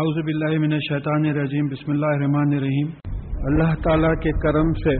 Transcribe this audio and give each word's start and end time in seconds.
اعوذ 0.00 0.18
باللہ 0.24 0.58
من 0.58 0.72
الشیطان 0.72 1.24
الرجیم، 1.28 1.68
بسم 1.68 1.90
اللہ 1.92 2.12
الرحمن 2.16 2.52
الرحیم۔ 2.56 2.90
اللہ 3.48 3.70
تعالیٰ 3.84 4.10
کے 4.24 4.32
کرم 4.42 4.68
سے 4.82 4.92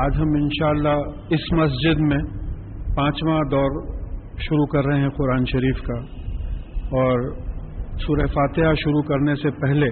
آج 0.00 0.18
ہم 0.20 0.34
انشاءاللہ 0.40 0.96
اس 1.36 1.46
مسجد 1.52 2.02
میں 2.08 2.18
پانچواں 2.96 3.38
دور 3.50 3.78
شروع 4.38 4.66
کر 4.66 4.88
رہے 4.88 4.98
ہیں 5.00 5.08
قرآن 5.08 5.44
شریف 5.52 5.80
کا۔ 5.86 5.96
اور 7.00 7.24
سورہ 8.02 8.26
فاتحہ 8.34 8.74
شروع 8.82 9.02
کرنے 9.02 9.34
سے 9.34 9.50
پہلے 9.60 9.90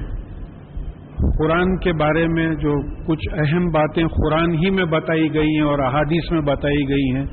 قرآن 1.39 1.77
کے 1.77 1.93
بارے 2.03 2.27
میں 2.27 2.47
جو 2.67 2.75
کچھ 3.07 3.29
اہم 3.45 3.71
باتیں 3.79 4.05
قرآن 4.19 4.55
ہی 4.55 4.71
میں 4.71 4.85
بتائی 4.99 5.35
گئی 5.35 5.57
ہیں 5.57 5.67
اور 5.71 5.79
احادیث 5.79 6.31
میں 6.33 6.41
بتائی 6.53 6.89
گئی 6.89 7.11
ہیں 7.17 7.25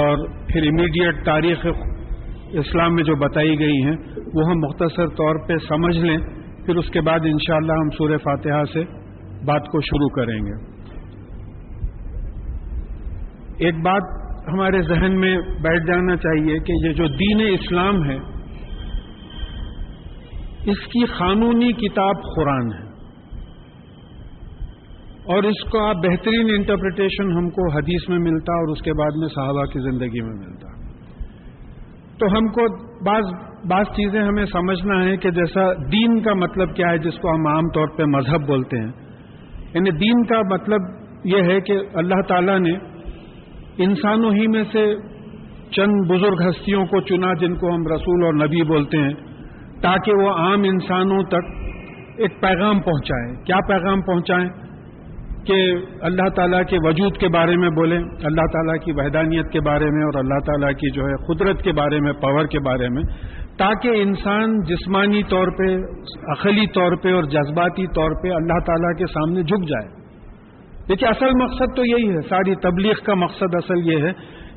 اور 0.00 0.28
پھر 0.48 0.66
امیڈیٹ 0.66 1.24
تاریخ 1.24 1.66
اسلام 2.52 2.94
میں 2.94 3.02
جو 3.02 3.14
بتائی 3.14 3.58
گئی 3.58 3.82
ہیں، 3.84 3.96
وہ 4.34 4.50
ہم 4.50 4.58
مختصر 4.58 5.06
طور 5.06 5.48
پہ 5.48 5.52
سمجھ 5.68 5.96
لیں، 5.96 6.18
پھر 6.66 6.76
اس 6.76 6.90
کے 6.90 7.00
بعد 7.00 7.18
انشاءاللہ 7.24 7.72
ہم 7.72 7.90
سورہ 7.90 8.16
فاتحہ 8.16 8.64
سے 8.72 8.84
بات 9.44 9.66
کو 9.66 9.80
شروع 9.80 10.08
کریں 10.08 10.38
گے۔ 10.38 10.80
ایک 13.58 13.74
بات 13.74 14.02
ہمارے 14.48 14.82
ذہن 14.82 15.20
میں 15.20 15.38
بیٹھ 15.38 15.86
جانا 15.86 16.16
چاہیے 16.16 16.58
کہ 16.58 16.86
یہ 16.86 16.92
جو 16.92 17.06
دین 17.06 17.58
اسلام 17.60 18.10
ہے، 18.10 18.16
اس 20.70 20.78
کی 20.78 21.04
قانونی 21.04 21.72
کتاب 21.72 22.14
قرآن 22.36 22.72
ہے۔ 22.72 22.90
اور 25.20 25.42
اس 25.42 25.64
کا 25.72 25.92
بہترین 25.92 26.46
انٹرپریٹیشن 26.50 27.32
ہم 27.32 27.48
کو 27.48 27.72
حدیث 27.72 28.08
میں 28.08 28.18
ملتا 28.18 28.52
اور 28.52 28.68
اس 28.68 28.82
کے 28.82 28.92
بعد 28.92 29.10
میں 29.16 29.28
صحابہ 29.28 29.64
کی 29.64 29.90
زندگی 29.90 30.20
میں 30.20 30.34
ملتا۔ 30.34 30.79
تو 32.20 32.26
ہم 32.26 32.48
کو 32.48 32.66
بعض 33.04 33.24
بعض 33.68 33.84
چیزیں 33.84 34.22
ہمیں 34.22 34.44
سمجھنا 34.44 35.04
ہے 35.04 35.16
کہ 35.16 35.30
جیسا 35.30 35.72
دین 35.72 36.20
کا 36.20 36.34
مطلب 36.34 36.74
کیا 36.76 36.86
ہے 36.90 36.98
جس 36.98 37.18
کو 37.18 37.34
ہم 37.34 37.46
عام 37.46 37.68
طور 37.74 37.88
پہ 37.96 38.02
مذہب 38.02 38.46
بولتے 38.46 38.78
ہیں۔ 38.78 38.92
یعنی 39.74 39.90
دین 39.90 40.24
کا 40.24 40.40
مطلب 40.50 40.80
یہ 41.24 41.42
ہے 41.42 41.60
کہ 41.60 41.78
اللہ 41.94 42.22
تعالیٰ 42.28 42.58
نے 42.58 42.72
انسانوں 43.78 44.30
ہی 44.30 44.46
میں 44.46 44.64
سے 44.72 44.94
چند 45.70 45.94
بزرگ 46.08 46.48
ہستیوں 46.48 46.84
کو 46.84 47.00
چنا 47.00 47.32
جن 47.34 47.54
کو 47.54 47.74
ہم 47.74 47.82
رسول 47.94 48.24
اور 48.24 48.34
نبی 48.34 48.62
بولتے 48.62 48.98
ہیں، 48.98 49.14
تاکہ 49.82 50.12
وہ 50.22 50.30
عام 50.30 50.62
انسانوں 50.64 51.22
تک 51.22 51.50
ایک 52.16 52.40
پیغام 52.40 52.80
پہنچائیں۔ 52.80 53.44
کیا 53.44 53.56
پیغام 53.68 54.00
پہنچائیں؟ 54.00 54.69
کہ 55.46 55.74
اللہ 56.00 56.28
تعالیٰ 56.28 56.64
کے 56.64 56.76
وجود 56.82 57.16
کے 57.16 57.28
بارے 57.28 57.56
میں 57.56 57.70
بولیں، 57.70 57.98
اللہ 57.98 58.46
تعالیٰ 58.52 58.74
کی 58.84 58.92
وحدانیت 58.92 59.50
کے 59.52 59.60
بارے 59.60 59.84
میں 59.84 60.04
اور 60.04 60.18
اللہ 60.18 60.38
تعالیٰ 60.46 60.72
کی 60.72 60.90
جو 60.90 61.02
ہے 61.02 61.34
قدرت 61.34 61.62
کے 61.62 61.72
بارے 61.72 62.00
میں 62.00 62.12
پاور 62.12 62.46
کے 62.46 62.58
بارے 62.60 62.88
میں، 62.88 63.02
تاکہ 63.58 63.88
انسان 63.88 64.60
جسمانی 64.60 65.22
طور 65.22 65.48
پہ، 65.58 65.74
عقلی 66.32 66.66
طور 66.66 66.92
پہ 67.02 67.12
اور 67.12 67.22
جذباتی 67.22 67.86
طور 67.86 68.10
پہ 68.22 68.30
اللہ 68.30 68.58
تعالیٰ 68.66 68.98
کے 68.98 69.06
سامنے 69.06 69.42
جھک 69.42 69.68
جائے۔ 69.68 69.88
دیکھیے، 70.88 71.08
اصل 71.08 71.42
مقصد 71.42 71.76
تو 71.76 71.84
یہی 71.84 72.10
ہے، 72.10 72.20
ساری 72.28 72.54
تبلیغ 72.54 72.94
کا 73.04 73.14
مقصد 73.14 73.54
اصل 73.54 73.92
یہ 73.92 73.98
ہے 73.98 74.12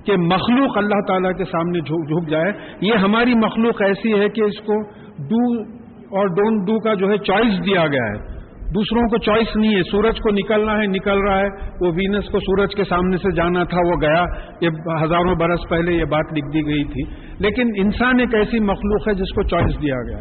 کہ 0.06 0.18
مخلوق 0.18 0.78
اللہ 0.78 1.02
تعالیٰ 1.08 1.32
کے 1.38 1.44
سامنے 1.44 1.80
جھک 1.80 2.30
جائے۔ 2.30 2.52
یہ 2.82 2.94
ہماری 2.94 3.34
مخلوق 3.34 3.82
ایسی 3.82 4.20
ہے 4.20 4.30
کہ 4.30 4.42
اس 4.42 4.60
کو 4.60 4.82
ڈو 5.30 5.62
اور 6.04 6.28
ڈونٹ 6.28 6.68
ڈو 6.68 6.80
کا 6.80 6.94
جو 6.94 7.10
ہے 7.10 7.18
چوائس 7.18 7.66
دیا 7.66 7.88
گیا 7.88 8.04
ہے۔ 8.04 8.33
دوسروں 8.76 9.10
کو 9.10 9.18
چوائس 9.18 9.56
نہیں 9.56 9.76
ہے، 9.76 9.82
سورج 9.92 10.16
کو 10.18 10.32
نکلنا 10.32 10.74
ہے، 10.74 10.88
نکل 10.88 11.20
رہا 11.20 11.40
ہے۔ 11.40 11.48
وہ 11.82 11.88
وینس 11.88 12.26
کو 12.26 12.40
سورج 12.40 12.76
کے 12.76 12.84
سامنے 12.84 13.18
سے 13.18 13.36
جانا 13.36 13.64
تھا، 13.64 13.78
وہ 13.86 14.02
گیا۔ 14.02 14.26
یہ 14.62 14.70
ہزاروں 15.04 15.36
برس 15.36 15.60
پہلے 15.70 15.92
یہ 15.92 16.04
بات 16.04 16.34
لکھ 16.34 16.54
دی 16.54 16.66
گئی 16.66 16.84
تھی۔ 16.84 17.02
لیکن 17.40 17.70
انسان 17.78 18.20
ایک 18.20 18.36
ایسی 18.36 18.60
مخلوق 18.60 19.08
ہے 19.08 19.14
جس 19.14 19.36
کو 19.36 19.44
چوائس 19.44 19.82
دیا 19.82 19.96
گیا۔ 19.96 20.20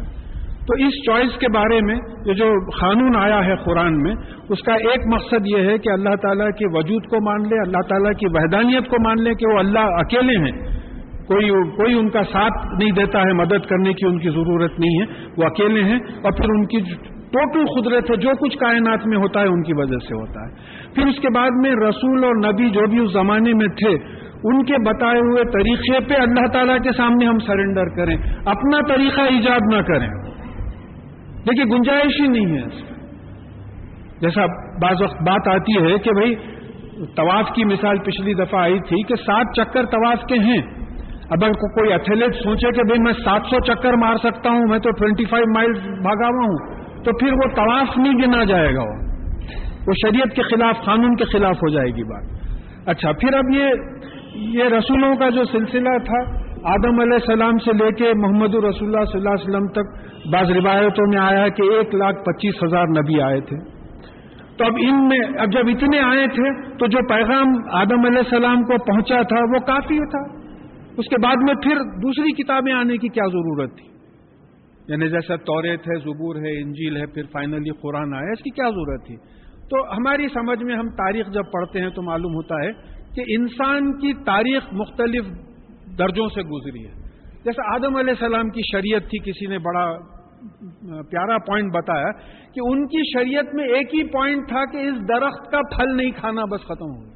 تو 0.67 0.85
اس 0.85 1.05
چوائس 1.05 1.39
کے 1.39 1.47
بارے 1.53 1.81
میں 1.81 1.95
یہ 2.25 2.33
جو 2.33 2.53
قانون 2.79 3.15
آیا 3.15 3.45
ہے 3.45 3.55
قرآن 3.55 4.01
میں، 4.01 4.15
اس 4.49 4.61
کا 4.61 4.73
ایک 4.73 5.13
مقصد 5.13 5.45
یہ 5.45 5.57
ہے 5.57 5.77
کہ 5.77 5.89
اللہ 5.89 6.15
تعالیٰ 6.21 6.49
کے 6.49 6.65
وجود 6.77 7.03
کو 7.03 7.25
مان 7.25 7.41
لے، 7.41 7.55
اللہ 7.65 7.87
تعالیٰ 7.89 8.11
کی 8.11 8.25
وحدانیت 8.27 8.89
کو 8.89 8.95
مان 9.03 9.23
لے 9.23 9.33
کہ 9.33 9.53
وہ 9.53 9.59
اللہ 9.59 9.79
اکیلے 9.79 10.37
ہیں۔ 10.37 10.83
کوئی 11.27 11.49
کوئی 11.49 11.99
ان 11.99 12.09
کا 12.09 12.23
ساتھ 12.23 12.83
نہیں 12.83 12.91
دیتا 12.91 13.19
ہے، 13.19 13.33
مدد 13.33 13.65
کرنے 13.69 13.93
کی 13.93 14.05
ان 14.05 14.19
کی 14.19 14.29
ضرورت 14.29 14.79
نہیں 14.79 15.01
ہے۔ 15.01 15.05
وہ 15.37 15.43
اکیلے 15.45 15.83
ہیں 15.83 15.99
اور 16.23 16.31
پھر 16.31 16.49
ان 16.49 16.65
کی 16.65 17.12
ٹوٹل 17.33 17.81
قدرت 17.81 18.11
ہے 18.11 18.15
جو 18.15 18.29
کچھ 18.29 18.57
کائنات 18.57 19.07
میں 19.07 19.17
ہوتا 19.17 19.39
ہے 19.39 19.45
ان 19.45 19.63
کی 19.63 19.73
وجہ 19.73 19.97
سے 20.07 20.13
ہوتا 20.13 20.41
ہے۔ 20.41 20.55
پھر 20.95 21.07
اس 21.07 21.15
کے 21.21 21.27
بعد 21.35 21.49
میں 21.63 21.71
رسول 21.71 22.23
اور 22.23 22.35
نبی 22.35 22.69
جو 22.69 22.87
بھی 22.89 22.99
اس 22.99 23.13
زمانے 23.13 23.53
میں 23.53 23.67
تھے، 23.67 24.23
ان 24.43 24.65
کے 24.65 24.73
بتائے 24.73 25.19
ہوئے 25.19 25.43
طریقے 25.43 25.99
پہ 25.99 26.21
اللہ 26.21 26.47
تعالیٰ 26.53 26.77
کے 26.83 26.91
سامنے 26.97 27.25
ہم 27.25 27.37
سرنڈر 27.37 27.95
کریں۔ 27.95 28.17
اپنا 28.45 28.95
طریقہ 28.95 29.21
ایجاد 29.21 29.59
نہ 29.73 29.81
کریں۔ 29.81 30.07
دیکھیے، 31.37 31.77
گنجائش 31.77 32.21
ہی 32.21 32.27
نہیں 32.27 32.57
ہے۔ 32.57 32.65
اس 32.65 32.73
میں 32.73 32.93
جیسا 34.21 34.45
بعض 34.81 35.01
وقت 35.01 35.21
بات 35.21 35.47
آتی 35.47 35.85
ہے 35.85 35.97
کہ 35.97 36.11
بھائی، 36.11 36.35
طواف 37.15 37.51
کی 37.55 37.65
مثال 37.65 37.97
پچھلی 37.97 38.33
دفعہ 38.33 38.61
آئی 38.61 38.79
تھی 38.79 39.03
کہ 39.03 39.15
سات 39.15 39.45
چکر 39.55 39.85
طواف 39.85 40.23
کے 40.29 40.39
ہیں۔ 40.39 40.61
اب 41.29 41.39
کوئی 41.39 41.91
ایتھلیٹ 41.91 42.35
سوچے 42.35 42.71
کہ 42.71 42.81
بھائی 42.87 43.01
میں 43.01 43.13
سات 43.13 43.41
سو 43.49 43.59
چکر 43.59 43.93
مار 43.93 44.15
سکتا 44.15 44.49
ہوں، 44.49 44.61
میں 44.69 44.79
تو 44.79 44.89
ٹوینٹی 44.91 45.25
فائیو 45.25 45.53
مائل 45.53 45.71
بھاگا 45.73 46.27
ہوا 46.27 46.45
ہوں۔ 46.45 46.72
تو 47.03 47.11
پھر 47.17 47.33
وہ 47.33 47.55
طواف 47.55 47.97
نہیں 47.97 48.13
گنا 48.13 48.43
جائے 48.43 48.75
گا 48.75 48.81
وہ۔ 48.81 49.13
وہ 49.87 49.93
شریعت 49.93 50.35
کے 50.35 50.41
خلاف، 50.41 50.85
قانون 50.85 51.15
کے 51.15 51.25
خلاف 51.25 51.55
ہو 51.55 51.69
جائے 51.69 51.87
گی 51.87 52.03
بات۔ 52.03 52.33
اچھا 52.85 53.11
پھر 53.11 53.33
اب 53.33 53.55
یہ 53.55 53.65
یہ 54.35 54.63
رسولوں 54.63 55.15
کا 55.15 55.29
جو 55.29 55.43
سلسلہ 55.43 55.97
تھا، 56.05 56.31
آدم 56.63 56.99
علیہ 56.99 57.13
السلام 57.13 57.57
سے 57.57 57.71
لے 57.73 57.91
کے 57.91 58.13
محمد 58.15 58.55
رسول 58.55 58.95
اللہ 58.95 59.05
صلی 59.05 59.19
اللہ 59.19 59.29
علیہ 59.29 59.49
وسلم 59.49 59.67
تک، 59.67 59.87
بعض 60.33 60.51
روایتوں 60.51 61.05
میں 61.13 61.21
آیا 61.21 61.47
کہ 61.47 61.61
ایک 61.61 61.95
لاکھ 61.95 62.17
پچیس 62.17 62.63
ہزار 62.63 62.87
نبی 62.87 63.21
آئے 63.21 63.41
تھے۔ 63.41 63.57
تو 64.57 64.65
اب 64.65 64.71
ان 64.79 65.07
میں، 65.07 65.19
اب 65.39 65.51
جب 65.51 65.61
اتنے 65.67 65.99
آئے 65.99 66.27
تھے، 66.27 66.77
تو 66.77 66.85
جو 66.85 67.07
پیغام 67.07 67.47
آدم 67.71 68.05
علیہ 68.05 68.17
السلام 68.17 68.63
کو 68.63 68.83
پہنچا 68.83 69.21
تھا، 69.21 69.37
وہ 69.39 69.59
کافی 69.65 69.97
تھا۔ 69.97 70.43
اس 70.97 71.09
کے 71.09 71.15
بعد 71.23 71.35
میں 71.35 71.53
پھر 71.53 71.75
دوسری 71.75 72.43
کتابیں 72.43 72.73
آنے 72.73 72.97
کی 72.97 73.07
کیا 73.07 73.23
ضرورت 73.27 73.69
تھی؟ 73.77 73.92
یعنی 74.87 75.09
جیسا 75.09 75.35
توریت 75.35 75.79
ہے 75.79 75.99
زبور 75.99 76.35
ہے، 76.35 76.61
انجیل 76.61 76.97
ہے، 76.97 77.05
پھر 77.05 77.23
فائنلی 77.31 77.69
قرآن 77.69 78.13
آیا، 78.13 78.31
اس 78.31 78.43
کی 78.43 78.49
کیا 78.49 78.69
ضرورت 78.69 79.05
تھی؟ 79.05 79.15
تو 79.69 79.91
ہماری 79.91 80.27
سمجھ 80.27 80.63
میں 80.63 80.75
ہم 80.75 80.89
تاریخ 80.89 81.27
جب 81.27 81.43
پڑھتے 81.53 81.81
ہیں 81.81 81.89
تو 81.89 82.01
معلوم 82.01 82.33
ہوتا 82.33 82.55
ہے 82.55 82.71
کہ 83.15 83.23
انسان 83.27 83.97
کی 83.97 84.13
تاریخ 84.13 84.63
مختلف 84.71 85.25
درجوں 85.99 86.27
سے 86.27 86.41
گزری 86.41 86.87
ہے۔ 86.87 86.93
جیسے 87.45 87.73
آدم 87.75 87.95
علیہ 87.95 88.13
السلام 88.21 88.49
کی 88.49 88.61
شریعت 88.71 89.01
تھی، 89.01 89.19
کسی 89.19 89.47
نے 89.47 89.57
بڑا 89.57 89.97
پیارا 91.01 91.37
پوائنٹ 91.37 91.73
بتایا 91.73 92.11
کہ 92.53 92.59
ان 92.63 92.87
کی 92.87 93.19
شریعت 93.19 93.55
میں 93.55 93.65
ایک 93.65 93.95
ہی 93.95 94.03
پوائنٹ 94.03 94.47
تھا 94.47 94.65
کہ 94.71 94.77
اس 94.77 94.93
درخت 94.93 95.51
کا 95.51 95.59
پھل 95.75 95.97
نہیں 95.97 96.11
کھانا، 96.11 96.41
بس 96.51 96.61
ختم 96.61 96.85
ہو 96.85 97.03
گیا۔ 97.03 97.13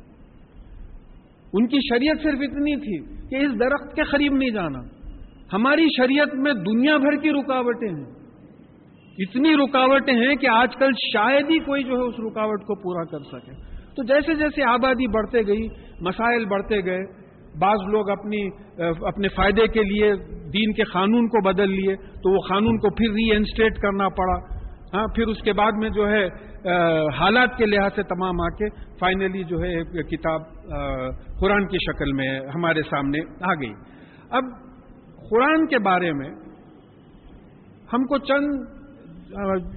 ان 1.54 1.68
کی 1.68 1.78
شریعت 1.90 2.18
صرف 2.24 2.40
اتنی 2.42 2.76
تھی 2.76 3.28
کہ 3.30 3.46
اس 3.46 3.60
درخت 3.60 3.96
کے 3.96 4.04
قریب 4.04 4.34
نہیں 4.34 4.50
جانا۔ 4.50 4.97
ہماری 5.54 5.86
شریعت 5.98 6.34
میں 6.36 6.54
دنیا 6.66 6.98
بھر 6.98 7.16
کی 7.22 7.32
رکاوٹیں 7.32 7.90
ہیں۔ 7.90 8.06
اتنی 9.18 9.54
رکاوٹیں 9.56 10.14
ہیں 10.16 10.36
کہ 10.36 10.48
آج 10.54 10.76
کل 10.76 10.92
شاید 11.04 11.52
ہی 11.52 11.60
کوئی 11.60 11.84
جو 11.84 11.96
ہے 11.96 12.08
اس 12.08 12.20
رکاوٹ 12.26 12.64
کو 12.64 12.76
پورا 12.82 13.04
کر 13.12 13.24
سکے۔ 13.30 13.56
تو 13.96 14.04
جیسے 14.04 14.36
جیسے 14.36 14.64
آبادی 14.70 15.08
بڑھتے 15.14 15.46
گئی، 15.48 15.68
مسائل 16.02 16.46
بڑھتے 16.46 16.84
گئے، 16.86 17.06
بعض 17.60 17.88
لوگ 17.92 18.10
اپنی، 18.10 18.42
اپنے 19.08 19.28
فائدے 19.36 19.68
کے 19.68 19.84
لیے 19.84 20.12
دین 20.54 20.74
کے 20.74 20.84
قانون 20.84 21.28
کو 21.28 21.44
بدل 21.46 21.72
لیے، 21.72 21.96
تو 21.96 22.34
وہ 22.34 22.42
قانون 22.50 22.78
کو 22.78 22.90
پھر 22.98 23.14
ری 23.14 23.32
انسٹیٹ 23.36 23.78
کرنا 23.78 24.10
پڑا۔ 24.20 24.38
ہاں 24.94 25.06
پھر 25.16 25.28
اس 25.28 25.42
کے 25.44 25.54
بعد 25.54 25.80
میں 25.80 25.90
جو 25.90 26.10
ہے 26.10 26.28
حالات 27.18 27.58
کے 27.58 27.66
لحاظ 27.66 27.96
سے 27.96 28.04
تمام 28.04 28.42
آ 28.42 28.48
کے 28.60 28.70
فائنلی 29.00 29.44
جو 29.44 29.58
ہے 29.62 29.74
کتاب 30.12 30.42
قرآن 31.40 31.68
کی 31.68 31.78
شکل 31.82 32.14
میں 32.14 32.30
ہمارے 32.56 32.82
سامنے 32.90 33.20
آ 33.42 33.54
گئی۔ 33.54 33.74
اب 34.30 34.44
قرآن 35.30 35.68
کے 35.68 35.80
بارے 35.80 36.14
میں 36.14 36.30
ہم 37.94 38.04
کو 38.04 38.18
چند 38.18 38.78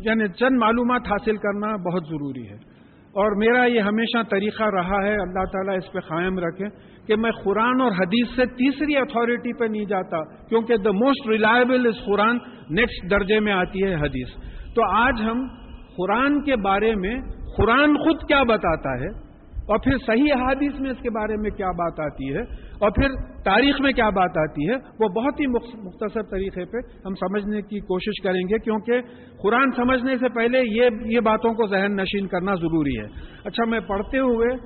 یعنی 0.07 0.29
چند 0.29 0.59
معلومات 0.59 1.03
حاصل 1.11 1.37
کرنا 1.37 1.77
بہت 1.77 2.03
ضروری 2.05 2.49
ہے۔ 2.49 2.71
اور 3.13 3.37
میرا 3.37 3.65
یہ 3.65 3.81
ہمیشہ 3.81 4.23
طریقہ 4.31 4.63
رہا 4.63 5.07
ہے، 5.07 5.15
اللہ 5.15 5.45
تعالیٰ 5.45 5.77
اس 5.77 5.93
پہ 5.93 5.99
قائم 5.99 6.39
رکھے 6.39 6.69
کہ 7.07 7.17
میں 7.17 7.31
قرآن 7.45 7.81
اور 7.81 7.93
حدیث 7.93 8.29
سے 8.37 8.47
تیسری 8.47 8.97
اتھارٹی 8.97 9.59
پہ 9.59 9.65
نہیں 9.65 9.85
جاتا، 9.85 10.23
کیونکہ 10.49 10.77
دا 10.77 10.91
موسٹ 10.91 11.29
ریلائبل 11.29 11.87
از 11.87 12.07
قرآن 12.07 12.39
نیکسٹ 12.71 13.11
درجے 13.11 13.41
میں 13.41 13.53
آتی 13.53 13.85
ہے 13.85 13.95
حدیث۔ 13.95 14.29
تو 14.75 14.83
آج 14.93 15.15
ہم 15.23 15.49
قرآن 15.97 16.43
کے 16.43 16.57
بارے 16.57 16.95
میں 16.95 17.15
قرآن 17.57 17.95
خود 17.95 18.29
کیا 18.29 18.43
بتاتا 18.43 18.91
ہے 18.91 19.30
اور 19.67 19.79
پھر 19.79 19.99
صحیح 20.07 20.33
حادث 20.41 20.81
میں 20.81 20.91
اس 20.91 20.97
کے 21.03 21.11
بارے 21.11 21.37
میں 21.37 21.51
کیا 21.51 21.71
بات 21.71 22.01
آتی 22.01 22.35
ہے؟ 22.35 22.41
اور 22.79 22.91
پھر 22.91 23.09
تاریخ 23.45 23.81
میں 23.81 23.93
کیا 23.93 24.09
بات 24.11 24.39
آتی 24.39 24.69
ہے؟ 24.69 24.75
وہ 24.75 25.09
بہت 25.09 25.41
ہی 25.41 25.47
مختصر 25.47 26.23
طریقے 26.23 26.65
پہ 26.65 26.79
ہم 27.07 27.15
سمجھنے 27.15 27.63
کی 27.63 27.81
کوشش 27.81 28.23
کریں 28.23 28.41
گے، 28.41 28.59
کیونکہ 28.59 29.01
قرآن 29.43 29.71
سمجھنے 29.77 30.17
سے 30.17 30.29
پہلے 30.29 30.61
یہ 30.67 30.89
یہ 31.05 31.21
باتوں 31.21 31.55
کو 31.55 31.67
ذہن 31.67 31.97
نشین 31.97 32.27
کرنا 32.27 32.55
ضروری 32.55 32.99
ہے۔ 32.99 33.07
اچھا 33.45 33.65
میں 33.65 33.81
پڑھتے 33.81 34.19
ہوئے 34.19 34.57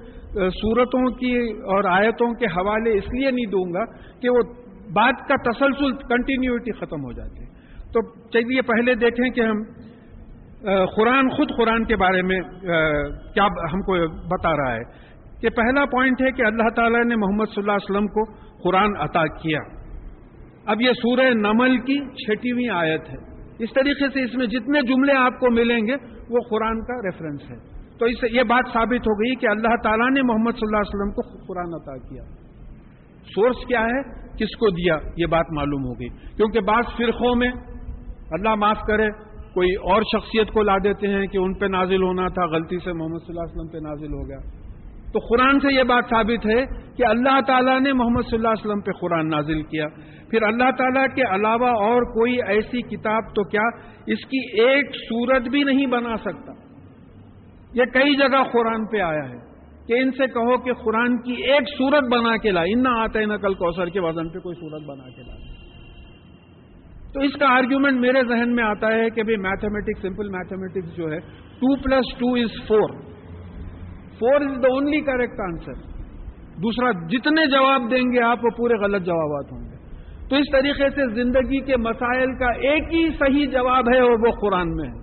صورتوں 0.50 1.10
کی 1.10 1.34
اور 1.50 1.84
آیتوں 1.84 2.32
کے 2.34 2.46
حوالے 2.46 2.90
اس 2.90 3.04
لیے 3.12 3.30
نہیں 3.30 3.46
دوں 3.46 3.72
گا 3.72 3.84
کہ 4.20 4.30
وہ 4.30 4.42
بات 4.92 5.28
کا 5.28 5.36
تسلسل 5.50 5.92
کنٹینیوٹی 5.92 6.72
ختم 6.72 7.04
ہو 7.04 7.12
جاتی۔ 7.12 7.44
ہے 7.44 7.52
تو 7.92 8.00
چلیے 8.30 8.62
پہلے 8.62 8.94
دیکھیں 8.94 9.30
کہ 9.30 9.40
ہم 9.40 9.62
قرآن، 10.96 11.28
خود 11.28 11.48
قرآن 11.56 11.84
کے 11.84 11.96
بارے 11.96 12.22
میں 12.22 12.40
کیا 13.34 13.46
ہم 13.46 13.80
کو 13.80 14.08
بتا 14.08 14.56
رہا 14.56 14.74
ہے 14.74 14.82
کہ 15.40 15.48
پہلا 15.50 15.84
پوائنٹ 15.84 16.22
ہے 16.22 16.30
کہ 16.30 16.42
اللہ 16.42 16.68
تعالیٰ 16.76 17.04
نے 17.04 17.16
محمد 17.16 17.44
صلی 17.54 17.62
اللہ 17.62 17.72
علیہ 17.72 17.90
وسلم 17.90 18.06
کو 18.06 18.32
قرآن 18.62 18.96
عطا 19.00 19.26
کیا۔ 19.26 19.58
اب 20.66 20.82
یہ 20.82 20.92
سورہ 20.92 21.30
نمل 21.34 21.76
کی 21.78 21.98
چھٹیویں 21.98 22.68
آیت 22.68 23.08
ہے۔ 23.08 23.34
اس 23.58 23.68
طریقے 23.74 24.08
سے 24.08 24.24
اس 24.24 24.34
میں 24.34 24.46
جتنے 24.46 24.80
جملے 24.82 25.12
آپ 25.12 25.40
کو 25.40 25.50
ملیں 25.50 25.86
گے، 25.86 25.94
وہ 26.30 26.40
قرآن 26.50 26.80
کا 26.80 27.02
ریفرنس 27.02 27.50
ہے۔ 27.50 27.56
تو 27.98 28.04
اس 28.04 28.24
یہ 28.30 28.42
بات 28.42 28.64
ثابت 28.72 29.06
ہو 29.06 29.12
گئی 29.12 29.34
کہ 29.34 29.46
اللہ 29.46 29.76
تعالیٰ 29.82 30.10
نے 30.10 30.22
محمد 30.22 30.50
صلی 30.50 30.66
اللہ 30.66 30.76
علیہ 30.76 30.94
وسلم 30.94 31.12
کو 31.12 31.44
قرآن 31.46 31.74
عطا 31.74 31.96
کیا۔ 31.96 32.22
سورس 33.24 33.66
کیا 33.68 33.80
ہے؟ 33.80 34.02
کس 34.38 34.56
کو 34.56 34.70
دیا؟ 34.70 34.96
یہ 35.16 35.26
بات 35.26 35.46
معلوم 35.52 35.84
ہو 35.84 35.92
گئی۔ 36.00 36.08
کیونکہ 36.08 36.60
بعض 36.60 36.84
فرقوں 36.96 37.36
میں 37.36 37.48
اللہ 38.30 38.54
معاف 38.54 38.78
کرے 38.86 39.06
کوئی 39.54 39.74
اور 39.74 40.02
شخصیت 40.02 40.48
کو 40.48 40.62
لا 40.62 40.76
دیتے 40.84 41.08
ہیں 41.08 41.26
کہ 41.26 41.38
ان 41.38 41.54
پہ 41.54 41.66
نازل 41.66 42.02
ہونا 42.02 42.28
تھا، 42.28 42.46
غلطی 42.46 42.78
سے 42.84 42.92
محمد 42.92 43.26
صلی 43.26 43.38
اللہ 43.38 43.40
علیہ 43.40 43.54
وسلم 43.54 43.72
پہ 43.72 43.88
نازل 43.88 44.12
ہو 44.12 44.28
گیا۔ 44.28 44.38
تو 45.12 45.18
قرآن 45.18 45.60
سے 45.60 45.74
یہ 45.74 45.82
بات 45.82 46.04
ثابت 46.10 46.46
ہے 46.46 46.64
کہ 46.96 47.06
اللہ 47.06 47.40
تعالیٰ 47.46 47.80
نے 47.80 47.92
محمد 47.92 48.20
صلی 48.20 48.36
اللہ 48.36 48.48
علیہ 48.48 48.66
وسلم 48.66 48.80
پہ 48.80 48.90
قرآن 49.00 49.28
نازل 49.28 49.62
کیا۔ 49.62 49.86
پھر 50.30 50.42
اللہ 50.42 50.70
تعالیٰ 50.78 51.06
کے 51.14 51.22
علاوہ 51.34 51.68
اور 51.68 52.02
کوئی 52.02 52.36
ایسی 52.46 52.82
کتاب 52.82 53.22
تو 53.34 53.44
کیا 53.44 53.66
اس 54.06 54.26
کی 54.26 54.62
ایک 54.62 54.86
صورت 54.94 55.42
بھی 55.42 55.62
نہیں 55.62 55.86
بنا 55.86 56.16
سکتا؟ 56.16 56.52
یہ 57.74 57.84
کئی 57.84 58.16
جگہ 58.16 58.42
قرآن 58.52 58.86
پہ 58.86 59.00
آیا 59.00 59.28
ہے 59.30 59.38
کہ 59.86 59.92
ان 59.92 60.10
سے 60.10 60.26
کہو 60.26 60.58
کہ 60.58 60.72
قرآن 60.72 61.16
کی 61.22 61.32
ایک 61.32 61.62
صورت 61.78 62.04
بنا 62.04 62.36
کے 62.36 62.50
لا 62.50 62.60
ان 62.60 62.86
آتا 62.86 63.18
ہے 63.18 63.24
نقل 63.24 63.54
کوثر 63.54 63.86
کے 63.86 64.00
وزن 64.00 64.28
پہ 64.28 64.38
کوئی 64.38 64.54
صورت 64.54 64.82
بنا 64.82 65.08
کے 65.08 65.22
لا۔ 65.22 65.63
تو 67.14 67.20
اس 67.20 67.34
کا 67.40 67.48
آرگیومنٹ 67.54 68.00
میرے 68.00 68.20
ذہن 68.28 68.54
میں 68.54 68.62
آتا 68.64 68.88
ہے 68.92 69.08
کہ 69.16 69.22
بھائی 69.22 69.36
میتھمیٹکس 69.42 70.02
سمپل 70.02 70.30
میتھمیٹکس 70.30 70.96
جو 70.96 71.10
ہے 71.12 71.18
two 71.58 71.74
plus 71.82 72.08
two 72.18 72.32
is 72.40 72.56
four 72.68 72.94
four 74.18 74.46
is 74.46 74.56
the 74.62 74.72
only 74.72 75.00
correct 75.10 75.42
answer 75.44 75.76
دوسرا 76.64 76.90
جتنے 77.12 77.44
جواب 77.52 77.86
دیں 77.90 78.02
گے 78.12 78.20
آپ 78.24 78.44
وہ 78.44 78.50
پورے 78.56 78.80
غلط 78.80 79.06
جوابات 79.06 79.52
ہوں 79.52 79.62
گے. 79.62 79.76
تو 80.28 80.36
اس 80.36 80.50
طریقے 80.52 80.88
سے 80.90 81.06
زندگی 81.14 81.60
کے 81.60 81.76
مسائل 81.78 82.34
کا 82.38 82.50
ایک 82.68 82.92
ہی 82.94 83.06
صحیح 83.18 83.46
جواب 83.52 83.88
ہے 83.94 83.98
اور 84.00 84.26
وہ 84.26 84.30
قرآن 84.42 84.74
میں 84.76 84.88
ہے. 84.88 85.02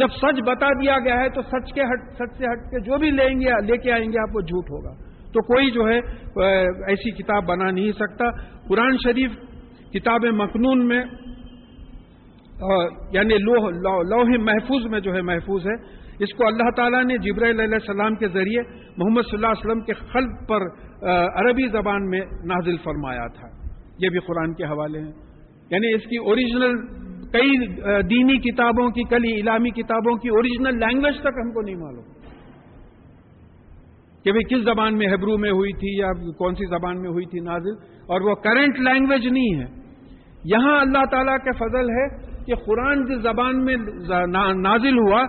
جب 0.00 0.16
سچ 0.16 0.40
بتا 0.46 0.72
دیا 0.80 0.98
گیا 1.04 1.20
ہے 1.20 1.28
تو 1.36 1.42
سچ 1.44 1.72
کے 1.74 1.92
ہٹ 1.92 2.10
سچ 2.16 2.36
سے 2.38 2.44
ہٹ 2.46 2.66
کے 2.70 2.80
جو 2.80 2.98
بھی 2.98 3.10
لیں 3.10 3.30
گے، 3.40 3.60
لے 3.66 3.76
کے 3.78 3.92
آئیں 3.92 4.06
گے 4.06 4.18
آپ، 4.22 4.36
وہ 4.36 4.40
جھوٹ 4.42 4.70
ہوگا. 4.70 4.92
تو 5.32 5.42
کوئی 5.46 5.70
جو 5.70 5.88
ہے 5.88 5.98
ایسی 6.92 7.10
کتاب 7.18 7.46
بنا 7.48 7.70
نہیں 7.70 7.92
سکتا. 7.98 8.30
قرآن 8.68 8.96
شریف 9.04 9.38
کتاب 9.94 10.24
مخنون 10.24 10.86
میں 10.86 11.02
یعنی 13.12 13.34
لوہ 13.38 13.70
لوہ 14.02 14.24
محفوظ 14.38 14.86
میں 14.86 15.00
جو 15.00 15.14
ہے 15.14 15.22
محفوظ 15.22 15.66
ہے۔ 15.66 16.00
اس 16.18 16.34
کو 16.34 16.46
اللہ 16.46 16.70
تعالیٰ 16.76 17.04
نے 17.04 17.18
جبر 17.18 17.50
علیہ 17.50 17.62
السلام 17.62 18.14
کے 18.14 18.28
ذریعے 18.28 18.62
محمد 18.96 19.22
صلی 19.22 19.34
اللہ 19.34 19.46
علیہ 19.46 19.66
وسلم 19.66 19.80
کے 19.80 19.94
خلق 19.94 20.48
پر 20.48 20.62
عربی 21.34 21.68
زبان 21.68 22.10
میں 22.10 22.20
نازل 22.20 22.76
فرمایا 22.76 23.26
تھا۔ 23.26 23.48
یہ 23.98 24.08
بھی 24.08 24.18
قرآن 24.18 24.54
کے 24.54 24.64
حوالے 24.64 24.98
ہیں۔ 24.98 25.12
یعنی 25.70 25.94
اس 25.94 26.02
کی 26.02 26.16
اوریجنل 26.16 26.72
کئی 27.32 27.66
دینی 28.02 28.38
کتابوں 28.38 28.90
کی 28.90 29.02
کئی 29.02 29.40
علامی 29.40 29.70
کتابوں 29.70 30.16
کی 30.16 30.28
اوریجنل 30.28 30.78
لینگویج 30.78 31.20
تک 31.20 31.38
ہم 31.44 31.52
کو 31.52 31.60
نہیں 31.60 31.76
معلوم۔ 31.76 32.04
کہ 34.24 34.32
بھئی 34.32 34.54
کس 34.54 34.64
زبان 34.64 34.98
میں 34.98 35.06
ہیبرو 35.06 35.38
میں 35.38 35.50
ہوئی 35.50 35.72
تھی 35.72 35.98
یا 35.98 36.12
کون 36.38 36.54
سی 36.54 36.66
زبان 36.66 37.00
میں 37.00 37.10
ہوئی 37.10 37.24
تھی 37.24 37.40
نازل۔ 37.40 37.74
اور 37.82 38.20
وہ 38.20 38.34
کرنٹ 38.34 38.80
لینگویج 38.80 39.26
نہیں 39.26 39.60
ہے۔ 39.60 39.79
یہاں 40.44 40.80
اللہ 40.80 41.04
تعالیٰ 41.10 41.38
کے 41.38 41.52
فضل 41.52 41.90
ہے 41.90 42.30
کہ 42.44 42.54
قرآن 42.54 43.04
جس 43.04 43.22
زبان 43.22 43.64
میں 43.64 43.76
نازل 44.56 44.98
ہوا، 44.98 45.24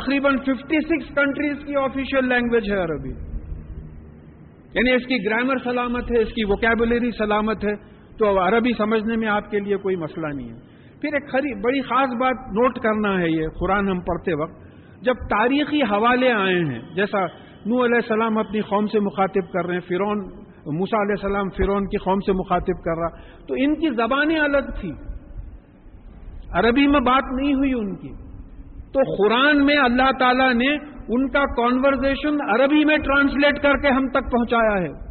تقریباً 0.00 0.36
ففٹی 0.36 0.80
سکس 0.80 1.14
کنٹریز 1.14 1.56
کی 1.66 1.76
آفیشیل 1.76 2.28
لینگویج 2.28 2.72
ہے 2.72 2.76
عربی۔ 2.76 3.10
یعنی 4.74 4.92
اس 4.92 5.06
کی 5.06 5.24
گرامر 5.24 5.56
سلامت 5.64 6.12
ہے، 6.12 6.22
اس 6.22 6.28
کی 6.28 6.44
ووکیبلری 6.44 7.10
سلامت 7.18 7.64
ہے۔ 7.64 7.96
تو 8.18 8.38
عربی 8.38 8.72
سمجھنے 8.78 9.16
میں 9.16 9.28
آپ 9.28 9.50
کے 9.50 9.58
لیے 9.58 9.76
کوئی 9.76 9.96
مسئلہ 9.96 10.26
نہیں 10.26 10.48
ہے۔ 10.48 10.54
پھر 11.00 11.14
ایک 11.14 11.64
بڑی 11.64 11.80
خاص 11.80 12.08
بات 12.20 12.34
نوٹ 12.48 12.78
کرنا 12.78 13.20
ہے 13.20 13.30
یہ 13.30 13.46
قرآن 13.60 13.88
ہم 13.88 14.00
پڑھتے 14.00 14.34
وقت۔ 14.34 14.52
جب 15.02 15.14
تاریخی 15.14 15.82
حوالے 15.82 16.32
آئے 16.32 16.58
ہیں، 16.58 16.80
جیسا 16.94 17.18
نو 17.66 17.84
علیہ 17.84 17.94
السلام 17.94 18.38
اپنی 18.38 18.60
قوم 18.60 18.86
سے 18.86 19.00
مخاطب 19.00 19.52
کر 19.52 19.66
رہے 19.66 19.74
ہیں 19.74 19.80
فرون 19.80 20.45
موسا 20.72 21.02
علیہ 21.02 21.14
السلام 21.22 21.48
فرون 21.48 21.84
کی 21.86 21.96
قوم 21.96 22.20
سے 22.20 22.32
مخاطب 22.32 22.84
کر 22.84 22.98
رہا۔ 22.98 23.08
تو 23.46 23.54
ان 23.58 23.74
کی 23.74 23.94
زبانیں 23.94 24.38
الگ 24.38 24.70
تھی 24.80 24.90
عربی 26.52 26.86
میں 26.86 27.00
بات 27.00 27.22
نہیں 27.40 27.54
ہوئی 27.54 27.72
ان 27.72 27.96
کی۔ 27.96 28.08
تو 28.92 29.00
قرآن 29.18 29.64
میں 29.64 29.76
اللہ 29.76 30.10
تعالیٰ 30.18 30.54
نے 30.54 30.76
ان 31.08 31.28
کا 31.28 31.44
کانورزیشن 31.56 32.34
عربی 32.50 32.84
میں 32.84 32.96
ٹرانسلیٹ 32.96 33.62
کر 33.62 33.76
کے 33.76 33.88
ہم 33.88 34.08
تک 34.08 34.32
پہنچایا 34.32 34.82
ہے۔ 34.82 35.06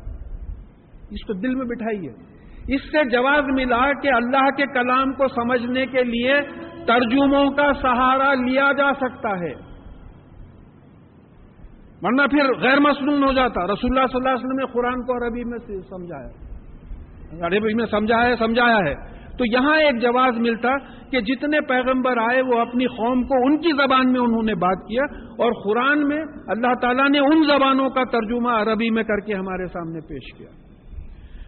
اس 1.10 1.28
کو 1.28 1.34
دل 1.34 1.56
میں 1.56 1.66
بٹھائیے۔ 1.66 2.36
اس 2.68 2.82
سے 2.82 3.10
جواب 3.10 3.44
ملا 3.44 3.94
کہ 4.02 4.10
اللہ 4.16 4.50
کے 4.58 4.66
کلام 4.74 5.14
کو 5.14 5.28
سمجھنے 5.28 5.86
کے 5.86 6.04
لیے 6.04 6.42
ترجموں 6.88 7.52
کا 7.52 7.74
سہارا 7.82 8.34
لیا 8.34 8.72
جا 8.78 8.94
سکتا 8.94 9.30
ہے۔ 9.30 9.75
ورنہ 12.06 12.22
پھر 12.22 12.54
غیر 12.60 12.80
مصنون 12.80 13.24
ہو 13.24 13.34
جاتا۔ 13.34 13.66
رسول 13.66 13.98
اللہ 13.98 14.08
صلی 14.08 14.18
اللہ 14.18 14.30
علیہ 14.30 14.46
وسلم 14.46 14.60
نے 14.60 14.66
قرآن 14.66 15.06
کو 15.06 15.26
عربی 15.26 15.44
میں 15.44 15.58
سمجھایا۔ 15.82 16.30
عربی 17.48 17.74
میں 17.74 17.86
سمجھایا 17.86 18.36
سمجھایا 18.36 18.78
ہے۔ 18.78 19.16
تو 19.38 19.46
یہاں 19.46 19.78
ایک 19.78 20.02
جواز 20.02 20.38
ملتا 20.38 20.78
کہ 21.12 21.22
جتنے 21.22 21.62
پیغمبر 21.62 22.18
آئے، 22.18 22.42
وہ 22.42 22.60
اپنی 22.60 22.86
قوم 22.86 23.24
کو 23.24 23.36
ان 23.46 23.58
کی 23.58 23.72
زبان 23.72 24.12
میں 24.12 24.20
انہوں 24.20 24.44
نے 24.44 24.56
بات 24.56 24.88
کیا 24.88 25.04
اور 25.22 25.52
قرآن 25.64 26.08
میں 26.08 26.24
اللہ 26.48 26.74
تعالیٰ 26.82 27.10
نے 27.10 27.20
ان 27.20 27.44
زبانوں 27.48 27.90
کا 27.90 28.04
ترجمہ 28.04 28.50
عربی 28.50 28.90
میں 28.90 29.04
کر 29.04 29.20
کے 29.20 29.34
ہمارے 29.34 29.68
سامنے 29.68 30.00
پیش 30.00 30.38
کیا۔ 30.38 30.48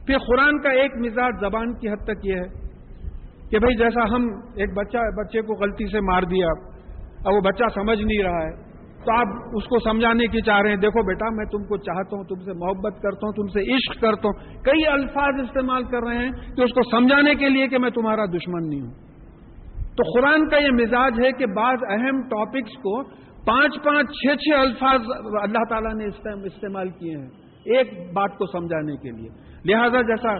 پھر 0.07 0.17
قرآن 0.17 0.61
کا 0.61 0.69
ایک 0.69 0.91
مزاج 0.95 1.33
زبان 1.39 1.73
کی 1.73 1.89
حد 1.89 2.03
تک 2.03 2.25
یہ 2.25 2.33
ہے 2.33 2.67
کہ 3.51 3.59
بھئی 3.59 3.75
جیسا 3.75 4.15
ہم 4.15 4.23
ایک 4.55 4.73
بچہ، 4.77 4.97
بچے 4.97 5.41
کو 5.41 5.53
غلطی 5.53 5.85
سے 5.91 5.99
مار 5.99 6.21
دیا، 6.21 6.47
اب 7.25 7.33
وہ 7.33 7.41
بچہ 7.41 7.63
سمجھ 7.75 8.01
نہیں 8.01 8.23
رہا 8.23 8.43
ہے 8.43 8.66
تو 9.05 9.13
آپ 9.13 9.55
اس 9.55 9.63
کو 9.63 9.79
سمجھانے 9.79 10.27
کی 10.27 10.41
چاہ 10.41 10.61
رہے 10.61 10.69
ہیں، 10.69 10.77
دیکھو 10.77 11.01
بیٹا، 11.07 11.29
میں 11.35 11.45
تم 11.45 11.63
کو 11.63 11.77
چاہتا 11.77 12.17
ہوں، 12.17 12.23
تم 12.23 12.39
سے 12.45 12.53
محبت 12.53 13.01
کرتا 13.01 13.27
ہوں، 13.27 13.33
تم 13.33 13.47
سے 13.47 13.75
عشق 13.75 14.01
کرتا 14.01 14.29
ہوں۔ 14.29 14.61
کئی 14.63 14.87
الفاظ 14.87 15.41
استعمال 15.41 15.83
کر 15.83 16.07
رہے 16.07 16.23
ہیں 16.23 16.31
کہ 16.55 16.61
اس 16.61 16.73
کو 16.73 16.89
سمجھانے 16.91 17.35
کے 17.35 17.49
لیے 17.49 17.67
کہ 17.67 17.77
میں 17.77 17.89
تمہارا 17.89 18.25
دشمن 18.25 18.69
نہیں 18.69 18.81
ہوں۔ 18.81 18.93
تو 19.97 20.03
قرآن 20.13 20.47
کا 20.49 20.57
یہ 20.57 20.71
مزاج 20.71 21.19
ہے 21.25 21.31
کہ 21.31 21.45
بعض 21.45 21.85
اہم 21.89 22.21
ٹاپکس 22.21 22.77
کو 22.77 23.03
پانچ 23.45 23.83
پانچ 23.83 24.07
چھ 24.09 24.35
چھ 24.35 24.59
الفاظ 24.59 24.99
اللہ 25.41 25.63
تعالیٰ 25.69 25.93
نے 25.93 26.05
استعمال 26.45 26.89
کیے 26.89 27.17
ہیں 27.17 27.27
ایک 27.75 27.93
بات 28.13 28.37
کو 28.37 28.45
سمجھانے 28.45 28.95
کے 28.95 29.11
لیے۔ 29.11 29.29
لہذا 29.65 30.01
جیسا 30.01 30.37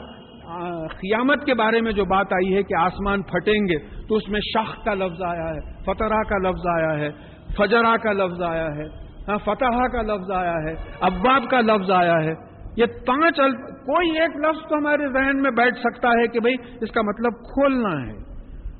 قیامت 0.87 1.45
کے 1.45 1.53
بارے 1.53 1.81
میں 1.81 1.91
جو 1.91 2.05
بات 2.05 2.33
آئی 2.33 2.55
ہے 2.55 2.63
کہ 2.63 2.75
آسمان 2.79 3.21
پھٹیں 3.21 3.59
گے، 3.61 3.77
تو 4.07 4.15
اس 4.15 4.29
میں 4.29 4.39
شاخ 4.43 4.83
کا 4.85 4.93
لفظ 4.93 5.21
آیا 5.21 5.47
ہے 5.49 5.59
فترا 5.85 6.21
کا 6.23 6.37
لفظ 6.37 6.67
آیا 6.67 6.93
ہے۔ 6.99 7.09
فجرا 7.57 7.95
کا 7.97 8.11
لفظ 8.11 8.41
آیا 8.41 8.67
ہے 8.75 8.85
ہاں 9.29 9.37
فتح 9.37 9.79
کا 9.93 10.01
لفظ 10.01 10.31
آیا 10.31 10.55
ہے 10.65 10.73
اباب 11.01 11.49
کا 11.51 11.61
لفظ 11.61 11.91
آیا 11.91 12.19
ہے۔ 12.23 12.33
یہ 12.77 12.85
پانچ 13.07 13.37
کوئی 13.85 14.09
ایک 14.19 14.37
لفظ 14.37 14.69
تو 14.69 14.77
ہمارے 14.77 15.07
ذہن 15.13 15.41
میں 15.41 15.51
بیٹھ 15.51 15.79
سکتا 15.79 16.09
ہے 16.09 16.27
کہ 16.27 16.39
بھئی 16.39 16.53
اس 16.81 16.91
کا 16.91 17.01
مطلب 17.01 17.33
کھولنا 17.33 17.93
ہے۔ 18.07 18.15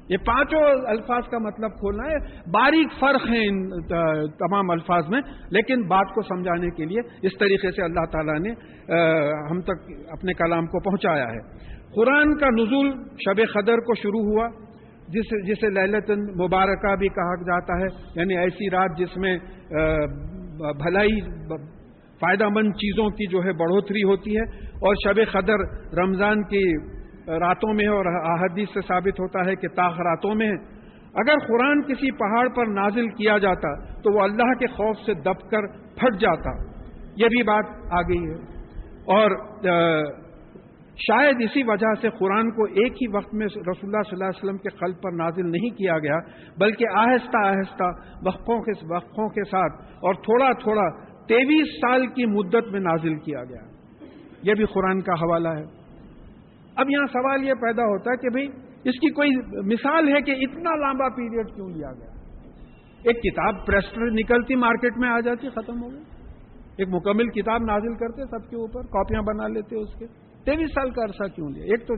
یہ 0.10 0.18
پانچوں 0.18 0.60
الفاظ 0.88 1.24
کا 1.30 1.38
مطلب 1.38 1.72
کھولنا 1.72 2.04
ہے۔ 2.12 2.18
باریک 2.52 2.92
فرق 3.00 3.26
ہے 3.30 3.40
ان 3.48 3.70
تمام 4.44 4.70
الفاظ 4.72 5.10
میں، 5.10 5.22
لیکن 5.50 5.88
بات 5.88 6.14
کو 6.16 6.22
سمجھانے 6.22 6.70
کے 6.70 6.86
لیے 6.86 7.02
اس 7.22 7.38
طریقے 7.40 7.72
سے 7.72 7.84
اللہ 7.84 8.06
تعالیٰ 8.12 8.40
نے 8.40 8.52
ہم 9.52 9.62
تک 9.62 9.92
اپنے 10.12 10.34
کلام 10.34 10.66
کو 10.66 10.80
پہنچایا 10.80 11.28
ہے۔ 11.28 11.42
قرآن 11.96 12.38
کا 12.38 12.50
نزول 12.50 12.92
شب 13.26 13.42
قدر 13.54 13.78
کو 13.80 13.96
شروع 13.96 14.24
ہوا۔ 14.30 14.48
جس 15.08 15.48
جسے 15.48 15.70
للت 15.70 16.12
مبارکہ 16.42 16.96
بھی 16.96 17.08
کہا 17.08 17.36
جاتا 17.36 17.74
ہے 17.82 17.88
یعنی 18.16 18.38
ایسی 18.38 18.70
رات 18.70 18.98
جس 18.98 19.18
میں 19.18 19.38
بھلائی 20.74 21.20
فائدہ 22.22 22.50
مند 22.50 22.72
چیزوں 22.72 23.10
کی 23.10 23.28
جو 23.28 23.44
ہے 23.44 23.52
بڑھوتری 23.54 24.04
ہوتی 24.04 24.38
ہے 24.38 24.42
اور 24.66 24.96
شب 25.04 25.20
قدر 25.32 25.60
رمضان 25.98 26.44
کی 26.44 26.64
راتوں 27.28 27.74
میں 27.74 27.88
اور 27.88 28.06
احادیث 28.06 28.70
سے 28.74 28.80
ثابت 28.88 29.20
ہوتا 29.20 29.46
ہے 29.46 29.56
کہ 29.56 29.68
تاخ 29.68 30.00
راتوں 30.00 30.36
میں 30.36 30.52
اگر 31.14 31.40
قرآن 31.48 31.82
کسی 31.82 32.12
پہاڑ 32.12 32.48
پر 32.50 32.66
نازل 32.66 33.10
کیا 33.10 33.38
جاتا 33.38 33.74
تو 34.02 34.16
وہ 34.16 34.22
اللہ 34.22 34.54
کے 34.54 34.68
خوف 34.68 34.98
سے 35.06 35.14
دب 35.14 35.50
کر 35.52 35.68
پھٹ 35.96 36.20
جاتا۔ 36.20 36.52
یہ 37.16 37.28
بھی 37.28 37.44
بات 37.44 37.66
آ 37.92 38.02
گئی 38.02 38.24
ہے۔ 38.30 38.36
اور 39.16 39.32
شاید 40.98 41.36
اسی 41.40 41.64
وجہ 41.64 42.02
سے 42.02 42.10
قرآن 42.10 42.52
کو 42.52 42.64
ایک 42.64 42.94
ہی 42.94 43.08
وقت 43.16 43.34
میں 43.34 43.46
رسول 43.46 43.62
اللہ 43.62 44.02
صلی 44.02 44.14
اللہ 44.14 44.24
علیہ 44.24 44.44
وسلم 44.44 44.58
کے 44.58 44.70
قلب 44.70 45.02
پر 45.02 45.12
نازل 45.12 45.52
نہیں 45.52 45.78
کیا 45.78 46.00
گیا، 46.00 46.20
بلکہ 46.58 46.86
آہستہ 46.96 47.38
آہستہ 47.38 47.84
وقفوں 48.28 48.62
کے 48.62 48.96
وقفوں 48.96 49.30
کے 49.30 49.44
ساتھ 49.44 49.82
اور 49.82 50.14
تھوڑا 50.14 50.52
تھوڑا 50.52 51.08
تیویس 51.26 51.68
سال 51.68 52.08
کی 52.08 52.26
مدت 52.26 52.72
میں 52.72 52.80
نازل 52.80 53.16
کیا 53.16 53.44
گیا۔ 53.44 53.62
یہ 54.44 54.54
بھی 54.54 54.66
قرآن 54.66 55.02
کا 55.02 55.14
حوالہ 55.14 55.50
ہے۔ 55.50 55.64
اب 56.76 56.90
یہاں 56.90 57.06
سوال 57.14 57.44
یہ 57.44 57.54
پیدا 57.54 57.84
ہوتا 57.84 58.12
ہے 58.12 58.18
کہ 58.18 58.30
بھئی 58.30 58.48
اس 58.90 59.00
کی 59.00 59.12
کوئی 59.12 59.30
مثال 59.66 60.08
ہے 60.08 60.22
کہ 60.22 60.32
اتنا 60.32 60.76
لمبا 60.76 61.10
پیریڈ 61.10 61.56
کیوں 61.56 61.70
لیا 61.70 61.92
گیا؟ 61.92 62.12
ایک 63.04 63.22
کتاب 63.22 63.66
پریس 63.66 63.84
نکلتی 63.98 64.56
مارکیٹ 64.56 64.98
میں 64.98 65.10
آ 65.10 65.20
جاتی، 65.20 65.50
ختم 65.50 65.84
ہو 65.84 65.92
گئی۔ 65.92 66.04
ایک 66.78 66.88
مکمل 66.92 67.30
کتاب 67.30 67.62
نازل 67.62 67.96
کرتے 67.96 68.26
سب 68.26 68.50
کے 68.50 68.56
اوپر، 68.56 68.82
کاپیاں 68.82 69.22
بنا 69.22 69.48
لیتے 69.48 69.76
اس 69.76 70.00
کے۔ 70.00 70.27
تیئیس 70.48 70.70
سال 70.70 70.90
کا 70.90 71.04
عرصہ 71.04 71.36
کیوں 71.36 71.50
لیا؟ 71.50 71.64
ایک 71.64 71.88
تو 71.88 71.96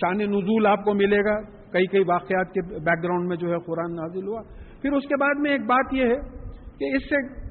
شان 0.00 0.18
نزول 0.18 0.66
آپ 0.66 0.84
کو 0.84 0.94
ملے 0.94 1.24
گا، 1.24 1.40
کئی 1.72 1.86
کئی 1.86 2.02
واقعات 2.08 2.52
کے 2.52 2.60
بیک 2.78 3.02
گراؤنڈ 3.02 3.28
میں 3.28 3.36
جو 3.36 3.48
ہے 3.48 3.56
قرآن 3.66 3.94
نازل 3.94 4.28
ہوا۔ 4.28 4.42
پھر 4.82 4.92
اس 4.92 5.04
کے 5.08 5.16
بعد 5.20 5.40
میں 5.40 5.50
ایک 5.50 5.60
بات 5.60 5.94
یہ 5.94 6.04
ہے 6.04 6.16
کہ 6.78 6.96
اس 6.96 7.02
سے 7.10 7.44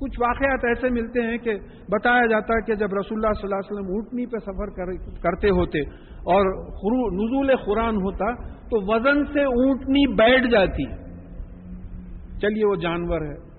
کچھ 0.00 0.20
واقعات 0.20 0.64
ایسے 0.64 0.88
ملتے 0.90 1.22
ہیں 1.22 1.38
کہ 1.38 1.54
بتایا 1.90 2.26
جاتا 2.26 2.54
ہے 2.54 2.60
کہ 2.60 2.74
جب 2.74 2.88
رسول 3.00 3.18
اللہ 3.18 3.32
صلی 3.32 3.48
اللہ 3.48 3.54
علیہ 3.54 3.72
وسلم 3.72 3.92
اونٹنی 3.92 4.26
پہ 4.26 4.38
سفر 4.38 4.70
کرتے 5.22 5.50
ہوتے 5.50 5.80
اور 6.32 6.46
نزول 7.12 7.56
قرآن 7.56 7.96
ہوتا 7.96 8.34
تو 8.42 8.92
وزن 8.92 9.24
سے 9.32 9.42
اونٹنی 9.42 10.14
بیٹھ 10.14 10.46
جاتی۔ 10.50 10.84
چلیے 12.40 12.66
وہ 12.66 12.74
جانور 12.74 13.20
ہے۔ 13.20 13.54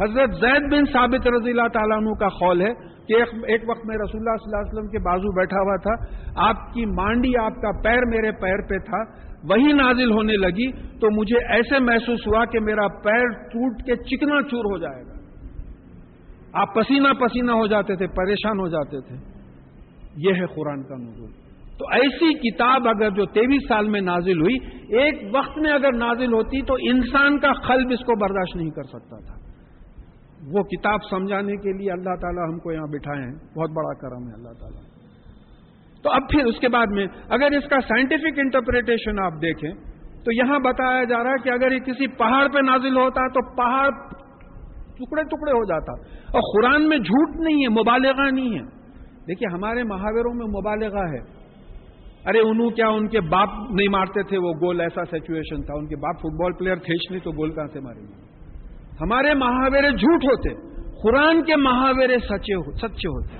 حضرت 0.00 0.30
زید 0.34 0.72
بن 0.72 0.84
ثابت 0.84 1.28
رضی 1.28 1.50
اللہ 1.50 1.68
تعالیٰ 1.72 1.96
عنہ 1.96 2.14
کا 2.14 2.28
خول 2.28 2.60
ہے 2.60 2.72
کہ 3.08 3.14
ایک 3.46 3.62
وقت 3.68 3.86
میں 3.86 3.96
رسول 3.96 4.20
اللہ 4.20 4.36
صلی 4.36 4.50
اللہ 4.50 4.56
علیہ 4.56 4.72
وسلم 4.72 4.90
کے 4.90 4.98
بازو 4.98 5.36
بیٹھا 5.36 5.60
ہوا 5.60 5.76
تھا، 5.76 6.18
آپ 6.50 6.74
کی 6.74 6.86
مانڈی 6.86 7.30
آپ 7.40 7.52
کا 7.62 7.70
پیر 7.84 8.00
میرے 8.06 8.32
پیر 8.32 8.68
پہ 8.68 8.78
تھا، 8.78 9.28
وہی 9.44 9.72
نازل 9.72 10.12
ہونے 10.12 10.36
لگی 10.36 10.72
تو 10.72 11.20
مجھے 11.20 11.52
ایسے 11.52 11.78
محسوس 11.78 12.26
ہوا 12.26 12.44
کہ 12.44 12.60
میرا 12.60 12.88
پیر 12.88 13.28
ٹوٹ 13.28 13.82
کے 13.82 13.96
چکنا 13.96 14.42
چور 14.42 14.64
ہو 14.64 14.78
جائے 14.78 15.02
گا۔ 15.02 15.18
آپ 16.52 16.74
پسینہ 16.74 17.08
پسینہ 17.08 17.52
ہو 17.52 17.66
جاتے 17.66 17.96
تھے، 17.96 18.06
پریشان 18.06 18.60
ہو 18.60 18.68
جاتے 18.68 19.00
تھے۔ 19.00 19.16
یہ 20.16 20.34
ہے 20.34 20.46
قرآن 20.46 20.82
کا 20.82 20.94
نزول۔ 20.94 21.30
تو 21.78 21.84
ایسی 21.92 22.50
کتاب 22.50 22.88
اگر 22.88 23.10
جو 23.10 23.24
تیئیس 23.24 23.68
سال 23.68 23.88
میں 23.88 24.00
نازل 24.00 24.40
ہوئی، 24.40 24.56
ایک 24.96 25.14
وقت 25.34 25.58
میں 25.58 25.72
اگر 25.72 25.92
نازل 25.92 26.32
ہوتی 26.32 26.62
تو 26.62 26.74
انسان 26.74 27.38
کا 27.38 27.52
قلب 27.52 27.88
اس 27.90 28.00
کو 28.00 28.20
برداشت 28.20 28.56
نہیں 28.56 28.70
کر 28.70 28.82
سکتا 28.82 29.16
تھا۔ 29.16 29.37
وہ 30.46 30.62
کتاب 30.62 31.00
سمجھانے 31.10 31.56
کے 31.56 31.78
لیے 31.78 31.92
اللہ 31.92 32.14
تعالیٰ 32.20 32.52
ہم 32.52 32.58
کو 32.58 32.72
یہاں 32.72 32.86
بٹھائے 32.86 33.22
ہیں 33.22 33.34
بہت 33.34 33.70
بڑا 33.70 33.94
کرم 33.94 34.28
ہے 34.28 34.34
اللہ 34.34 34.52
تعالیٰ۔ 34.60 34.82
تو 36.02 36.10
اب 36.10 36.22
پھر 36.30 36.44
اس 36.44 36.58
کے 36.60 36.68
بعد 36.68 36.86
میں 36.90 37.06
اگر 37.28 37.48
اس 37.50 37.68
کا 37.68 37.80
سائنٹیفک 37.80 38.38
انٹرپریٹیشن 38.38 39.20
آپ 39.20 39.32
دیکھیں، 39.32 39.70
تو 40.24 40.32
یہاں 40.32 40.58
بتایا 40.58 41.04
جا 41.04 41.24
رہا 41.24 41.30
ہے 41.30 41.42
کہ 41.42 41.50
اگر 41.50 41.72
یہ 41.72 41.78
کسی 41.78 42.06
پہاڑ 42.06 42.48
پہ 42.48 42.58
نازل 42.58 42.96
ہوتا 42.96 43.28
تو 43.28 43.56
پہاڑ 43.56 43.90
ٹکڑے 44.94 45.22
ٹکڑے 45.22 45.52
ہو 45.52 45.64
جاتا۔ 45.64 45.92
اور 46.10 46.40
قرآن 46.40 46.88
میں 46.88 46.98
جھوٹ 46.98 47.36
نہیں 47.36 47.62
ہے، 47.62 47.68
مبالغہ 47.68 48.30
نہیں 48.30 48.58
ہے۔ 48.58 48.64
دیکھیے 49.28 49.54
ہمارے 49.54 49.84
محاوروں 49.84 50.34
میں 50.34 50.46
مبالغہ 50.46 51.08
ہے۔ 51.12 51.38
ارے 52.24 52.38
انہوں 52.40 52.70
کیا 52.70 52.88
ان 52.88 53.08
کے 53.08 53.20
باپ 53.20 53.48
نہیں 53.70 53.88
مارتے 53.88 54.22
تھے؟ 54.22 54.38
وہ 54.38 54.52
گول 54.52 54.80
ایسا 54.80 55.04
سچویشن 55.04 55.62
تھا۔ 55.62 55.74
ان 55.74 55.86
کے 55.86 55.96
باپ 55.96 56.16
فٹ 56.18 56.40
بال 56.40 56.52
پلیئر 56.52 56.76
تھے 56.76 56.94
نہیں 57.10 57.24
تو 57.24 57.30
گول 57.30 57.50
کہاں 57.50 57.66
سے 57.66 57.80
ماریں 57.80 58.02
گے؟ 58.02 58.27
ہمارے 59.00 59.34
محاورے 59.34 59.90
جھوٹ 59.90 60.24
ہوتے، 60.24 60.54
قرآن 61.02 61.42
کے 61.42 61.56
محاورے 61.56 62.18
سچے 62.18 62.70
سچے 62.76 63.08
ہوتے۔ 63.08 63.36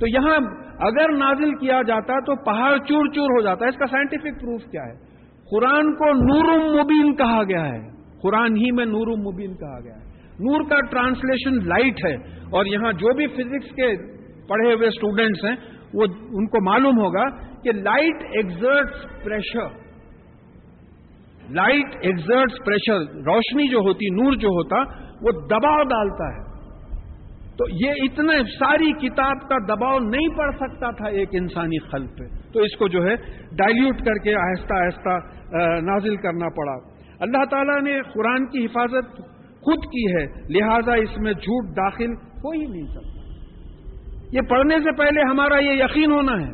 تو 0.00 0.06
یہاں 0.06 0.38
اگر 0.78 1.12
نازل 1.12 1.54
کیا 1.54 1.80
جاتا 1.86 2.20
تو 2.20 2.44
پہاڑ 2.44 2.76
چور 2.76 3.06
چور 3.14 3.24
ہو 3.24 3.40
جاتا۔ 3.40 3.64
ہے 3.64 3.70
اس 3.70 3.76
کا 3.76 3.86
سائنٹیفک 3.86 4.40
پروف 4.40 4.62
کیا 4.62 4.82
ہے؟ 4.82 4.94
قرآن 5.50 5.94
کو 5.94 6.04
نور 6.04 6.74
مبین 6.74 7.16
کہا 7.16 7.42
گیا 7.42 7.68
ہے۔ 7.68 7.80
قرآن 8.22 8.56
ہی 8.56 8.70
میں 8.72 8.84
نور 8.84 9.32
مبین 9.32 9.54
کہا 9.54 9.80
گیا 9.80 9.94
ہے۔ 9.94 10.08
نور 10.40 10.60
کا 10.70 10.80
ٹرانسلیشن 10.90 11.68
لائٹ 11.68 12.06
ہے۔ 12.06 12.14
اور 12.50 12.64
یہاں 12.66 12.92
جو 12.92 13.14
بھی 13.14 13.26
فزکس 13.26 13.70
کے 13.70 13.96
پڑھے 14.48 14.74
ہوئے 14.74 14.88
اسٹوڈینٹس 14.88 15.44
ہیں، 15.44 15.56
وہ 15.94 16.02
ان 16.12 16.46
کو 16.46 16.64
معلوم 16.64 16.98
ہوگا 16.98 17.28
کہ 17.62 17.72
light 17.72 18.22
exerts 18.22 19.24
pressure 19.24 19.87
light 21.50 21.96
exerts 22.02 22.64
pressure, 22.66 23.00
روشنی 23.14 23.70
جو 23.70 23.78
ہوتی، 23.78 24.22
نور 24.22 24.32
جو 24.32 24.48
ہوتا، 24.48 24.76
وہ 25.22 25.30
دباؤ 25.30 25.82
ڈالتا 25.82 26.28
ہے۔ 26.28 26.48
تو 27.58 27.64
یہ 27.84 27.90
اتنے 27.90 28.38
ساری 28.58 28.92
کتاب 28.92 29.48
کا 29.48 29.74
دباؤ 29.74 29.98
نہیں 29.98 30.36
پڑ 30.36 30.50
سکتا 30.50 30.90
تھا 30.90 31.08
ایک 31.08 31.28
انسانی 31.32 31.78
خل 31.78 32.06
پہ۔ 32.06 32.52
تو 32.52 32.60
اس 32.60 32.76
کو 32.76 32.88
جو 32.88 33.02
ہے 33.02 33.16
ڈائلیوٹ 33.56 33.98
کر 33.98 34.14
کے 34.14 34.34
آہستہ 34.34 34.74
آہستہ 34.74 35.18
نازل 35.80 36.16
کرنا 36.16 36.48
پڑا۔ 36.48 36.74
اللہ 37.20 37.44
تعالیٰ 37.50 37.82
نے 37.82 38.02
قرآن 38.02 38.46
کی 38.46 38.64
حفاظت 38.64 39.16
خود 39.60 39.84
کی 39.84 40.12
ہے، 40.12 40.26
لہذا 40.48 40.92
اس 40.92 41.18
میں 41.18 41.32
جھوٹ 41.32 41.76
داخل 41.76 42.12
ہو 42.12 42.50
ہی 42.50 42.66
نہیں 42.66 42.86
سکتا۔ 42.86 43.18
یہ 44.32 44.40
پڑھنے 44.40 44.78
سے 44.78 44.96
پہلے 44.96 45.20
ہمارا 45.30 45.58
یہ 45.58 45.72
یقین 45.72 46.12
ہونا 46.12 46.32
ہے۔ 46.32 46.52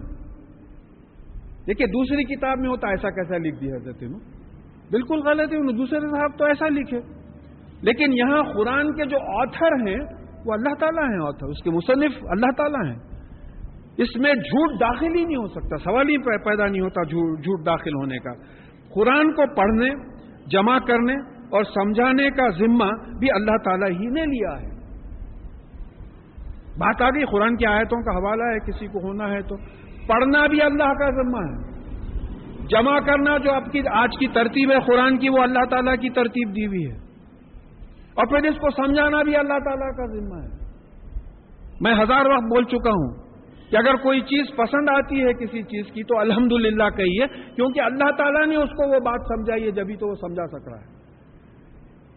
دیکھیے، 1.66 1.86
دوسری 1.86 2.36
کتاب 2.36 2.58
میں 2.58 2.68
ہوتا 2.68 2.88
ایسا 2.88 3.10
کیسا 3.10 3.36
لکھ 3.36 3.60
دیا 3.60 3.76
حضرت 3.76 4.02
نو 4.02 4.33
بالکل 4.94 5.18
غلط 5.18 5.52
ہے، 5.52 5.58
انہوں 5.58 5.72
دوسرے 5.72 6.00
صاحب 6.00 6.38
تو 6.38 6.44
ایسا 6.44 6.68
لکھے۔ 6.68 7.00
لیکن 7.82 8.12
یہاں 8.12 8.42
قرآن 8.42 8.92
کے 8.92 9.04
جو 9.04 9.40
آتھر 9.40 9.88
ہیں، 9.88 9.98
وہ 10.46 10.52
اللہ 10.52 10.74
تعالیٰ 10.74 11.04
ہیں 11.04 11.28
آتھر۔ 11.28 11.46
اس 11.46 11.62
کے 11.64 11.70
مصنف 11.70 12.24
اللہ 12.30 12.50
تعالیٰ 12.56 12.84
ہیں۔ 12.84 12.98
اس 13.96 14.16
میں 14.16 14.34
جھوٹ 14.34 14.80
داخل 14.80 15.18
ہی 15.18 15.24
نہیں 15.24 15.36
ہو 15.36 15.46
سکتا۔ 15.46 15.76
سوال 15.76 16.08
ہی 16.08 16.18
پیدا 16.18 16.66
نہیں 16.66 16.82
ہوتا 16.82 17.02
جھوٹ 17.02 17.66
داخل 17.66 17.94
ہونے 17.94 18.18
کا۔ 18.18 18.32
قرآن 18.94 19.32
کو 19.32 19.54
پڑھنے، 19.54 19.90
جمع 20.46 20.78
کرنے 20.78 21.14
اور 21.24 21.62
سمجھانے 21.62 22.30
کا 22.30 22.48
ذمہ 22.48 23.16
بھی 23.18 23.30
اللہ 23.30 23.56
تعالیٰ 23.64 23.90
ہی 23.90 24.06
نے 24.06 24.22
لیا 24.22 24.62
ہے۔ 24.62 24.74
بات 26.78 27.02
آ 27.02 27.08
گئی، 27.08 27.24
قرآن 27.24 27.56
کی 27.56 27.66
آیتوں 27.66 28.02
کا 28.02 28.10
حوالہ 28.10 28.42
ہے، 28.42 28.58
کسی 28.58 28.86
کو 28.86 28.98
ہونا 28.98 29.30
ہے 29.30 29.42
تو۔ 29.42 29.56
پڑھنا 30.06 30.46
بھی 30.46 30.62
اللہ 30.62 30.94
کا 30.94 31.10
ذمہ 31.10 31.38
ہے۔ 31.38 31.73
جمع 32.68 32.98
کرنا 32.98 33.38
جو 33.38 33.52
آپ 33.52 33.64
کی 33.72 33.80
آج 33.92 34.10
کی 34.20 34.26
ترتیب 34.28 34.70
ہے 34.70 34.76
قرآن 34.86 35.18
کی، 35.18 35.28
وہ 35.28 35.38
اللہ 35.38 35.64
تعالیٰ 35.70 35.94
کی 35.94 36.10
ترتیب 36.10 36.56
دی 36.56 36.66
ہوئی 36.66 36.84
ہے۔ 36.90 36.96
اور 38.14 38.26
پھر 38.26 38.48
اس 38.48 38.54
کو 38.54 38.70
سمجھانا 38.70 39.22
بھی 39.22 39.36
اللہ 39.36 39.58
تعالیٰ 39.64 39.96
کا 39.96 40.06
ذمہ 40.06 40.42
ہے۔ 40.42 40.64
میں 41.80 41.94
ہزار 41.94 42.26
وقت 42.26 42.42
بول 42.42 42.64
چکا 42.64 42.90
ہوں 42.90 43.24
کہ 43.70 43.76
اگر 43.76 43.94
کوئی 43.94 44.20
چیز 44.20 44.56
پسند 44.56 44.88
آتی 44.88 45.22
ہے 45.22 45.32
کسی 45.32 45.62
چیز 45.62 45.92
کی 45.92 46.02
تو 46.02 46.18
الحمد 46.18 46.52
للہ 46.52 46.88
کہیے، 46.96 47.26
کیونکہ 47.54 47.80
اللہ 47.80 48.10
تعالیٰ 48.18 48.46
نے 48.46 48.56
اس 48.56 48.70
کو 48.70 48.94
وہ 48.94 49.00
بات 49.00 49.20
سمجھائی 49.28 49.66
ہے، 49.66 49.70
جبھی 49.70 49.96
تو 49.96 50.08
وہ 50.08 50.14
سمجھا 50.14 50.46
سک 50.46 50.68
رہا 50.68 50.80
ہے۔ 50.80 50.94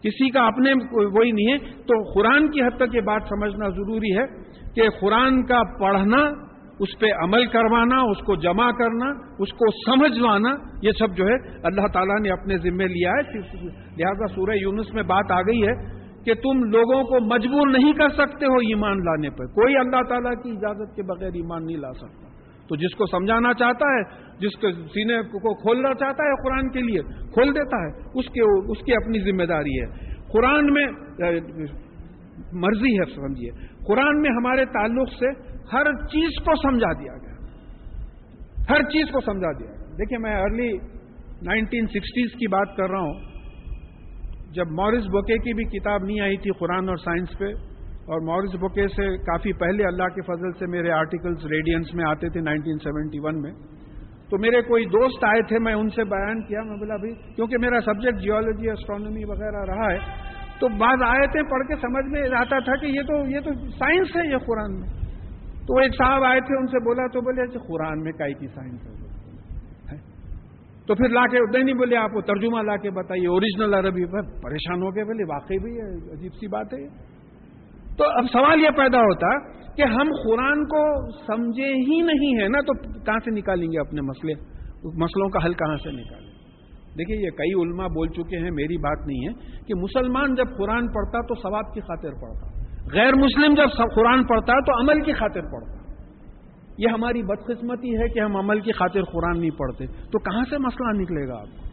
کسی 0.02 0.30
کا 0.30 0.46
اپنے 0.46 0.72
وہی 0.92 1.30
نہیں 1.30 1.52
ہے، 1.52 1.58
تو 1.58 2.12
قرآن 2.14 2.50
کی 2.50 2.62
حد 2.62 2.76
تک 2.76 2.94
یہ 2.94 3.00
بات 3.00 3.22
سمجھنا 3.28 3.68
ضروری 3.68 4.18
ہے 4.18 4.24
کہ 4.74 4.88
قرآن 5.00 5.46
کا 5.46 5.62
پڑھنا 5.80 6.47
اس 6.78 6.98
پہ 6.98 7.06
عمل 7.22 7.46
کروانا، 7.46 8.00
اس 8.00 8.18
کو 8.18 8.36
جمع 8.36 8.70
کرنا، 8.70 9.06
اس 9.38 9.52
کو 9.52 9.70
سمجھوانا، 9.70 10.50
یہ 10.82 10.90
سب 10.98 11.16
جو 11.16 11.24
ہے 11.24 11.34
اللہ 11.64 11.86
تعالیٰ 11.92 12.20
نے 12.20 12.30
اپنے 12.30 12.58
ذمے 12.58 12.84
لیا 12.84 13.10
ہے۔ 13.10 13.38
لہذا 13.72 14.26
سورہ 14.34 14.54
یونس 14.54 14.94
میں 14.94 15.02
بات 15.02 15.32
آ 15.32 15.40
گئی 15.40 15.62
ہے 15.62 15.98
کہ 16.24 16.34
تم 16.34 16.64
لوگوں 16.64 17.04
کو 17.04 17.24
مجبور 17.24 17.68
نہیں 17.68 17.92
کر 17.92 18.08
سکتے 18.08 18.46
ہو 18.46 18.54
ایمان 18.54 18.96
لانے 18.98 19.30
پہ 19.30 19.44
کوئی 19.44 19.76
اللہ 19.76 20.02
تعالیٰ 20.08 20.42
کی 20.42 20.50
اجازت 20.50 20.96
کے 20.96 21.02
بغیر 21.02 21.30
ایمان 21.34 21.66
نہیں 21.66 21.76
لا 21.76 21.92
سکتا۔ 21.92 22.28
تو 22.68 22.76
جس 22.76 22.94
کو 22.94 23.06
سمجھانا 23.06 23.52
چاہتا 23.52 23.86
ہے، 23.86 24.02
جس 24.38 24.60
کو 24.60 24.70
سینے 24.70 25.22
کو 25.22 25.54
کھولنا 25.54 25.94
چاہتا 25.94 26.24
ہے 26.24 26.48
قرآن 26.48 26.70
کے 26.70 26.80
لیے، 26.80 27.02
کھول 27.02 27.54
دیتا 27.54 27.76
ہے۔ 27.76 28.02
اس 28.14 28.26
کے 28.26 28.72
اس 28.72 28.78
کی 28.86 28.92
اپنی 28.92 29.32
ذمہ 29.32 29.44
داری 29.44 29.80
ہے۔ 29.80 30.08
قرآن 30.32 30.66
میں 30.66 30.86
مرضی 32.52 32.98
ہے 32.98 33.14
سمجھیے۔ 33.14 33.50
قرآن 33.88 34.20
میں 34.22 34.30
ہمارے 34.30 34.64
تعلق 34.64 35.08
سے 35.08 35.30
ہر 35.72 35.84
چیز 35.84 36.44
کو 36.44 36.54
سمجھا 36.54 36.92
دیا 36.92 37.12
گیا۔ 37.16 37.34
ہر 38.70 38.82
چیز 38.82 39.12
کو 39.12 39.20
سمجھا 39.20 39.52
دیا۔ 39.52 39.70
گیا 39.70 39.96
دیکھیے 39.98 40.18
میں 40.18 40.36
ارلی 40.36 40.72
نائنٹین 41.42 41.86
سکسٹیز 41.86 42.32
کی 42.32 42.46
بات 42.46 42.76
کر 42.76 42.90
رہا 42.90 43.00
ہوں۔ 43.00 43.14
جب 44.52 44.66
مورس 44.70 45.06
بوکے 45.06 45.38
کی 45.38 45.54
بھی 45.54 45.64
کتاب 45.64 46.04
نہیں 46.04 46.20
آئی 46.20 46.36
تھی 46.36 46.50
قرآن 46.58 46.88
اور 46.88 46.96
سائنس 46.96 47.38
پہ، 47.38 47.44
اور 48.06 48.20
مورس 48.20 48.54
بوکے 48.60 48.88
سے 48.88 49.16
کافی 49.16 49.52
پہلے 49.52 49.84
اللہ 49.84 50.08
کے 50.14 50.22
فضل 50.22 50.52
سے 50.52 50.66
میرے 50.66 50.90
آرٹیکلز 50.90 51.46
ریڈینس 51.46 51.94
میں 51.94 52.04
آتے 52.08 52.28
تھے 52.28 52.40
نائنٹین 52.40 52.78
سیونٹی 52.78 53.18
ون 53.20 53.40
میں۔ 53.40 53.52
تو 54.30 54.38
میرے 54.38 54.62
کوئی 54.62 54.84
دوست 54.84 55.24
آئے 55.24 55.42
تھے، 55.42 55.58
میں 55.58 55.74
ان 55.74 55.88
سے 55.88 56.04
بیان 56.04 56.42
کیا۔ 56.42 56.62
میں 56.62 56.76
بولا، 56.76 56.96
بھائی، 56.96 57.34
کیونکہ 57.34 57.56
میرا 57.58 57.80
سبجیکٹ 57.80 58.18
جیولوجی 58.18 58.70
اسٹرانومی 58.70 59.24
وغیرہ 59.24 59.64
رہا 59.64 59.92
ہے 59.92 59.98
تو 60.60 60.68
بعض 60.68 61.02
آئے 61.06 61.26
تھے 61.26 61.42
پڑھ 61.42 61.66
کے 61.68 61.74
سمجھ 61.76 62.12
میں 62.12 62.36
آتا 62.36 62.58
تھا 62.58 62.76
کہ 62.76 62.86
یہ 62.86 63.02
تو 63.02 63.30
یہ 63.30 63.40
تو 63.40 63.50
سائنس 63.54 64.16
ہے 64.16 64.32
یہ 64.32 64.36
قرآن 64.36 64.80
میں۔ 64.80 64.88
تو 65.66 65.74
وہ 65.74 65.80
ایک 65.80 65.92
صاحب 65.92 66.24
آئے 66.24 66.40
تھے، 66.40 66.58
ان 66.58 66.66
سے 66.66 66.84
بولا 66.84 67.06
تو 67.06 67.20
بولے 67.20 67.42
اچھا 67.42 67.66
قرآن 67.68 68.02
میں 68.02 68.12
کائی 68.12 68.34
کی 68.34 68.46
سائنس 68.46 68.86
ہے؟ 68.86 69.08
تو 70.86 70.94
پھر 70.94 71.08
لا 71.08 71.26
کے 71.26 71.62
نہیں 71.62 71.74
بولے، 71.74 71.96
آپ 71.96 72.10
کو 72.10 72.20
ترجمہ 72.20 72.62
لا 72.62 72.76
کے 72.76 72.90
بتائیے 72.90 73.28
اوریجنل 73.28 73.74
عربی 73.74 74.04
پر۔ 74.04 74.22
پریشان 74.22 74.82
ہو 74.82 74.96
گئے 74.96 75.04
بولے، 75.04 75.24
واقعی 75.24 75.58
بھی 75.58 75.72
ہے 75.72 76.12
عجیب 76.12 76.32
سی 76.32 76.48
بات 76.48 76.66
ہے۔ 76.74 76.88
تو 77.96 78.04
اب 78.04 78.24
سوال 78.32 78.60
یہ 78.60 78.70
پیدا 78.76 78.98
ہوتا 78.98 79.38
کہ 79.74 79.82
ہم 79.82 80.08
قرآن 80.28 80.64
کو 80.64 81.10
سمجھے 81.10 81.68
ہی 81.68 82.00
نہیں 82.02 82.42
ہے 82.42 82.48
نا، 82.48 82.60
تو 82.60 83.02
کہاں 83.04 83.18
سے 83.24 83.30
نکالیں 83.30 83.68
گے 83.68 83.80
اپنے 83.80 84.00
مسئلے؟ 84.00 84.32
مسئلوں 84.84 85.28
کا 85.28 85.44
حل 85.44 85.52
کہاں 85.54 85.76
سے 85.76 85.90
نکالیں؟ 85.90 86.27
دیکھیے، 86.98 87.26
یہ 87.26 87.30
کئی 87.30 87.52
علماء 87.62 87.86
بول 87.86 88.08
چکے 88.08 88.36
ہیں، 88.36 88.50
میری 88.50 88.76
بات 88.76 89.06
نہیں 89.06 89.28
ہے 89.28 89.32
کہ 89.66 89.74
مسلمان 89.74 90.34
جب 90.34 90.56
قرآن 90.56 90.88
پڑھتا 90.88 91.20
تو 91.20 91.34
ثواب 91.34 91.74
کی 91.74 91.80
خاطر 91.80 92.10
پڑھتا، 92.10 92.46
غیر 92.92 93.14
مسلم 93.14 93.54
جب 93.54 93.94
قرآن 93.94 94.24
پڑھتا 94.24 94.60
تو 94.60 94.80
عمل 94.80 95.00
کی 95.00 95.12
خاطر 95.12 95.40
پڑھتا۔ 95.40 95.78
یہ 96.78 96.88
ہماری 96.88 97.22
بدقسمتی 97.22 97.96
ہے 97.96 98.08
کہ 98.08 98.20
ہم 98.20 98.36
عمل 98.36 98.60
کی 98.60 98.72
خاطر 98.72 99.02
قرآن 99.02 99.40
نہیں 99.40 99.50
پڑھتے۔ 99.50 99.86
تو 99.86 100.18
کہاں 100.18 100.44
سے 100.50 100.58
مسئلہ 100.58 101.02
نکلے 101.02 101.28
گا 101.28 101.34
آپ 101.34 101.46
کو؟ 101.46 101.68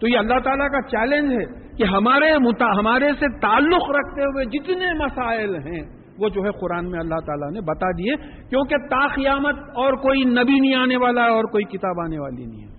تو 0.00 0.08
یہ 0.08 0.18
اللہ 0.18 0.38
تعالیٰ 0.44 0.68
کا 0.68 0.80
چیلنج 0.82 1.32
ہے 1.32 1.76
کہ 1.76 1.84
ہمارے 1.84 2.30
ہمارے 2.78 3.08
سے 3.20 3.40
تعلق 3.40 3.90
رکھتے 3.90 4.22
ہوئے 4.22 4.44
جتنے 4.44 4.92
مسائل 4.94 5.54
ہیں، 5.54 5.82
وہ 6.18 6.28
جو 6.28 6.44
ہے 6.44 6.50
قرآن 6.60 6.90
میں 6.90 6.98
اللہ 6.98 7.20
تعالیٰ 7.26 7.50
نے 7.50 7.60
بتا 7.60 7.90
دیے، 7.90 8.16
کیونکہ 8.48 8.76
تاخیامت 8.76 9.54
اور 9.54 9.92
کوئی 9.92 10.24
نبی 10.24 10.60
نہیں 10.60 10.74
آنے 10.74 10.96
والا 10.96 11.24
ہے 11.24 11.30
اور 11.30 11.44
کوئی 11.44 11.64
کتاب 11.64 12.00
آنے 12.04 12.18
والی 12.18 12.44
نہیں 12.44 12.62
ہے۔ 12.62 12.77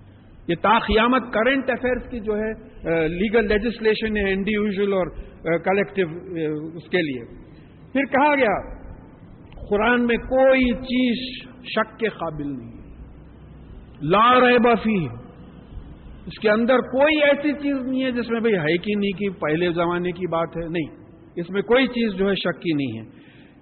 یہ 0.50 0.56
تاخیامت 0.56 1.22
کرنٹ 1.34 1.70
افیئرس 1.70 2.10
کی 2.12 2.20
جو 2.20 2.38
ہے 2.38 2.52
لیگل 3.08 3.48
لیجسلیشن 3.48 4.18
ہے 4.18 4.34
انڈیویجل 4.34 4.94
اور 4.94 5.08
کلیکٹو 5.58 6.02
اس 6.78 6.90
کے 6.90 7.02
لیے۔ 7.02 7.26
پھر 7.94 8.04
کہا 8.04 8.36
گیا، 8.36 8.80
قرآن 9.70 10.06
میں 10.06 10.18
کوئی 10.18 10.74
چیز 10.74 11.48
شک 11.64 12.00
کے 12.00 12.08
قابل 12.08 12.48
نہیں 12.58 12.72
ہے۔ 12.72 12.80
لا 14.02 14.40
رہے 14.40 14.60
بفی 14.60 15.08
اس 16.26 16.40
کے 16.40 16.50
اندر 16.50 16.78
کوئی 16.78 17.24
ایسی 17.24 17.54
چیز 17.54 17.88
نہیں 17.88 18.04
ہے 18.04 18.12
جس 18.12 18.30
میں 18.30 18.40
بھائی 18.40 18.56
ہے 18.56 18.78
کہ 18.78 18.96
نہیں 18.96 19.12
کی، 19.12 19.30
پہلے 19.30 19.72
زمانے 19.72 20.12
کی 20.12 20.28
بات 20.28 20.50
ہے، 20.58 20.68
نہیں۔ 20.68 21.06
اس 21.36 21.50
میں 21.50 21.62
کوئی 21.62 21.88
چیز 21.88 22.14
جو 22.14 22.30
ہے 22.30 22.36
شک 22.36 22.62
کی 22.62 22.74
نہیں 22.74 23.00
ہے۔ 23.00 23.06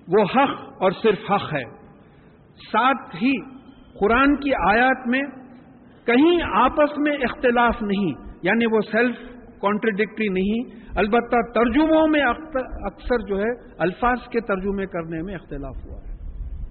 وہ 0.07 0.23
حق 0.23 0.83
اور 0.83 0.91
صرف 0.91 1.31
حق 1.31 1.53
ہے۔ 1.53 1.63
ساتھ 2.71 3.15
ہی 3.15 3.31
قرآن 3.99 4.35
کی 4.35 4.51
آیات 4.53 5.07
میں 5.07 5.21
کہیں 6.07 6.39
آپس 6.53 6.97
میں 6.97 7.13
اختلاف 7.13 7.81
نہیں 7.81 8.11
یعنی 8.41 8.65
وہ 8.65 8.79
سیلف 8.91 9.15
کانٹرڈکٹری 9.61 10.27
نہیں، 10.27 10.81
البتہ 10.95 11.35
ترجموں 11.55 12.07
میں 12.07 12.21
اکثر 12.85 13.15
جو 13.27 13.37
ہے، 13.39 13.49
الفاظ 13.77 14.17
کے 14.31 14.39
ترجمے 14.39 14.85
کرنے 14.85 15.21
میں 15.21 15.35
اختلاف 15.35 15.75
ہوا 15.85 15.97
ہے۔ 15.97 16.17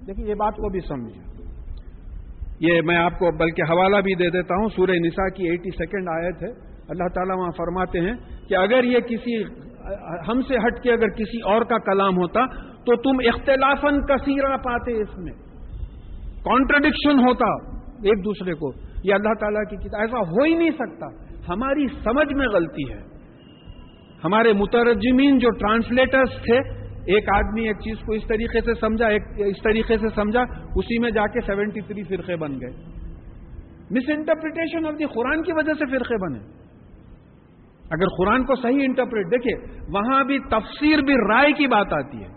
دیکھیے، 0.07 0.27
یہ 0.27 0.35
بات 0.35 0.55
کو 0.55 0.69
بھی 0.69 0.81
سمجھیں۔ 0.81 1.23
یہ 2.61 2.81
میں 2.83 2.97
آپ 2.97 3.19
کو 3.19 3.31
بلکہ 3.39 3.63
حوالہ 3.63 3.97
بھی 3.97 4.15
دے 4.15 4.31
دیتا 4.31 4.55
ہوں، 4.55 4.69
سورہ 4.77 4.91
نساء 4.91 5.37
کی 5.37 5.49
ایٹی 5.49 5.71
سیکنڈ 5.79 6.09
آیت 6.09 6.43
ہے۔ 6.43 6.49
اللہ 6.89 7.09
تعالیٰ 7.15 7.37
وہاں 7.37 7.51
فرماتے 7.51 8.01
ہیں 8.01 8.15
کہ 8.49 8.55
اگر 8.55 8.85
یہ 8.85 8.99
کسی، 9.01 9.43
ہم 10.29 10.41
سے 10.43 10.55
ہٹ 10.55 10.83
کے 10.83 10.93
اگر 10.93 11.09
کسی 11.09 11.43
اور 11.43 11.63
کا 11.63 11.79
کلام 11.79 12.17
ہوتا 12.17 12.47
تو 12.73 12.97
تم 12.97 13.29
اختلافاً 13.35 14.01
کثیرہ 14.01 14.57
پاتے 14.57 14.93
اس 14.93 15.19
میں۔ 15.19 15.33
کانٹرڈکشن 16.45 17.19
ہوتا 17.19 17.77
ایک 17.97 18.25
دوسرے 18.25 18.55
کو۔ 18.55 18.96
یہ 19.09 19.15
اللہ 19.15 19.35
تعالیٰ 19.41 19.63
کی 19.71 19.77
کتاب 19.77 20.01
ایسا 20.01 20.19
ہو 20.19 20.43
ہی 20.43 20.55
نہیں 20.55 20.71
سکتا۔ 20.71 21.07
ہماری 21.49 21.87
سمجھ 21.87 22.35
میں 22.35 22.47
غلطی 22.49 22.93
ہے۔ 22.93 23.01
ہمارے 24.25 24.53
مترجمین 24.53 25.39
جو 25.39 25.51
ٹرانسلیٹرز 25.51 26.29
تھے، 26.29 26.57
ایک 27.15 27.25
آدمی 27.37 27.67
ایک 27.67 27.77
چیز 27.77 27.97
کو 28.07 28.13
اس 28.13 28.23
طریقے 28.29 28.61
سے 28.61 28.75
سمجھا، 28.81 29.07
ایک 29.07 29.23
اس 29.37 29.63
طریقے 29.63 29.99
سے 29.99 30.09
سمجھا، 30.15 30.41
اسی 30.77 30.99
میں 30.99 31.11
جا 31.11 31.27
کے 31.27 31.41
سیونٹی 31.41 31.81
تھری 31.81 32.03
فرقے 32.03 32.37
بن 32.37 32.53
گئے۔ 32.53 32.71
مس 33.91 34.03
انٹرپریٹیشن 34.09 34.87
آف 34.87 34.93
دی 34.99 35.05
قرآن 35.05 35.43
کی 35.43 35.53
وجہ 35.53 35.73
سے 35.73 35.99
فرقے 35.99 36.17
بنے۔ 36.23 36.39
اگر 37.91 38.07
قرآن 38.19 38.45
کو 38.45 38.55
صحیح 38.55 38.79
انٹرپریٹ 38.83 39.27
دیکھیں 39.27 39.85
وہاں 39.89 40.25
بھی 40.25 40.39
تفسیر 40.39 40.99
بھی 40.99 41.15
رائے 41.15 41.53
کی 41.53 41.67
بات 41.67 41.93
آتی 41.93 42.19
ہے۔ 42.19 42.29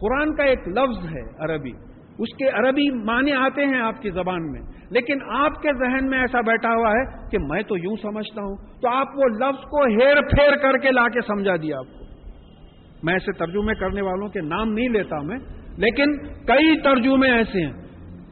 قرآن 0.00 0.34
کا 0.34 0.44
ایک 0.44 0.68
لفظ 0.68 1.06
ہے 1.06 1.44
عربی۔ 1.44 1.72
اس 2.20 2.36
کے 2.36 2.48
عربی 2.48 2.90
معنی 3.04 3.32
آتے 3.32 3.66
ہیں 3.66 3.80
آپ 3.80 4.02
کی 4.02 4.10
زبان 4.10 4.52
میں، 4.52 4.60
لیکن 4.90 5.18
آپ 5.30 5.62
کے 5.62 5.68
ذہن 5.72 6.10
میں 6.10 6.18
ایسا 6.18 6.40
بیٹھا 6.40 6.68
ہوا 6.68 6.90
ہے 6.90 7.28
کہ 7.30 7.38
میں 7.38 7.62
تو 7.62 7.76
یوں 7.76 7.96
سمجھتا 8.02 8.42
ہوں۔ 8.42 8.56
تو 8.80 8.88
آپ 8.88 9.06
وہ 9.16 9.28
لفظ 9.28 9.62
کو 9.62 9.82
ہیر 9.82 10.20
پھیر 10.20 10.56
کر 10.56 10.78
کے 10.78 10.90
لا 10.90 11.08
کے 11.08 11.20
سمجھا 11.20 11.56
دیا 11.56 11.78
آپ 11.78 11.98
کو۔ 11.98 12.04
میں 13.02 13.14
ایسے 13.14 13.32
ترجمے 13.32 13.74
کرنے 13.74 14.02
والوں 14.02 14.28
کے 14.28 14.40
نام 14.40 14.72
نہیں 14.72 14.88
لیتا 14.88 15.18
میں، 15.22 15.38
لیکن 15.76 16.18
کئی 16.26 16.80
ترجمے 16.80 17.30
ایسے 17.30 17.66
ہیں۔ 17.66 17.72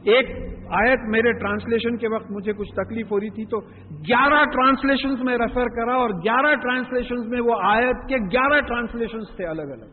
ایک 0.03 0.29
آیت 0.71 0.99
میرے 1.09 1.31
ٹرانسلیشن 1.31 1.97
کے 1.97 2.07
وقت 2.07 2.31
مجھے 2.31 2.53
کچھ 2.53 2.71
تکلیف 2.71 3.11
ہو 3.11 3.19
رہی 3.19 3.29
تھی 3.29 3.45
تو 3.45 3.59
گیارہ 3.91 4.43
ٹرانسلیشن 4.45 5.25
میں 5.25 5.37
ریفر 5.37 5.65
کرا 5.65 5.95
اور 5.95 6.09
گیارہ 6.09 6.55
ٹرانسلیشن 6.55 7.29
میں 7.29 7.41
وہ 7.41 7.55
آیت 7.63 8.09
کے 8.09 8.15
گیارہ 8.15 8.61
ٹرانسلیشن 8.61 9.19
تھے 9.19 9.45
الگ 9.45 9.61
الگ۔ 9.61 9.85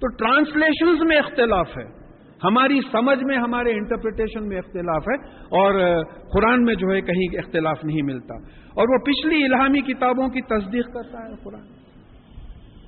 تو 0.00 0.06
ٹرانسلیشن 0.06 1.08
میں 1.08 1.16
اختلاف 1.16 1.68
ہے۔ 1.78 2.03
ہماری 2.44 2.80
سمجھ 2.92 3.24
میں، 3.24 3.36
ہمارے 3.36 3.70
انٹرپریٹیشن 3.70 4.48
میں 4.48 4.56
اختلاف 4.56 5.02
ہے 5.08 5.14
اور 5.44 6.02
قرآن 6.04 6.64
میں 6.64 6.74
جو 6.74 6.92
ہے 6.92 7.00
کہیں 7.00 7.38
اختلاف 7.38 7.84
نہیں 7.84 8.02
ملتا۔ 8.02 8.34
اور 8.74 8.88
وہ 8.88 9.04
پچھلی 9.04 9.44
الہامی 9.44 9.80
کتابوں 9.80 10.28
کی 10.28 10.40
تصدیق 10.40 10.86
کرتا 10.86 11.18
ہے 11.18 11.34
قرآن۔ 11.44 11.84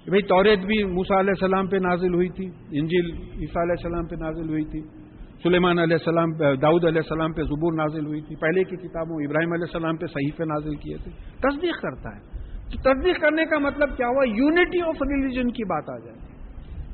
بھائی 0.08 0.22
توریت 0.22 0.58
بھی 0.58 0.84
موسا 0.84 1.20
علیہ 1.20 1.30
السلام 1.30 1.66
پہ 1.66 1.76
نازل 1.76 2.14
ہوئی 2.14 2.28
تھی، 2.28 2.46
انجیل 2.80 3.10
عیسیٰ 3.16 3.62
علیہ 3.62 3.72
السلام 3.72 4.06
پہ 4.06 4.14
نازل 4.14 4.48
ہوئی 4.48 4.64
تھی، 4.64 4.80
سلیمان 5.42 5.78
علیہ 5.78 5.96
السلام 6.06 6.30
داؤد 6.54 6.84
علیہ 6.84 7.00
السلام 7.10 7.32
پہ 7.32 7.42
زبور 7.42 7.72
نازل 7.72 8.06
ہوئی 8.06 8.20
تھی۔ 8.20 8.36
پہلے 8.36 8.64
کی 8.64 8.76
کتابوں 8.76 9.22
ابراہیم 9.24 9.52
علیہ 9.52 9.74
السلام 9.74 9.96
پہ 9.96 10.06
صحیح 10.06 10.30
پہ 10.36 10.42
نازل 10.42 10.74
کیے 10.74 10.96
تھے۔ 11.04 11.10
تصدیق 11.38 11.82
کرتا 11.82 12.08
ہے۔ 12.16 12.20
تو 12.72 12.94
تصدیق 12.94 13.20
کرنے 13.20 13.44
کا 13.44 13.58
مطلب 13.58 13.96
کیا 13.96 14.08
ہوا؟ 14.08 14.24
یونٹی 14.28 14.80
آف 14.80 15.02
ریلیجن 15.02 15.50
کی 15.50 15.64
بات 15.64 15.90
آ 15.90 15.98
جائے۔ 15.98 16.35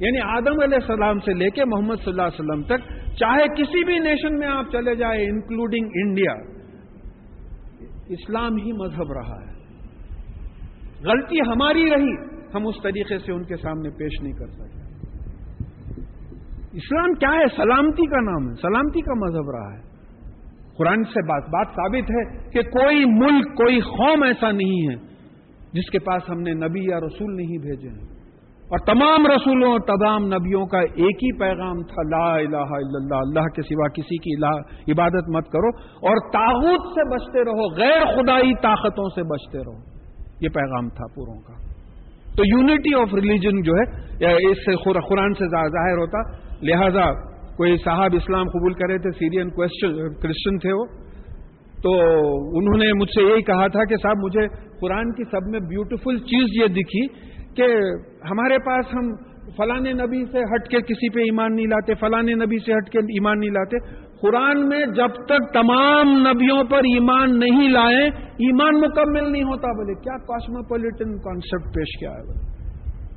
یعنی 0.01 0.21
آدم 0.21 0.61
علیہ 0.63 0.79
السلام 0.81 1.19
سے 1.19 1.35
لے 1.35 1.51
کے 1.51 1.65
محمد 1.65 1.95
صلی 1.95 2.11
اللہ 2.11 2.23
علیہ 2.23 2.41
وسلم 2.41 2.63
تک، 2.63 3.13
چاہے 3.17 3.45
کسی 3.49 3.85
بھی 3.85 3.99
نیشن 3.99 4.39
میں 4.39 4.49
آپ 4.49 4.65
چلے 4.73 4.95
جائیں 4.95 5.25
انکلوڈنگ 5.25 5.89
انڈیا 5.95 6.33
اسلام 8.09 8.57
ہی 8.57 8.73
مذہب 8.73 9.13
رہا 9.13 9.41
ہے۔ 9.43 9.53
غلطی 11.05 11.41
ہماری 11.41 11.91
رہی، 11.91 12.33
ہم 12.55 12.67
اس 12.67 12.75
طریقے 12.83 13.19
سے 13.19 13.33
ان 13.33 13.45
کے 13.45 13.57
سامنے 13.57 13.91
پیش 13.91 14.23
نہیں 14.23 14.33
کر 14.33 14.47
سکتے۔ 14.47 14.83
اسلام 16.73 17.15
کیا 17.15 17.31
ہے؟ 17.31 17.45
سلامتی 17.57 18.07
کا 18.07 18.21
نام 18.21 18.49
ہے، 18.49 18.55
سلامتی 18.55 19.01
کا 19.01 19.15
مذہب 19.15 19.51
رہا 19.51 19.77
ہے۔ 19.77 19.93
قرآن 20.79 21.05
سے 21.05 21.27
بات 21.27 21.43
بات 21.43 21.67
ثابت 21.67 22.11
ہے 22.11 22.51
کہ 22.51 22.63
کوئی 22.63 23.05
ملک، 23.05 23.57
کوئی 23.57 23.81
قوم 23.81 24.23
ایسا 24.23 24.53
نہیں 24.53 24.91
ہے 24.91 24.95
جس 25.73 25.91
کے 25.91 25.99
پاس 25.99 26.23
ہم 26.31 26.41
نے 26.41 26.53
نبی 26.53 26.81
یا 26.81 26.99
رسول 26.99 27.37
نہیں 27.37 27.59
بھیجے 27.59 27.89
ہیں۔ 27.89 28.12
اور 28.73 28.79
تمام 28.79 29.27
رسولوں 29.27 29.71
اور 29.71 29.81
تمام 29.81 30.25
نبیوں 30.25 30.67
کا 30.67 30.79
ایک 30.79 31.25
ہی 31.25 31.39
پیغام 31.39 31.83
تھا، 31.83 32.03
لا 32.09 32.35
الہ 32.35 32.57
الا 32.57 33.01
اللہ 33.01 33.15
اللہ 33.15 33.41
کے 33.41 33.63
سوا 33.63 33.89
کسی 33.89 34.17
کی 34.17 34.45
عبادت 34.93 35.29
مت 35.29 35.49
کرو 35.49 35.69
اور 36.09 36.31
تاغت 36.33 36.81
سے 36.81 37.15
بچتے 37.15 37.45
رہو، 37.45 37.77
غیر 37.77 38.05
خدائی 38.05 38.55
طاقتوں 38.63 39.09
سے 39.09 39.23
بچتے 39.23 39.59
رہو۔ 39.59 39.79
یہ 40.41 40.49
پیغام 40.49 40.89
تھا 40.89 41.07
پوروں 41.15 41.41
کا۔ 41.41 41.53
تو 42.37 42.43
یونٹی 42.47 42.95
آف 42.95 43.15
ریلیجن 43.15 43.63
جو 43.63 43.73
ہے 43.73 44.15
اس 44.51 44.59
سے 44.59 44.77
قرآن 45.09 45.35
سے 45.35 45.49
ظاہر 45.49 45.99
ہوتا، 45.99 46.19
لہذا 46.63 47.13
کوئی 47.57 47.77
صاحب 47.77 48.11
اسلام 48.13 48.45
قبول 48.45 48.73
کرے 48.73 48.99
تھے، 48.99 49.11
سیرین 49.11 49.51
کرسچن 50.21 50.59
تھے 50.59 50.73
وہ، 50.73 50.85
تو 51.83 51.93
انہوں 52.59 52.79
نے 52.79 52.93
مجھ 52.93 53.11
سے 53.11 53.23
یہی 53.23 53.43
کہا 53.43 53.67
تھا 53.67 53.85
کہ 53.85 53.97
صاحب 53.97 54.17
مجھے 54.19 54.49
قرآن 54.81 55.13
کی 55.13 55.25
سب 55.25 55.51
میں 55.51 55.61
بیوٹیفل 55.61 56.19
چیز 56.19 56.63
یہ 56.63 56.67
دکھی 56.67 57.32
کہ 57.57 57.67
ہمارے 58.31 58.59
پاس 58.59 58.87
ہم 58.95 59.17
فلاں 59.57 59.81
نبی 59.81 60.25
سے 60.33 60.39
ہٹ 60.39 60.69
کے 60.69 60.81
کسی 60.81 61.11
پہ 61.11 61.21
ایمان 61.21 61.57
نہیں 61.57 61.67
لاتے، 61.67 61.95
فلاں 61.95 62.23
نبی 62.23 62.59
سے 62.59 62.73
ہٹ 62.73 62.91
کے 62.91 62.99
ایمان 62.99 63.41
نہیں 63.41 63.51
لاتے۔ 63.51 63.79
قرآن 64.23 64.69
میں 64.69 64.87
جب 64.87 65.09
تک 65.09 65.53
تمام 65.55 66.27
نبیوں 66.29 66.65
پر 66.65 66.77
ایمان 66.77 67.39
نہیں 67.39 67.69
لائے 67.69 68.07
ایمان 68.27 68.81
مکمل 68.81 69.33
نہیں 69.33 69.43
ہوتا 69.43 69.69
بولے۔ 69.69 69.95
کیا 69.95 70.17
کاسموپولیٹن 70.17 71.19
کانسیپٹ 71.19 71.75
پیش 71.75 71.99
کیا 72.01 72.11
ہے؟ 72.11 72.53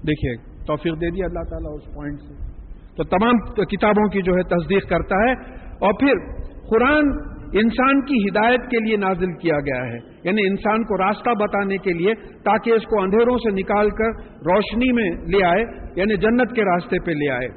دیکھیے، 0.07 0.63
توفیق 0.67 0.93
دے 0.93 1.09
دیا 1.09 1.25
اللہ 1.25 1.49
تعالیٰ 1.49 1.73
اس 1.73 1.95
پوائنٹ 1.95 2.19
سے۔ 2.19 2.55
تو 2.97 3.03
تمام 3.03 3.65
کتابوں 3.65 4.09
کی 4.09 4.21
جو 4.21 4.33
ہے 4.33 4.43
تصدیق 4.43 4.89
کرتا 4.89 5.15
ہے۔ 5.15 5.31
اور 5.59 5.93
پھر 5.99 6.43
قرآن 6.69 7.34
انسان 7.53 8.01
کی 8.01 8.29
ہدایت 8.29 8.59
کے 8.59 8.77
لیے 8.77 8.97
نازل 8.97 9.33
کیا 9.33 9.59
گیا 9.59 9.85
ہے۔ 9.91 9.97
یعنی 10.23 10.47
انسان 10.47 10.83
کو 10.83 10.97
راستہ 10.97 11.29
بتانے 11.29 11.77
کے 11.77 11.93
لیے 11.93 12.13
تاکہ 12.15 12.71
اس 12.71 12.83
کو 12.83 13.01
اندھیروں 13.01 13.37
سے 13.37 13.51
نکال 13.51 13.89
کر 13.89 14.09
روشنی 14.31 14.91
میں 14.91 15.09
لے 15.09 15.45
آئے 15.45 15.63
یعنی 15.95 16.17
جنت 16.17 16.55
کے 16.55 16.61
راستے 16.61 16.99
پہ 17.05 17.11
لے 17.11 17.31
آئے۔ 17.31 17.47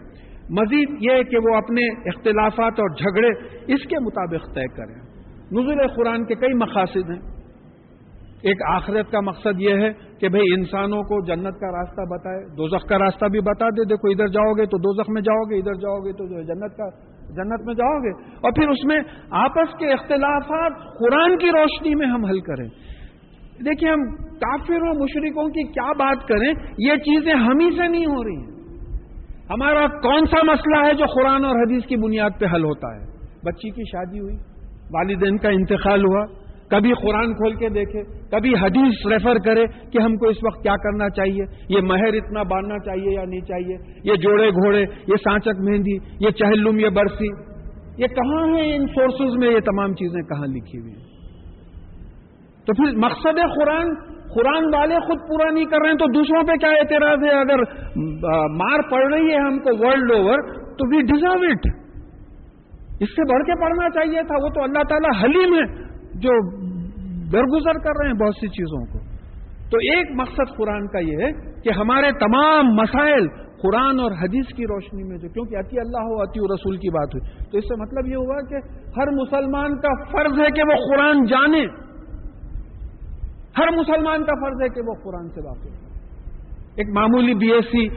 مزید 0.50 0.88
یہ 1.00 1.22
کہ 1.22 1.38
وہ 1.38 1.56
اپنے 1.56 1.86
اختلافات 1.86 2.80
اور 2.80 2.88
جھگڑے 2.88 3.28
اس 3.74 3.82
کے 3.88 3.96
مطابق 4.00 4.54
طے 4.54 4.68
کریں۔ 4.76 4.94
نزول 5.52 5.86
قرآن 5.86 6.24
کے 6.24 6.34
کئی 6.34 6.54
مقاصد 6.54 7.10
ہیں۔ 7.10 7.38
ایک 8.42 8.56
آخرت 8.68 9.10
کا 9.10 9.20
مقصد 9.20 9.60
یہ 9.60 9.74
ہے 9.74 9.90
کہ 10.20 10.28
بھئی 10.28 10.54
انسانوں 10.54 11.02
کو 11.02 11.26
جنت 11.26 11.60
کا 11.60 11.78
راستہ 11.78 12.00
بتائے، 12.00 12.44
دوزخ 12.44 12.88
کا 12.88 12.98
راستہ 12.98 13.24
بھی 13.26 13.40
بتا 13.40 13.68
دے، 13.68 13.84
دیکھو 13.84 14.08
ادھر 14.10 14.26
جاؤ 14.26 14.52
گے 14.52 14.66
تو 14.66 14.78
دوزخ 14.78 15.10
میں 15.10 15.22
جاؤ 15.22 15.42
گے، 15.50 15.58
ادھر 15.58 15.74
جاؤ 15.74 15.98
گے 15.98 16.12
تو 16.12 16.26
جو 16.26 16.42
جنت 16.42 16.76
کا 16.76 17.07
جنت 17.28 17.66
میں 17.66 17.74
جاؤ 17.74 17.98
گے۔ 17.98 18.22
اور 18.40 18.52
پھر 18.52 18.68
اس 18.68 18.84
میں 18.84 18.98
آپس 19.30 19.78
کے 19.78 19.92
اختلافات 19.92 20.72
قرآن 20.98 21.38
کی 21.38 21.50
روشنی 21.50 21.94
میں 21.94 22.06
ہم 22.06 22.24
حل 22.24 22.40
کریں۔ 22.40 22.68
دیکھیے 23.64 23.90
ہم 23.90 24.16
کافر 24.16 24.82
و 24.82 25.02
مشرقوں 25.02 25.48
کی 25.48 25.62
کیا 25.72 25.92
بات 25.92 26.28
کریں، 26.28 26.54
یہ 26.78 26.96
چیزیں 26.96 27.34
ہم 27.34 27.58
ہی 27.60 27.70
سے 27.76 27.88
نہیں 27.88 28.06
ہو 28.06 28.24
رہی 28.24 28.36
ہیں۔ 28.36 28.58
ہمارا 29.50 29.86
کون 29.86 30.26
سا 30.26 30.52
مسئلہ 30.52 30.86
ہے 30.86 30.94
جو 30.94 31.04
قرآن 31.14 31.44
اور 31.44 31.56
حدیث 31.56 31.84
کی 31.84 31.96
بنیاد 31.96 32.30
پہ 32.40 32.46
حل 32.46 32.64
ہوتا 32.64 32.94
ہے؟ 32.94 33.06
بچی 33.44 33.70
کی 33.70 33.82
شادی 33.84 34.20
ہوئی، 34.20 34.36
والدین 34.90 35.36
کا 35.36 35.48
انتقال 35.48 36.00
ہوا 36.00 36.26
کبھی 36.70 36.92
قرآن 37.02 37.32
کھول 37.34 37.54
کے 37.56 37.68
دیکھے، 37.74 38.02
کبھی 38.30 38.52
حدیث 38.60 39.04
ریفر 39.10 39.38
کرے 39.44 39.64
کہ 39.92 39.98
ہم 39.98 40.16
کو 40.16 40.28
اس 40.28 40.42
وقت 40.42 40.62
کیا 40.62 40.74
کرنا 40.82 41.08
چاہیے، 41.10 41.44
یہ 41.68 41.80
مہر 41.84 42.14
اتنا 42.14 42.42
باندھنا 42.50 42.78
چاہیے 42.86 43.14
یا 43.14 43.24
نہیں 43.24 43.46
چاہیے، 43.48 43.76
یہ 44.04 44.20
جوڑے 44.24 44.48
گھوڑے، 44.52 44.82
یہ 45.08 45.22
سانچک 45.24 45.62
مہندی، 45.68 45.96
یہ 46.20 46.36
چہلم، 46.40 46.78
یہ 46.78 46.90
برسی، 46.98 47.30
یہ 47.98 48.12
کہاں 48.16 48.42
ہے 48.48 48.66
ان 48.74 48.86
سورسز 48.88 49.38
میں 49.38 49.52
یہ 49.52 49.64
تمام 49.66 49.94
چیزیں 49.94 50.20
کہاں 50.28 50.46
لکھی 50.48 50.80
ہوئی 50.80 50.92
ہیں؟ 50.92 51.06
تو 52.66 52.74
پھر 52.74 52.96
مقصد 52.98 53.42
قرآن 53.56 53.94
قرآن 54.32 54.64
والے 54.74 54.96
خود 55.06 55.20
پورا 55.28 55.50
نہیں 55.50 55.64
کر 55.64 55.82
رہے 55.82 55.90
ہیں، 55.90 55.98
تو 55.98 56.06
دوسروں 56.14 56.42
پہ 56.48 56.56
کیا 56.62 56.70
اعتراض 56.78 57.22
ہے؟ 57.24 57.34
اگر 57.40 57.60
مار 58.56 58.82
پڑ 58.90 59.02
رہی 59.12 59.30
ہے 59.30 59.38
ہم 59.38 59.58
کو 59.66 59.76
ورلڈ 59.78 60.12
اوور 60.14 60.42
تو 60.78 60.88
وی 60.90 61.00
ڈیزرو 61.10 61.50
اٹ 61.50 61.68
اس 63.00 63.10
سے 63.16 63.24
بڑھ 63.30 63.44
کے 63.46 63.54
پڑھنا 63.60 63.88
چاہیے 63.90 64.22
تھا، 64.28 64.42
وہ 64.44 64.48
تو 64.54 64.62
اللہ 64.62 64.84
تعالیٰ 64.88 65.10
حلیم 65.22 65.54
ہے۔ 65.54 65.66
جو 66.14 66.60
درگزر 67.32 67.78
کر 67.78 67.92
رہے 68.00 68.06
ہیں 68.06 68.14
بہت 68.14 68.34
سی 68.40 68.48
چیزوں 68.48 68.84
کو۔ 68.86 68.98
تو 69.70 69.76
ایک 69.76 70.06
مقصد 70.16 70.56
قرآن 70.56 70.86
کا 70.86 70.98
یہ 70.98 71.16
ہے 71.22 71.32
کہ 71.60 71.70
ہمارے 71.78 72.12
تمام 72.12 72.66
مسائل 72.66 73.28
قرآن 73.62 74.00
اور 74.00 74.12
حدیث 74.12 74.54
کی 74.56 74.64
روشنی 74.64 75.08
میں 75.08 75.18
جو 75.18 75.28
کیونکہ 75.28 75.56
عطی 75.56 75.80
اللہ 75.80 75.98
ہو 75.98 76.22
عطی 76.22 76.54
رسول 76.54 76.76
کی 76.76 76.90
بات 76.90 77.08
ہوئی۔ 77.14 77.44
تو 77.50 77.58
اس 77.58 77.64
سے 77.64 77.82
مطلب 77.82 78.06
یہ 78.06 78.16
ہوا 78.16 78.36
کہ 78.48 78.54
ہر 79.00 79.06
مسلمان 79.10 79.76
کا 79.76 80.04
فرض 80.04 80.40
ہے 80.40 80.50
کہ 80.50 80.62
وہ 80.62 80.74
قرآن 80.74 81.24
جانے۔ 81.24 81.66
ہر 83.58 83.68
مسلمان 83.76 84.24
کا 84.24 84.34
فرض 84.34 84.62
ہے 84.62 84.68
کہ 84.68 84.80
وہ 84.86 84.94
قرآن 85.04 85.28
سے 85.28 85.40
واقف 85.46 85.66
ہو۔ 85.66 85.88
ایک 86.76 86.88
معمولی 86.94 87.34
B 87.34 87.52
S 87.52 87.64
C 87.64 87.88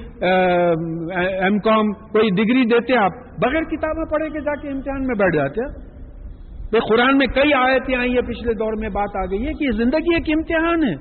M 1.44 1.60
com 1.60 1.92
کوئی 1.92 2.30
ڈگری 2.30 2.66
دیتے 2.66 2.98
آپ، 2.98 3.12
بغیر 3.38 3.62
کتابیں 3.62 4.06
پڑھے 4.06 4.30
کے 4.30 4.40
جا 4.40 4.56
کے 4.56 4.70
امتحان 4.70 5.02
میں 5.02 5.16
بیٹھ 5.16 5.36
جاتے 5.36 5.91
بھائی 6.72 6.90
قرآن 6.90 7.18
میں 7.18 7.28
کئی 7.28 7.54
آیتیں 7.54 7.96
آئی 7.96 8.14
ہیں، 8.14 8.22
پچھلے 8.22 8.54
دور 8.54 8.74
میں 8.74 8.90
بات 8.90 9.16
آ 9.16 9.26
گئی 9.26 9.48
ہے 9.48 9.54
کہ 9.54 9.72
زندگی 9.72 10.16
ایک 10.16 10.38
امتحان 10.38 10.84
ہے۔ 10.84 10.94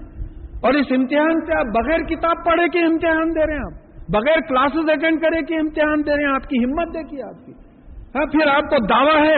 اور 0.61 0.75
اس 0.75 0.87
امتحان 0.91 1.41
سے 1.47 1.59
آپ 1.59 1.67
بغیر 1.67 1.99
کتاب 1.99 2.37
پڑھے 2.45 2.69
کے 2.69 2.79
امتحان 2.79 3.31
دے 3.31 3.47
رہے 3.47 3.55
ہیں 3.55 3.61
آپ۔ 3.61 3.91
بغیر 4.09 4.41
کلاسز 4.49 4.91
اٹینڈ 4.91 5.21
کرے 5.21 5.43
کے 5.43 5.57
امتحان 5.61 6.01
دے 6.07 6.11
رہے 6.11 6.27
ہیں۔ 6.27 6.35
آپ 6.35 6.43
کی 6.43 6.65
ہمت 6.65 6.95
دیکھیے 6.95 7.23
آپ 7.23 7.47
کی۔ 7.47 7.53
ہاں 8.15 8.27
پھر 8.27 8.49
آپ 8.55 8.63
کو 8.63 8.87
دعویٰ 8.87 9.27
ہے، 9.27 9.37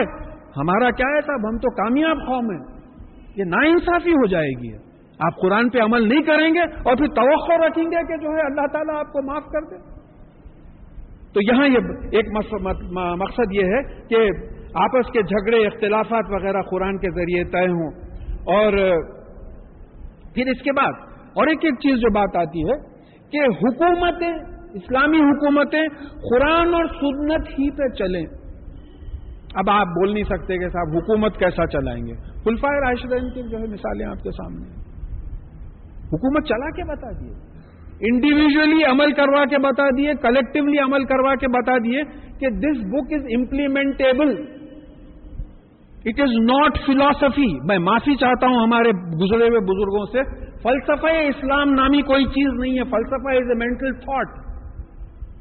ہمارا 0.57 0.91
کیا 0.91 1.15
ہے 1.15 1.21
صاحب؟ 1.21 1.47
ہم 1.49 1.57
تو 1.57 1.69
کامیاب 1.69 2.17
قوم 2.27 2.49
ہیں۔ 2.49 2.79
یہ 3.35 3.43
نا 3.43 3.67
انصافی 3.67 4.11
ہو 4.11 4.25
جائے 4.25 4.49
گی۔ 4.49 4.75
آپ 5.19 5.41
قرآن 5.41 5.69
پہ 5.69 5.79
عمل 5.79 6.09
نہیں 6.09 6.21
کریں 6.21 6.53
گے 6.53 6.59
اور 6.59 6.95
پھر 6.95 7.07
توقع 7.07 7.67
رکھیں 7.67 7.83
گے 7.83 8.07
کہ 8.07 8.17
جو 8.17 8.29
ہے 8.29 8.41
اللہ 8.41 8.67
تعالیٰ 8.67 8.99
آپ 8.99 9.13
کو 9.13 9.21
معاف 9.21 9.43
کر 9.45 9.61
دے۔ 9.61 9.75
تو 11.33 11.39
یہاں 11.41 11.67
یہ 11.67 12.07
ایک 12.11 12.25
مقصد 13.17 13.47
یہ 13.51 13.63
ہے 13.63 13.81
کہ 14.07 14.52
آپس 14.75 15.11
کے 15.11 15.21
جھگڑے، 15.21 15.67
اختلافات 15.67 16.23
وغیرہ 16.29 16.61
قرآن 16.61 16.97
کے 16.97 17.11
ذریعے 17.11 17.43
طے 17.43 17.71
ہوں۔ 17.71 17.91
اور 18.45 18.73
پھر 20.35 20.47
اس 20.47 20.61
کے 20.61 20.71
بعد 20.71 20.91
اور 21.35 21.47
ایک 21.47 21.59
ایک 21.61 21.73
چیز 21.73 21.95
جو 21.95 22.13
بات 22.13 22.35
آتی 22.35 22.61
ہے 22.61 22.93
کہ 23.31 23.37
حکومتیں، 23.37 24.33
اسلامی 24.73 25.17
حکومتیں 25.17 25.87
قرآن 26.05 26.73
اور 26.73 26.85
سنت 26.85 27.49
ہی 27.49 27.71
پہ 27.71 27.95
چلیں۔ 27.95 28.25
اب 29.55 29.69
آپ 29.69 29.85
بول 29.85 30.13
نہیں 30.13 30.23
سکتے 30.23 30.57
کہ 30.57 30.69
صاحب 30.69 30.97
حکومت 30.97 31.37
کیسا 31.37 31.67
چلائیں 31.67 32.05
گے۔ 32.05 32.13
فلفائر 32.43 32.87
راشدین 32.87 33.29
کی 33.29 33.49
جو 33.49 33.57
ہے 33.57 33.63
مثالیں 33.63 34.05
آپ 34.05 34.23
کے 34.23 34.31
سامنے۔ 34.31 34.67
حکومت 36.07 36.47
چلا 36.47 36.69
کے 36.69 36.83
بتا 36.83 37.11
دیے۔ 37.11 37.53
انڈیویجلی 38.11 38.83
عمل 38.83 39.11
کروا 39.11 39.45
کے 39.45 39.57
بتا 39.57 39.83
دیے 39.97 40.13
کلیکٹولی 40.21 40.79
عمل 40.79 41.05
کروا 41.05 41.35
کے 41.35 41.47
بتا 41.47 41.77
دیے 41.77 42.03
کہ 42.39 42.49
this 42.49 42.77
book 42.77 43.13
is 43.13 43.21
implementable 43.37 44.62
it 46.05 46.19
is 46.23 46.33
not 46.45 46.79
philosophy 46.85 47.49
میں 47.67 47.77
معافی 47.83 48.15
چاہتا 48.21 48.47
ہوں 48.47 48.59
ہمارے 48.61 48.89
گزرے 49.19 49.47
ہوئے 49.47 49.61
بزرگوں 49.67 50.05
سے. 50.15 50.23
فلسفہ 50.63 51.13
اسلام 51.27 51.71
نامی 51.75 52.01
کوئی 52.09 52.25
چیز 52.33 52.49
نہیں 52.59 52.79
ہے. 52.79 52.83
فلسفہ 52.91 53.35
is 53.37 53.53
a 53.53 53.57
mental 53.61 53.93
thought 54.01 54.35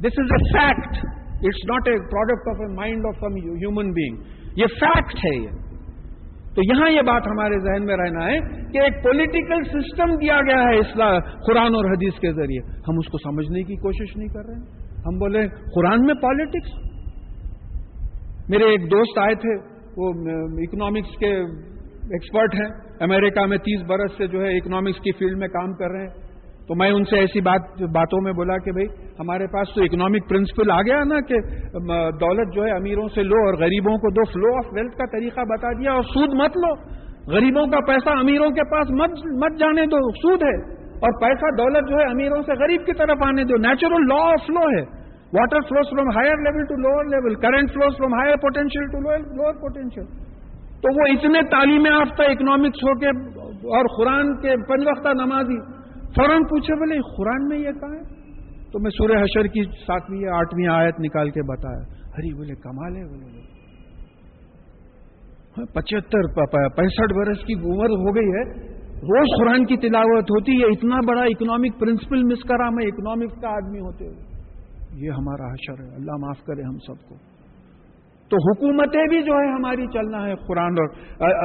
this 0.04 0.20
is 0.22 0.36
a 0.36 0.40
fact 0.46 1.02
it's 1.48 1.64
not 1.70 1.88
a 1.88 1.96
product 2.12 2.48
of 2.52 2.60
a 2.60 2.68
mind 2.74 3.06
of 3.06 3.24
human 3.24 3.90
being 3.92 4.60
یہ 4.60 4.72
فیکٹ 4.76 5.24
ہے 5.24 5.34
یہ. 5.36 5.50
تو 6.56 6.64
یہاں 6.64 6.88
یہ 6.90 7.02
بات 7.02 7.26
ہمارے 7.26 7.58
ذہن 7.64 7.84
میں 7.86 7.96
رہنا 7.96 8.24
ہے 8.24 8.38
کہ 8.72 8.78
ایک 8.78 8.96
پولیٹیکل 9.04 9.62
سسٹم 9.66 10.14
دیا 10.22 10.40
گیا 10.48 10.62
ہے 10.62 10.78
اسلام، 10.78 11.30
قرآن 11.46 11.74
اور 11.74 11.90
حدیث 11.92 12.18
کے 12.20 12.32
ذریعے. 12.32 12.62
ہم 12.88 12.98
اس 13.02 13.06
کو 13.12 13.18
سمجھنے 13.18 13.62
کی 13.68 13.76
کوشش 13.84 14.16
نہیں 14.16 14.32
کر 14.34 14.48
رہے 14.48 14.56
ہیں. 14.56 14.66
ہم 15.06 15.18
بولے، 15.18 15.44
قرآن 15.76 16.04
میں 16.06 16.16
پالیٹکس 16.24 16.74
میرے 18.48 18.68
ایک 18.70 18.90
دوست 18.90 19.18
آئے 19.18 19.34
تھے 19.44 19.54
وہ 19.96 20.10
اکنامکس 20.62 21.18
کے 21.20 21.30
ایکسپرٹ 21.36 22.54
ہیں. 22.54 22.68
امریکہ 23.04 23.46
میں 23.46 23.58
تیس 23.66 23.80
برس 23.88 24.16
سے 24.18 24.26
جو 24.26 24.42
ہے 24.42 24.56
اکنامکس 24.56 25.00
کی 25.00 25.12
فیلڈ 25.18 25.38
میں 25.38 25.48
کام 25.50 25.72
کر 25.74 25.90
رہے 25.92 26.02
ہیں. 26.02 26.14
تو 26.68 26.74
میں 26.78 26.90
ان 26.90 27.04
سے 27.04 27.18
ایسی 27.18 27.40
بات، 27.46 27.80
باتوں 27.94 28.20
میں 28.24 28.32
بولا 28.32 28.56
کہ 28.64 28.72
بھائی 28.72 28.86
ہمارے 29.18 29.46
پاس 29.52 29.74
تو 29.74 29.82
اکنامک 29.82 30.28
پرنسپل 30.28 30.70
آ 30.70 30.80
گیا 30.82 31.02
نا 31.04 31.20
کہ 31.28 31.40
دولت 32.20 32.54
جو 32.54 32.64
ہے 32.64 32.70
امیروں 32.72 33.06
سے 33.14 33.22
لو 33.22 33.40
اور 33.46 33.58
غریبوں 33.60 33.96
کو 34.04 34.10
دو 34.18 34.24
فلو 34.32 34.52
آف 34.56 34.72
ویلتھ 34.74 34.96
کا 34.98 35.06
طریقہ 35.12 35.46
بتا 35.50 35.72
دیا 35.80 35.92
اور 35.92 36.04
سود 36.12 36.36
مت 36.40 36.58
لو. 36.64 36.72
غریبوں 37.32 37.66
کا 37.72 37.80
پیسہ 37.86 38.14
امیروں 38.18 38.50
کے 38.50 38.64
پاس 38.70 38.94
مت 39.00 39.18
مت 39.42 39.58
جانے 39.60 39.86
دو. 39.86 40.00
سود 40.20 40.42
ہے. 40.42 40.56
اور 41.04 41.20
پیسہ 41.20 41.50
دولت 41.58 41.88
جو 41.90 41.96
ہے 41.98 42.08
امیروں 42.10 42.40
سے 42.46 42.58
غریب 42.58 42.86
کی 42.86 42.94
طرف 42.98 43.22
آنے 43.26 43.44
دو. 43.44 43.56
نیچرل 43.62 44.08
لا 44.08 44.22
آف 44.30 44.46
فلو 44.46 44.66
ہے. 44.70 44.82
Water 45.34 45.60
flows 45.60 45.90
from 45.90 46.08
higher 46.08 46.36
level 46.38 46.64
to 46.64 46.76
lower 46.76 47.04
level 47.04 47.34
current 47.34 47.72
flows 47.72 47.98
from 47.98 48.14
higher 48.14 48.36
potential 48.36 48.86
to 48.86 49.00
lower 49.00 49.52
potential 49.52 50.04
تو 50.80 50.94
وہ 50.94 51.06
اتنے 51.12 51.42
تعلیم 51.50 51.86
یافتہ 51.86 52.22
اکنامکس 52.22 52.84
ہو 52.84 52.98
کے 52.98 53.08
اور 53.50 53.84
قرآن 53.98 54.36
کے 54.36 54.56
پنج 54.56 54.86
وقتہ 54.86 55.08
نمازی 55.08 55.82
فوراً 56.16 56.42
پوچھے 56.42 56.74
بولے، 56.74 56.98
قرآن 57.16 57.48
میں 57.48 57.58
یہ 57.58 57.72
کہا 57.72 57.94
ہے؟ 57.94 58.02
تو 58.72 58.78
میں 58.78 58.90
سورہ 58.90 59.22
حشر 59.22 59.46
کی 59.46 59.62
ساتویں 59.62 60.20
یا 60.20 60.34
آٹھویں 60.34 60.66
آیت 60.66 60.94
نکال 61.00 61.30
کے 61.30 61.42
بتایا۔ 61.42 61.80
ہری 62.06 62.34
بولے، 62.34 62.54
کمال 62.54 62.96
ہے 62.96 63.04
بولے۔ 63.04 63.40
ہاں، 65.58 65.74
پچہتر 65.74 66.22
پینسٹھ 66.68 67.14
برس 67.14 67.44
کی 67.44 67.54
عمر 67.54 67.90
ہو 67.90 68.16
گئی 68.16 68.28
ہے۔ 68.28 68.72
روز 68.92 69.28
قرآن 69.40 69.66
کی 69.66 69.76
تلاوت 69.76 70.24
ہوتی 70.24 70.60
ہے، 70.60 70.66
اتنا 70.66 70.96
بڑا 71.08 71.22
اکنامک 71.22 71.80
پرنسپل 71.80 72.22
مس 72.22 72.42
کرا 72.42 72.70
میں 72.70 72.86
اکنامکس 72.86 73.40
کا 73.40 73.48
آدمی 73.48 73.80
ہوتے 73.80 74.06
ہوئے۔ 74.06 74.31
یہ 74.92 75.10
ہمارا 75.10 75.46
حشر 75.46 75.82
ہے۔ 75.82 75.94
اللہ 75.94 76.12
معاف 76.20 76.44
کرے 76.44 76.62
ہم 76.62 76.78
سب 76.78 77.08
کو۔ 77.08 77.14
تو 78.28 78.36
حکومتیں 78.36 79.06
بھی 79.08 79.22
جو 79.22 79.32
ہے 79.32 79.52
ہماری 79.52 79.86
چلنا 79.86 80.26
ہے 80.26 80.34
قرآن 80.48 80.72
اور 80.72 80.90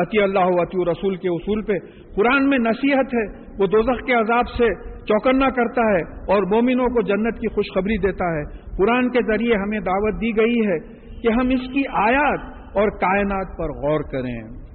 عطی 0.02 0.22
اللہ 0.22 0.40
عطی 0.40 0.92
رسول 0.92 1.16
کے 1.16 1.28
اصول 1.30 1.62
پہ۔ 1.62 1.74
قرآن 2.16 2.50
میں 2.50 2.58
نصیحت 2.58 3.14
ہے، 3.14 3.40
وہ 3.60 3.68
دوزخ 3.68 4.06
کے 4.06 4.14
عذاب 4.14 4.50
سے 4.50 4.98
چوکنا 5.00 5.50
کرتا 5.50 5.82
ہے 5.82 6.02
اور 6.34 6.44
مومنوں 6.44 6.86
کو 6.86 7.02
جنت 7.02 7.40
کی 7.40 7.48
خوشخبری 7.48 7.98
دیتا 7.98 8.26
ہے۔ 8.26 8.44
قرآن 8.78 9.10
کے 9.10 9.20
ذریعے 9.34 9.56
ہمیں 9.56 9.80
دعوت 9.80 10.22
دی 10.22 10.38
گئی 10.38 10.68
ہے 10.68 10.80
کہ 11.22 11.28
ہم 11.28 11.50
اس 11.50 11.74
کی 11.74 11.82
آیات 11.88 12.40
اور 12.78 12.90
کائنات 12.90 13.58
پر 13.58 13.70
غور 13.70 14.00
کریں۔ 14.12 14.68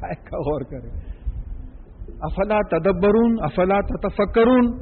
کا 0.00 0.38
غور 0.38 0.60
کریں۔ 0.60 1.10
افلا 2.20 2.78
تدبرون، 2.78 3.36
افلا 3.42 4.08
تفکرون 4.08 4.78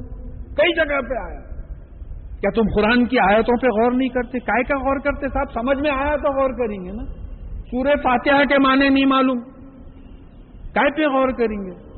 کئی 0.55 0.75
جگہ 0.75 1.01
پہ 1.09 1.23
آیا۔ 1.23 1.48
کیا 2.41 2.49
تم 2.55 2.61
قرآن 2.75 3.05
کی 3.05 3.19
آیتوں 3.19 3.57
پہ 3.57 3.67
غور 3.67 3.91
نہیں 3.91 4.09
کرتے؟ 4.09 4.39
کائے 4.39 4.63
کا 4.63 4.77
غور 4.77 4.99
کرتے 4.99 5.27
صاحب؟ 5.27 5.51
سمجھ 5.53 5.77
میں 5.77 5.91
آیا 5.91 6.15
تو 6.15 6.41
غور 6.41 6.49
کریں 6.49 6.85
گے 6.85 6.91
نا۔ 6.91 7.05
سورہ 7.71 7.95
فاتحہ 8.03 8.45
کے 8.45 8.57
معنی 8.57 8.89
نہیں 8.89 9.05
معلوم۔ 9.05 9.39
کائے 10.73 10.91
پہ 10.91 11.01
غور 11.01 11.29
کریں 11.29 11.65
گے۔ 11.65 11.89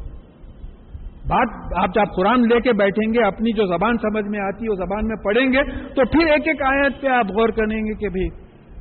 بات 1.27 1.47
آپ 1.77 1.93
جب 1.95 2.01
قرآن 2.15 2.41
لے 2.41 2.59
کے 2.59 2.73
بیٹھیں 2.73 3.13
گے، 3.13 3.25
اپنی 3.25 3.51
جو 3.51 3.65
زبان 3.65 3.97
سمجھ 3.97 4.25
میں 4.25 4.39
آتی 4.39 4.65
ہے، 4.65 4.69
وہ 4.69 4.75
زبان 4.75 5.07
میں 5.07 5.15
پڑھیں 5.15 5.53
گے، 5.53 5.87
تو 5.87 6.05
پھر 6.05 6.27
ایک 6.27 6.47
ایک 6.47 6.61
آیت 6.61 7.01
پہ 7.01 7.07
آپ 7.07 7.25
غور 7.25 7.49
کریں 7.49 7.79
گے 7.79 7.93
کہ 7.93 8.09
بھی 8.09 8.29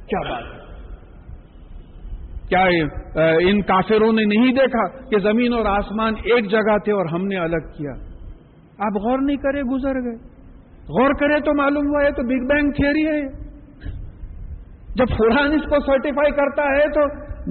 کیا 0.07 0.31
بات 0.31 0.43
ہے؟ 0.43 0.61
کیا 2.49 2.65
ان 3.41 3.63
کافروں 3.63 4.13
نے 4.13 4.25
نہیں 4.25 4.53
دیکھا 4.53 4.87
کہ 4.87 5.19
زمین 5.19 5.53
اور 5.53 5.67
آسمان 5.67 6.15
ایک 6.25 6.51
جگہ 6.51 6.79
تھے 6.79 6.93
اور 6.93 7.07
ہم 7.07 7.27
نے 7.27 7.37
الگ 7.37 7.71
کیا؟ 7.79 7.93
آپ 8.79 8.97
غور 8.97 9.19
نہیں 9.19 9.37
کرے، 9.37 9.63
گزر 9.63 9.95
گئے۔ 9.95 10.40
غور 10.91 11.15
کرے 11.21 11.41
تو 11.41 11.55
معلوم 11.55 11.89
ہوا 11.89 12.05
ہے 12.05 12.11
تو 12.11 12.23
بگ 12.23 12.47
بینگ 12.47 12.71
تھیوری 12.71 13.07
ہے۔ 13.07 13.21
جب 14.95 15.17
قرآن 15.19 15.53
اس 15.53 15.63
کو 15.63 15.81
سرٹیفائی 15.87 16.31
کرتا 16.31 16.63
ہے 16.63 16.87
تو 16.95 17.05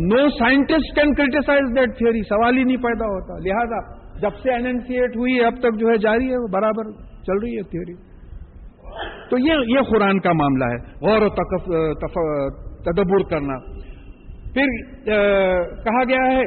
no 0.05 0.29
scientist 0.29 0.95
can 0.95 1.13
criticize 1.13 1.69
that 1.75 1.97
theory 1.97 2.21
سوال 2.21 2.57
ہی 2.57 2.63
نہیں 2.63 2.77
پیدا 2.77 3.05
ہوتا۔ 3.05 3.37
لہذا 3.45 3.79
جب 4.19 4.37
سے 4.43 4.53
ایننسیٹ 4.53 5.15
ہوئی 5.17 5.33
ہے، 5.39 5.45
اب 5.45 5.59
تک 5.59 5.79
جو 5.79 5.87
ہے 5.87 5.97
جاری 5.97 6.31
ہے، 6.31 6.37
وہ 6.37 6.47
برابر 6.53 6.91
چل 7.25 7.37
رہی 7.43 7.57
ہے 7.57 7.63
تھیوری 7.63 7.95
تو 9.29 9.37
یہ 9.37 9.53
یہ 9.67 9.81
قرآن 9.89 10.19
کا 10.19 10.31
معاملہ 10.33 10.65
ہے۔ 10.65 10.77
غور 11.01 11.21
و 11.21 11.29
تدبر 12.83 13.23
کرنا۔ 13.29 13.57
پھر 14.53 14.67
کہا 15.83 16.03
گیا 16.09 16.25
ہے 16.31 16.43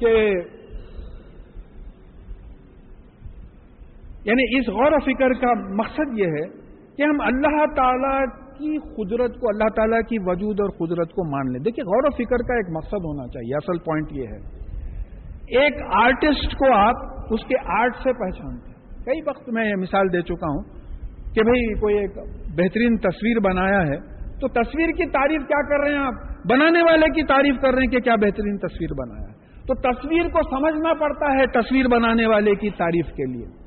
کہ 0.00 0.12
یعنی 4.28 4.58
اس 4.58 4.68
غور 4.68 4.92
و 4.92 4.98
فکر 4.98 5.32
کا 5.32 5.74
مقصد 5.74 6.18
یہ 6.18 6.26
ہے 6.26 6.48
کہ 6.96 7.02
ہم 7.02 7.20
اللہ 7.20 7.64
تعالی 7.76 8.24
کی 8.30 8.78
قدرت 8.78 9.40
کو، 9.40 9.48
اللہ 9.48 9.68
تعالیٰ 9.76 10.00
کی 10.08 10.16
وجود 10.18 10.60
اور 10.60 10.68
قدرت 10.68 11.10
کو 11.10 11.30
مان 11.30 11.52
لیں۔ 11.52 11.60
دیکھیے، 11.60 11.84
غور 11.84 12.02
و 12.04 12.10
فکر 12.10 12.36
کا 12.36 12.54
ایک 12.54 12.76
مقصد 12.76 13.04
ہونا 13.04 13.26
چاہیے۔ 13.26 13.56
اصل 13.56 13.78
پوائنٹ 13.78 14.12
یہ 14.12 14.22
ہے۔ 14.22 14.58
ایک 15.60 15.74
آرٹسٹ 15.92 16.56
کو 16.56 16.74
آپ 16.74 16.94
اس 17.30 17.40
کے 17.48 17.82
آرٹ 17.82 17.96
سے 17.96 18.12
پہچانتے 18.12 18.68
ہیں۔ 18.68 19.04
کئی 19.04 19.20
وقت 19.26 19.48
میں 19.48 19.68
یہ 19.68 19.74
مثال 19.74 20.12
دے 20.12 20.20
چکا 20.20 20.46
ہوں 20.46 20.62
کہ 21.34 21.42
بھئی 21.42 21.74
کوئی 21.80 21.98
ایک 21.98 22.10
بہترین 22.56 22.96
تصویر 22.96 23.40
بنایا 23.40 23.86
ہے۔ 23.86 24.18
تو 24.40 24.48
تصویر 24.48 24.86
کی 24.86 25.10
تعریف 25.10 25.40
کیا 25.48 25.62
کر 25.62 25.84
رہے 25.84 25.98
ہیں 25.98 26.04
آپ؟ 26.04 26.14
بنانے 26.50 26.82
والے 26.82 27.06
کی 27.06 27.26
تعریف 27.26 27.60
کر 27.60 27.70
رہے 27.70 27.82
ہیں 27.82 27.90
کہ 27.90 28.00
کیا 28.00 28.14
بہترین 28.14 28.58
تصویر 28.58 28.94
بنایا 28.98 29.32
تو 29.66 29.74
تصویر 29.74 30.22
کو 30.22 30.56
سمجھنا 30.56 30.94
پڑتا 30.94 31.26
ہے 31.26 31.46
تصویر 31.46 31.88
بنانے 31.88 32.26
والے 32.26 32.54
کی 32.54 32.70
تعریف 32.70 33.06
کے 33.06 33.24
لیے۔ 33.24 33.57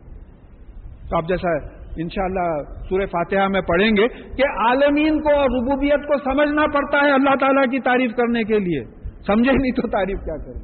تو 1.12 1.18
آپ 1.18 1.28
جیسا 1.28 1.54
انشاءاللہ 1.98 2.48
سورہ 2.90 3.06
فاتحہ 3.06 3.48
میں 3.48 3.62
پڑھیں 3.62 3.90
گے 3.90 4.08
کہ 4.08 4.50
عالمین 4.66 5.22
کو 5.22 5.36
اور 5.36 5.50
ربوبیت 5.50 6.08
کو 6.08 6.18
سمجھنا 6.18 6.66
پڑتا 6.74 7.06
ہے 7.06 7.12
اللہ 7.12 7.36
تعالیٰ 7.40 7.64
کی 7.72 7.80
تعریف 7.80 8.12
کرنے 8.12 8.44
کے 8.44 8.60
لیے۔ 8.60 8.84
سمجھے 9.28 9.52
نہیں 9.52 9.72
تو 9.72 9.88
تعریف 9.88 10.22
کیا 10.26 10.38
کریں؟ 10.38 10.60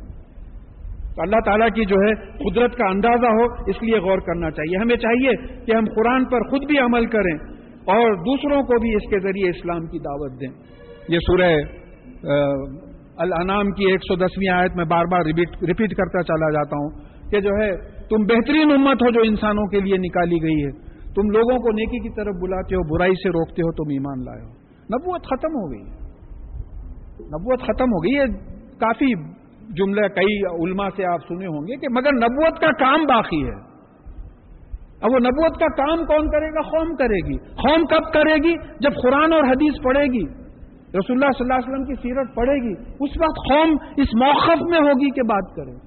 تو 1.15 1.21
اللہ 1.21 1.43
تعالیٰ 1.45 1.67
کی 1.75 1.85
جو 1.85 1.95
ہے 1.95 2.13
قدرت 2.37 2.75
کا 2.75 2.87
اندازہ 2.89 3.33
ہو، 3.39 3.43
اس 3.67 3.83
لیے 3.83 3.99
غور 3.99 4.17
کرنا 4.17 4.51
چاہیے۔ 4.51 4.77
ہمیں 4.77 4.95
چاہیے 4.95 5.35
کہ 5.65 5.75
ہم 5.77 5.85
قرآن 5.95 6.25
پر 6.25 6.49
خود 6.49 6.65
بھی 6.67 6.79
عمل 6.79 7.05
کریں 7.05 7.35
اور 7.95 8.13
دوسروں 8.13 8.61
کو 8.61 8.81
بھی 8.81 8.95
اس 8.95 9.09
کے 9.09 9.19
ذریعے 9.19 9.49
اسلام 9.49 9.85
کی 9.85 9.99
دعوت 9.99 10.41
دیں۔ 10.41 10.49
یہ 11.09 11.19
سورہ 11.19 11.51
الانام 13.17 13.71
کی 13.71 13.91
ایک 13.91 13.99
سو 13.99 14.15
دسویں 14.15 14.53
آیت 14.53 14.75
میں 14.75 14.85
بار 14.85 15.05
بار 15.11 15.21
ریپیٹ 15.67 15.93
کرتا 15.95 16.23
چلا 16.23 16.49
جاتا 16.49 16.75
ہوں 16.75 16.89
کہ 17.31 17.39
جو 17.39 17.49
ہے 17.49 17.71
تم 18.09 18.23
بہترین 18.23 18.71
امت 18.71 19.03
ہو 19.03 19.11
جو 19.11 19.21
انسانوں 19.23 19.65
کے 19.67 19.79
لیے 19.79 19.95
نکالی 19.97 20.43
گئی 20.43 20.65
ہے۔ 20.65 20.71
تم 21.13 21.29
لوگوں 21.29 21.57
کو 21.57 21.71
نیکی 21.71 21.99
کی 21.99 22.15
طرف 22.15 22.35
بلاتے 22.41 22.75
ہو، 22.75 22.95
برائی 22.95 23.13
سے 23.13 23.29
روکتے 23.29 23.61
ہو، 23.61 23.71
تم 23.71 23.89
ایمان 23.89 24.25
لائے 24.25 24.41
ہو۔ 24.41 24.51
نبوت 24.95 25.21
ختم 25.21 25.47
ہو 25.47 25.71
گئی۔ 25.71 26.07
نبوت 27.25 27.61
ختم 27.61 27.85
ہو 27.85 28.03
گئی۔ 28.03 28.15
یہ 28.15 28.25
کافی 28.79 29.37
جملے 29.67 30.09
کئی 30.09 30.39
علماء 30.63 30.89
سے 30.95 31.05
آپ 31.05 31.19
سنے 31.27 31.47
ہوں 31.47 31.61
گے 31.61 31.75
کہ 31.75 31.87
مگر 31.91 32.13
نبوت 32.13 32.59
کا 32.59 32.71
کام 32.71 33.05
باقی 33.05 33.43
ہے۔ 33.45 33.67
اب 35.01 35.11
وہ 35.13 35.19
نبوت 35.19 35.59
کا 35.59 35.65
کام 35.65 35.97
کون 36.05 36.29
کرے 36.29 36.49
گا؟ 36.49 36.61
قوم 36.61 36.95
کرے 36.95 37.29
گی۔ 37.29 37.37
قوم 37.37 37.85
کب 37.85 38.13
کرے 38.13 38.35
گی؟ 38.35 38.55
جب 38.79 38.89
قرآن 39.03 39.33
اور 39.33 39.43
حدیث 39.43 39.83
پڑھے 39.83 40.03
گی۔ 40.03 40.25
رسول 40.87 41.11
اللہ 41.11 41.31
صلی 41.37 41.47
اللہ 41.49 41.53
علیہ 41.53 41.69
وسلم 41.69 41.85
کی 41.85 41.93
سیرت 41.95 42.35
پڑے 42.35 42.69
گی۔ 42.69 42.73
اس 42.99 43.09
وقت 43.21 43.53
قوم 43.53 43.69
اس 43.97 44.07
موقف 44.15 44.61
میں 44.69 44.79
ہوگی 44.79 45.09
کہ 45.09 45.21
بات 45.21 45.55
کرے۔ 45.55 45.86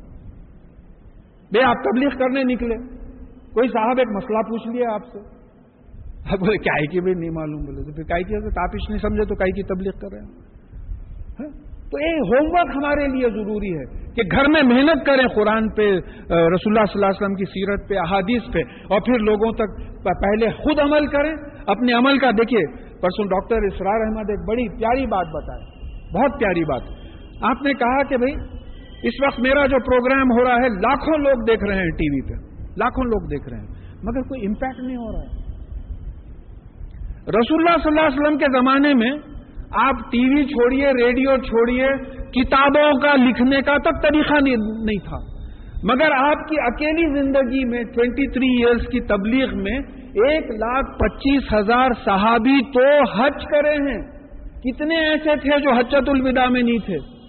بے 1.52 1.62
آپ 1.62 1.76
تبلیغ 1.76 2.08
کرنے 2.08 2.42
نکلے۔ 2.42 2.76
کوئی 3.54 3.68
صاحب 3.68 3.98
ایک 3.98 4.08
مسئلہ 4.08 4.38
پوچھ 4.38 4.68
لیا 4.68 4.94
آپ 4.94 5.06
سے۔ 5.06 5.18
آپ 6.32 6.38
بولے 6.38 6.58
کیا 6.58 6.84
کی 6.90 7.00
بھی 7.00 7.14
نہیں 7.14 7.30
معلوم 7.30 7.64
بولے۔ 7.64 7.84
تو 7.84 7.92
پھر 7.92 8.02
کائی 8.02 8.24
کی 8.24 8.50
تاپش 8.50 8.88
نہیں 8.88 8.98
سمجھے 8.98 9.24
تو 9.24 9.34
کائی 9.34 9.52
کی 9.52 9.62
تبلیغ 9.62 9.92
کر 9.92 10.08
رہے 10.12 10.18
ہیں؟ 10.18 10.32
ہاں؟ 11.40 11.70
تو 11.90 11.98
یہ 11.98 12.16
ہوم 12.16 12.50
ورک 12.50 12.76
ہمارے 12.76 13.06
لیے 13.06 13.28
ضروری 13.28 13.78
ہے 13.78 14.12
کہ 14.12 14.22
گھر 14.32 14.48
میں 14.48 14.62
محنت 14.62 15.06
کریں 15.06 15.28
قرآن 15.28 15.68
پہ 15.68 15.82
رسول 16.26 16.78
اللہ 16.78 16.84
صلی 16.84 16.94
اللہ 16.94 17.06
علیہ 17.06 17.22
وسلم 17.22 17.34
کی 17.34 17.44
سیرت 17.44 17.88
پہ، 17.88 17.94
احادیث 17.94 18.42
پہ، 18.52 18.58
اور 18.58 19.00
پھر 19.00 19.18
لوگوں 19.18 19.52
تک 19.52 19.76
پہلے 20.04 20.50
خود 20.50 20.80
عمل 20.80 21.06
کریں۔ 21.06 21.32
اپنے 21.66 21.92
عمل 21.92 22.18
کا 22.18 22.30
دیکھیے، 22.30 22.66
پرسوں 23.00 23.24
ڈاکٹر 23.24 23.56
اسرار 23.56 24.00
احمد 24.00 24.30
ایک 24.30 24.48
بڑی 24.48 24.68
پیاری 24.68 25.06
بات 25.06 25.26
بتائے۔ 25.26 25.62
بہت 26.14 26.40
پیاری 26.40 26.64
بات۔ 26.64 26.80
آپ 27.42 27.62
نے 27.62 27.74
کہا 27.74 28.02
کہ 28.02 28.16
بھائی 28.16 28.59
اس 29.02 29.14
وقت 29.26 29.40
میرا 29.40 29.66
جو 29.66 29.78
پروگرام 29.78 30.30
ہو 30.30 30.44
رہا 30.44 30.56
ہے، 30.56 30.68
لاکھوں 30.68 31.18
لوگ 31.18 31.44
دیکھ 31.44 31.64
رہے 31.64 31.74
ہیں 31.74 31.90
ٹی 31.90 32.10
وی 32.10 32.28
پہ۔ 32.28 32.34
لاکھوں 32.76 33.04
لوگ 33.04 33.28
دیکھ 33.28 33.48
رہے 33.48 33.58
ہیں۔ 33.58 33.66
مگر 34.02 34.22
کوئی 34.22 34.46
امپیکٹ 34.46 34.80
نہیں 34.80 34.96
ہو 34.96 35.12
رہا 35.12 35.20
ہے۔ 35.20 35.40
رسول 37.28 37.60
اللہ 37.60 37.78
صلی 37.82 37.88
اللہ 37.88 38.00
علیہ 38.00 38.20
وسلم 38.20 38.38
کے 38.38 38.44
زمانے 38.44 38.94
میں 38.94 39.10
آپ 39.72 39.94
ٹی 40.12 40.18
وی 40.18 40.44
چھوڑیے، 40.44 40.86
ریڈیو 40.86 41.36
چھوڑیے، 41.36 41.88
کتابوں 42.30 43.00
کا 43.00 43.14
لکھنے 43.16 43.62
کا 43.62 43.76
تک 43.78 44.02
طریقہ 44.02 44.34
نہیں 44.44 45.08
تھا۔ 45.08 45.30
مگر 45.82 46.10
آپ 46.12 46.48
کی 46.48 46.56
اکیلی 46.58 47.22
زندگی 47.22 47.64
میں 47.64 47.84
ٹوینٹی 47.84 48.26
تھری 48.32 48.64
ایئرس 48.64 48.86
کی 48.86 49.00
تبلیغ 49.00 49.62
میں 49.62 49.78
ایک 50.08 50.50
لاکھ 50.50 50.98
پچیس 50.98 51.54
ہزار 51.54 51.88
صحابی 52.04 52.72
تو 52.72 53.10
حج 53.10 53.44
کرے 53.50 53.72
ہیں۔ 53.72 54.02
کتنے 54.60 54.96
ایسے 54.96 55.36
تھے 55.36 55.60
جو 55.60 55.70
حجت 55.70 56.08
الوداع 56.08 56.46
میں 56.46 56.62
نہیں 56.62 56.78
تھے؟ 56.78 57.19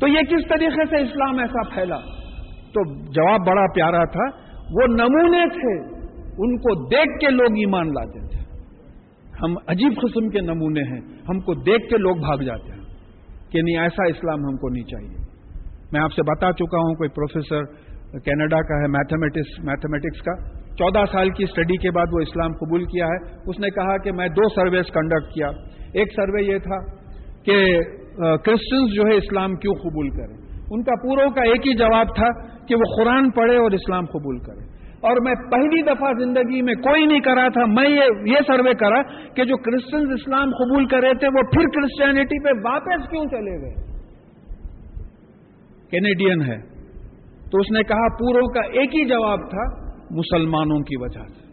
تو 0.00 0.08
یہ 0.08 0.18
کس 0.18 0.48
طریقے 0.48 0.84
سے 0.84 1.02
اسلام 1.02 1.38
ایسا 1.38 1.74
پھیلا؟ 1.74 1.96
تو 2.74 3.04
جواب 3.04 3.40
بڑا 3.46 3.66
پیارا 3.74 4.04
تھا، 4.04 4.36
وہ 4.74 4.86
نمونے 4.86 5.48
تھے، 5.48 5.96
ان 6.38 6.56
کو 6.56 6.88
دیکھ 6.88 7.18
کے 7.20 7.30
لوگ 7.30 7.46
ایمان 7.46 7.86
لاتے 7.88 8.28
تھے۔ 8.28 8.58
ہم 9.42 9.54
عجیب 9.68 9.92
قسم 10.02 10.28
کے 10.28 10.40
نمونے 10.40 10.80
ہیں، 10.80 11.00
ہم 11.28 11.40
کو 11.40 11.54
دیکھ 11.54 11.88
کے 11.88 11.96
لوگ 11.96 12.16
بھاگ 12.16 12.36
جاتے 12.36 12.72
ہیں 12.72 12.80
کہ 13.50 13.62
نہیں، 13.62 13.78
ایسا 13.78 14.08
اسلام 14.08 14.38
ہم 14.38 14.56
کو 14.56 14.68
نہیں 14.68 14.84
چاہیے۔ 14.84 15.26
میں 15.92 16.00
آپ 16.00 16.12
سے 16.12 16.22
بتا 16.22 16.52
چکا 16.52 16.78
ہوں، 16.78 16.94
کوئی 16.94 17.08
پروفیسر 17.08 17.86
کینیڈا 18.18 18.62
کا 18.62 18.82
ہے 18.82 18.86
میتھمیٹکس 18.86 19.64
میتھمیٹکس 19.64 20.22
کا۔ 20.22 20.58
چودہ 20.74 21.04
سال 21.12 21.30
کی 21.30 21.44
اسٹڈی 21.44 21.76
کے 21.76 21.90
بعد 21.90 22.04
وہ 22.12 22.20
اسلام 22.20 22.52
قبول 22.52 22.84
کیا 22.84 23.06
ہے۔ 23.06 23.36
اس 23.46 23.58
نے 23.58 23.70
کہا 23.70 23.96
کہ 23.96 24.12
میں 24.12 24.28
دو 24.28 24.48
سرویز 24.54 24.84
کنڈکٹ 24.94 25.34
کیا۔ 25.34 25.48
ایک 25.92 26.12
سروے 26.16 26.42
یہ 26.42 26.58
تھا 26.58 26.96
کہ 27.42 27.80
کرسچنس 28.16 28.94
جو 28.94 29.02
ہے 29.02 29.16
اسلام 29.16 29.54
کیوں 29.54 29.74
قبول 29.74 30.08
کریں؟ 30.10 30.36
ان 30.70 30.82
کا 30.82 30.94
پوروں 30.94 31.30
کا 31.30 31.42
ایک 31.42 31.66
ہی 31.66 31.74
جواب 31.74 32.06
تھا 32.16 32.56
کہ 32.66 32.74
وہ 32.74 33.04
قرآن 33.04 33.30
پڑھے 33.30 33.56
اور 33.56 33.70
اسلام 33.70 34.04
قبول 34.04 34.38
کرے۔ 34.38 34.76
اور 34.96 35.16
میں 35.24 35.34
پہلی 35.50 35.82
دفعہ 35.82 36.12
زندگی 36.18 36.62
میں 36.62 36.74
کوئی 36.74 37.06
نہیں 37.06 37.20
کرا 37.20 37.48
تھا، 37.48 37.64
میں 37.66 37.88
یہ 38.26 38.36
سروے 38.46 38.74
کرا 38.74 39.02
کہ 39.34 39.44
جو 39.44 39.56
کرسچنز 39.56 40.08
اسلام 40.12 40.50
قبول 40.50 40.86
کرے 40.86 41.14
تھے، 41.14 41.28
وہ 41.28 41.42
پھر 41.52 41.62
کرسچینٹی 41.62 42.44
پہ 42.44 42.68
واپس 42.68 43.10
کیوں 43.10 43.24
چلے 43.24 43.60
گئے؟ 43.60 43.96
کینیڈین 45.90 46.42
ہے۔ 46.42 46.76
تو 47.50 47.58
اس 47.58 47.70
نے 47.70 47.82
کہا 47.82 48.08
پوروں 48.08 48.46
کا 48.46 48.60
ایک 48.60 48.94
ہی 48.94 49.04
جواب 49.04 49.38
تھا، 49.50 49.92
مسلمانوں 50.10 50.80
کی 50.80 51.02
وجہ 51.02 51.24
سے۔ 51.24 51.45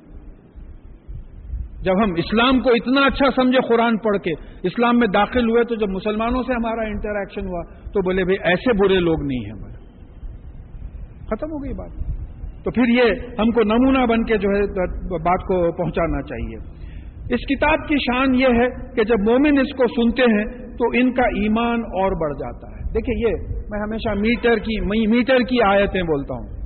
جب 1.83 2.03
ہم 2.03 2.13
اسلام 2.17 2.59
کو 2.59 2.69
اتنا 2.69 3.01
اچھا 3.01 3.29
سمجھے 3.35 3.59
قرآن 3.67 3.97
پڑھ 3.97 4.17
کے، 4.17 4.33
اسلام 4.63 4.99
میں 4.99 5.07
داخل 5.07 5.49
ہوئے 5.49 5.63
تو 5.63 5.75
جب 5.75 5.89
مسلمانوں 5.89 6.43
سے 6.43 6.53
ہمارا 6.53 6.87
انٹریکشن 6.87 7.47
ہوا 7.47 7.63
تو 7.63 8.01
بولے 8.01 8.23
بھائی 8.23 8.37
ایسے 8.43 8.73
برے 8.73 8.99
لوگ 8.99 9.21
نہیں 9.21 9.45
ہیں 9.45 9.61
بولے 9.61 9.73
ختم 11.25 11.51
ہو 11.51 11.63
گئی 11.63 11.73
بات۔ 11.73 12.13
تو 12.63 12.71
پھر 12.71 12.83
یہ 12.89 13.11
ہم 13.39 13.51
کو 13.51 13.61
نمونہ 13.63 14.05
بن 14.05 14.23
کے 14.23 14.37
جو 14.37 14.49
ہے 14.49 14.61
بات 15.23 15.41
کو 15.41 15.71
پہنچانا 15.77 16.21
چاہیے۔ 16.21 16.57
اس 17.35 17.45
کتاب 17.49 17.87
کی 17.87 17.95
شان 17.95 18.35
یہ 18.35 18.47
ہے 18.47 18.95
کہ 18.95 19.03
جب 19.03 19.29
مومن 19.29 19.59
اس 19.59 19.75
کو 19.77 19.87
سنتے 19.87 20.21
ہیں 20.21 20.45
تو 20.77 20.85
ان 20.93 21.13
کا 21.13 21.23
ایمان 21.23 21.79
اور 21.79 22.11
بڑھ 22.21 22.33
جاتا 22.33 22.67
ہے۔ 22.67 22.81
دیکھیں 22.93 23.15
یہ 23.27 23.59
میں 23.71 23.79
ہمیشہ 23.79 24.19
میٹر 24.19 24.55
کی 24.55 24.79
میٹر 25.07 25.37
کی 25.39 25.61
آیتیں 25.61 26.01
بولتا 26.01 26.33
ہوں۔ 26.33 26.62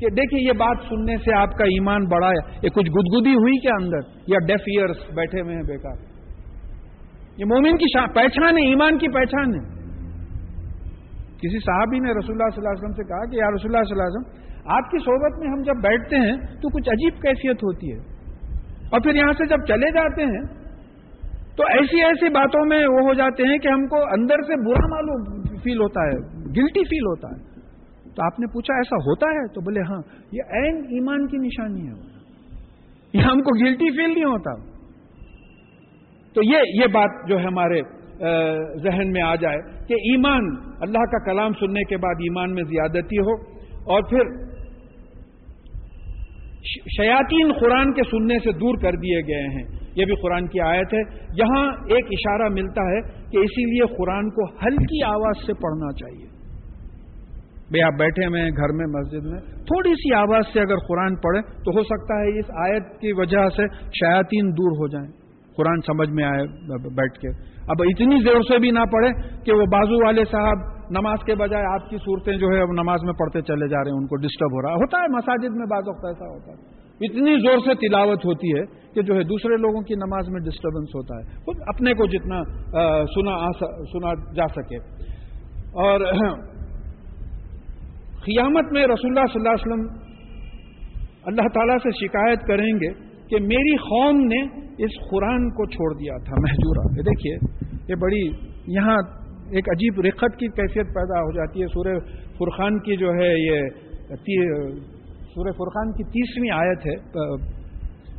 کہ 0.00 0.06
دیکھیں 0.08 0.40
یہ 0.40 0.52
بات 0.52 0.76
سننے 0.88 1.16
سے 1.16 1.34
آپ 1.34 1.48
کا 1.48 1.64
ایمان 1.64 2.04
بڑھا 2.04 2.28
ہے۔ 2.28 2.58
یہ 2.62 2.68
کچھ 2.68 2.90
گدگدی 2.90 3.34
ہوئی 3.34 3.60
کیا 3.60 3.74
اندر؟ 3.80 3.98
یا 4.26 4.38
ڈیف 4.46 4.60
ایئرس 4.60 4.96
بیٹھے 5.14 5.40
ہوئے 5.40 5.54
ہیں 5.54 5.62
بیکار؟ 5.62 5.96
یہ 7.36 7.44
مومن 7.44 7.76
کی 7.76 7.98
پہچان 8.14 8.58
ہے، 8.58 8.68
ایمان 8.68 8.98
کی 8.98 9.08
پہچان 9.08 9.54
ہے۔ 9.54 9.80
کسی 11.36 11.58
صحابی 11.58 11.98
نے 11.98 12.10
رسول 12.10 12.36
اللہ 12.36 12.54
صلی 12.54 12.66
اللہ 12.66 12.68
علیہ 12.68 12.84
وسلم 12.84 12.92
سے 12.92 13.08
کہا 13.08 13.30
کہ 13.30 13.36
یا 13.36 13.50
رسول 13.54 13.74
اللہ 13.74 13.82
صلی 13.82 14.00
اللہ 14.00 14.02
علیہ 14.02 14.20
وسلم، 14.20 14.72
آپ 14.72 14.90
کی 14.90 14.98
صحبت 14.98 15.38
میں 15.38 15.48
ہم 15.48 15.62
جب 15.62 15.74
بیٹھتے 15.82 16.16
ہیں 16.16 16.36
تو 16.36 16.68
کچھ 16.68 16.88
عجیب 16.88 17.22
کیفیت 17.22 17.56
ہوتی 17.56 17.92
ہے۔ 17.92 17.98
اور 18.92 19.00
پھر 19.00 19.14
یہاں 19.14 19.32
سے 19.32 19.46
جب 19.46 19.64
چلے 19.68 19.90
جاتے 19.90 20.22
ہیں، 20.22 20.60
تو 21.56 21.62
ایسی 21.62 22.04
ایسی 22.04 22.28
باتوں 22.28 22.66
میں 22.66 22.86
وہ 22.86 23.00
ہو 23.00 23.14
جاتے 23.14 23.42
ہیں 23.42 23.58
کہ 23.58 23.68
ہم 23.68 23.86
کو 23.86 23.96
اندر 23.96 24.34
سے 24.34 24.68
برا 24.68 24.86
معلوم 24.86 25.42
فیل 25.62 25.76
ہوتا 25.76 26.02
ہے 26.02 26.38
گلٹی 26.44 26.84
فیل 26.84 27.06
ہوتا 27.06 27.28
ہے۔ 27.28 27.49
تو 28.20 28.26
آپ 28.26 28.40
نے 28.40 28.46
پوچھا 28.46 28.74
ایسا 28.74 28.96
ہوتا 28.96 29.26
ہے؟ 29.26 29.54
تو 29.54 29.60
بولے 29.60 29.80
ہاں 29.80 30.02
یہ 30.32 30.42
این 30.52 30.76
ایمان 30.76 31.26
کی 31.26 31.36
نشانی 31.36 31.88
ہے۔ 31.88 31.92
یہ 33.14 33.20
ہم 33.20 33.40
کو 33.40 33.64
گلٹی 33.64 33.96
فیل 33.96 34.10
نہیں 34.10 34.24
ہوتا۔ 34.24 34.54
تو 36.34 36.42
یہ 36.42 36.58
یہ 36.74 36.86
بات 36.92 37.28
جو 37.28 37.38
ہے 37.38 37.44
ہمارے 37.44 37.80
ذہن 38.82 39.12
میں 39.12 39.22
آ 39.22 39.34
جائے 39.34 39.58
کہ 39.88 39.94
ایمان، 39.94 40.56
اللہ 40.80 40.98
کا 40.98 41.24
کلام 41.24 41.52
سننے 41.52 41.84
کے 41.84 41.96
بعد 41.96 42.14
ایمان 42.18 42.54
میں 42.54 42.62
زیادتی 42.62 43.18
ہو 43.18 43.34
اور 43.62 44.02
پھر 44.02 44.50
شیاطین 46.96 47.52
قرآن 47.52 47.92
کے 47.92 48.02
سننے 48.10 48.38
سے 48.38 48.52
دور 48.52 48.74
کر 48.82 48.92
دیے 48.92 49.20
گئے 49.20 49.48
ہیں۔ 49.48 49.64
یہ 49.94 50.04
بھی 50.04 50.14
قرآن 50.22 50.46
کی 50.46 50.60
آیت 50.60 50.94
ہے۔ 50.94 51.00
یہاں 51.36 51.66
ایک 51.66 52.04
اشارہ 52.04 52.48
ملتا 52.52 52.82
ہے 52.82 53.00
کہ 53.00 53.36
اسی 53.36 53.64
لیے 53.64 53.96
قرآن 53.96 54.30
کو 54.30 54.44
ہلکی 54.44 55.02
آواز 55.04 55.46
سے 55.46 55.52
پڑھنا 55.52 55.92
چاہیے۔ 55.92 56.29
بھائی 57.70 57.82
آپ 57.82 57.92
بیٹھے 57.98 58.26
ہوئے 58.26 58.40
ہیں 58.40 58.50
گھر 58.50 58.72
میں 58.72 58.86
مسجد 58.86 59.26
میں، 59.26 59.40
تھوڑی 59.40 59.90
سی 59.90 60.14
آواز 60.14 60.52
سے 60.52 60.60
اگر 60.60 60.76
قرآن 60.88 61.16
پڑھیں 61.16 61.42
تو 61.42 61.70
ہو 61.70 61.82
سکتا 61.82 62.14
ہے 62.14 62.38
اس 62.38 62.50
آیت 62.50 63.00
کی 63.00 63.12
وجہ 63.12 63.48
سے 63.56 63.66
شیاطین 63.74 64.50
دور 64.50 64.70
ہو 64.70 64.88
جائیں۔ 64.88 65.08
قرآن 65.56 65.80
سمجھ 65.86 66.10
میں 66.10 66.24
آئے 66.24 66.42
بیٹھ 66.94 67.18
کے۔ 67.18 67.28
اب 67.68 67.76
اتنی 67.78 68.16
زور 68.24 68.42
سے 68.42 68.58
بھی 68.58 68.70
نہ 68.70 68.78
پڑھے 68.92 69.08
کہ 69.44 69.52
وہ 69.52 69.62
بازو 69.62 70.06
والے 70.06 70.24
صاحب 70.30 70.58
نماز 70.90 71.24
کے 71.26 71.34
بجائے 71.34 71.64
آپ 71.72 71.90
کی 71.90 71.96
صورتیں 71.96 72.36
جو 72.36 72.46
ہے 72.46 72.60
اب 72.60 72.68
نماز 72.72 73.00
میں 73.02 73.12
پڑھتے 73.12 73.40
چلے 73.40 73.68
جا 73.68 73.78
رہے 73.78 73.90
ہیں، 73.90 73.98
ان 73.98 74.06
کو 74.06 74.16
ڈسٹرب 74.16 74.52
ہو 74.52 74.62
رہا 74.62 74.68
ہے۔ 74.68 74.74
ہوتا 74.74 74.98
ہے 74.98 75.06
مساجد 75.08 75.56
میں 75.56 75.66
بعض 75.66 75.82
وقت 75.88 76.04
ایسا 76.04 76.28
ہوتا 76.30 76.52
ہے۔ 76.52 76.80
اتنی 77.06 77.40
زور 77.40 77.58
سے 77.58 77.88
تلاوت 77.88 78.24
ہوتی 78.24 78.58
ہے 78.58 78.92
کہ 78.94 79.02
جو 79.02 79.14
ہے 79.14 79.22
دوسرے 79.22 79.56
لوگوں 79.56 79.80
کی 79.80 79.94
نماز 79.94 80.28
میں 80.28 80.40
ڈسٹربنس 80.40 80.88
ہوتا 80.88 81.16
ہے۔ 81.16 81.42
خود 81.44 81.56
اپنے 81.74 81.94
کو 81.94 82.06
جتنا 82.06 82.42
سنا 83.04 83.52
سنا 83.92 84.32
جا 84.32 84.46
سکے۔ 84.48 84.76
اور 85.72 86.00
قیامت 88.24 88.72
میں 88.72 88.86
رسول 88.86 89.10
اللہ 89.10 89.32
صلی 89.32 89.40
اللہ 89.40 89.54
علیہ 89.54 89.66
وسلم 89.66 89.84
اللہ 91.26 91.48
تعالیٰ 91.54 91.76
سے 91.78 91.90
شکایت 92.06 92.40
کریں 92.40 92.72
گے 92.80 92.90
کہ 93.30 93.40
میری 93.46 93.76
قوم 93.76 94.20
نے 94.26 94.40
اس 94.84 94.98
قرآن 95.10 95.48
کو 95.50 95.66
چھوڑ 95.66 95.88
دیا 95.94 96.16
تھا 96.24 96.40
محجورہ 96.40 96.84
یہ 96.96 97.02
دیکھیے، 97.02 97.34
یہ 97.88 97.94
بڑی 97.94 98.20
یہاں 98.76 98.96
ایک 99.50 99.68
عجیب 99.68 100.00
رقت 100.00 100.38
کی 100.38 100.48
کیفیت 100.48 100.86
پیدا 100.94 101.20
ہو 101.20 101.32
جاتی 101.32 101.62
ہے۔ 101.62 101.66
سورہ 101.66 101.98
فرقان 102.38 102.78
کی 102.78 102.96
جو 102.96 103.08
ہے، 103.08 103.32
یہ 103.38 103.58
سورہ 105.34 105.52
فرقان 105.52 105.92
کی 105.92 106.04
تیسویں 106.04 106.50
آیت 106.50 106.86
ہے۔ 106.86 106.94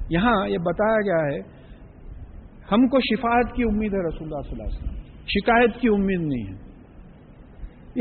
یہاں 0.10 0.48
یہ 0.50 0.58
بتایا 0.58 1.00
گیا 1.02 1.24
ہے، 1.26 1.40
ہم 2.72 2.88
کو 2.88 3.00
شفاعت 3.00 3.56
کی 3.56 3.64
امید 3.64 3.94
ہے 3.94 4.08
رسول 4.08 4.28
اللہ 4.28 4.42
صلی 4.42 4.54
اللہ 4.54 4.68
علیہ 4.68 4.78
وسلم۔ 4.78 5.26
شکایت 5.28 5.82
کی 5.82 5.88
امید 5.88 6.22
نہیں 6.22 6.46
ہے۔ 6.50 6.62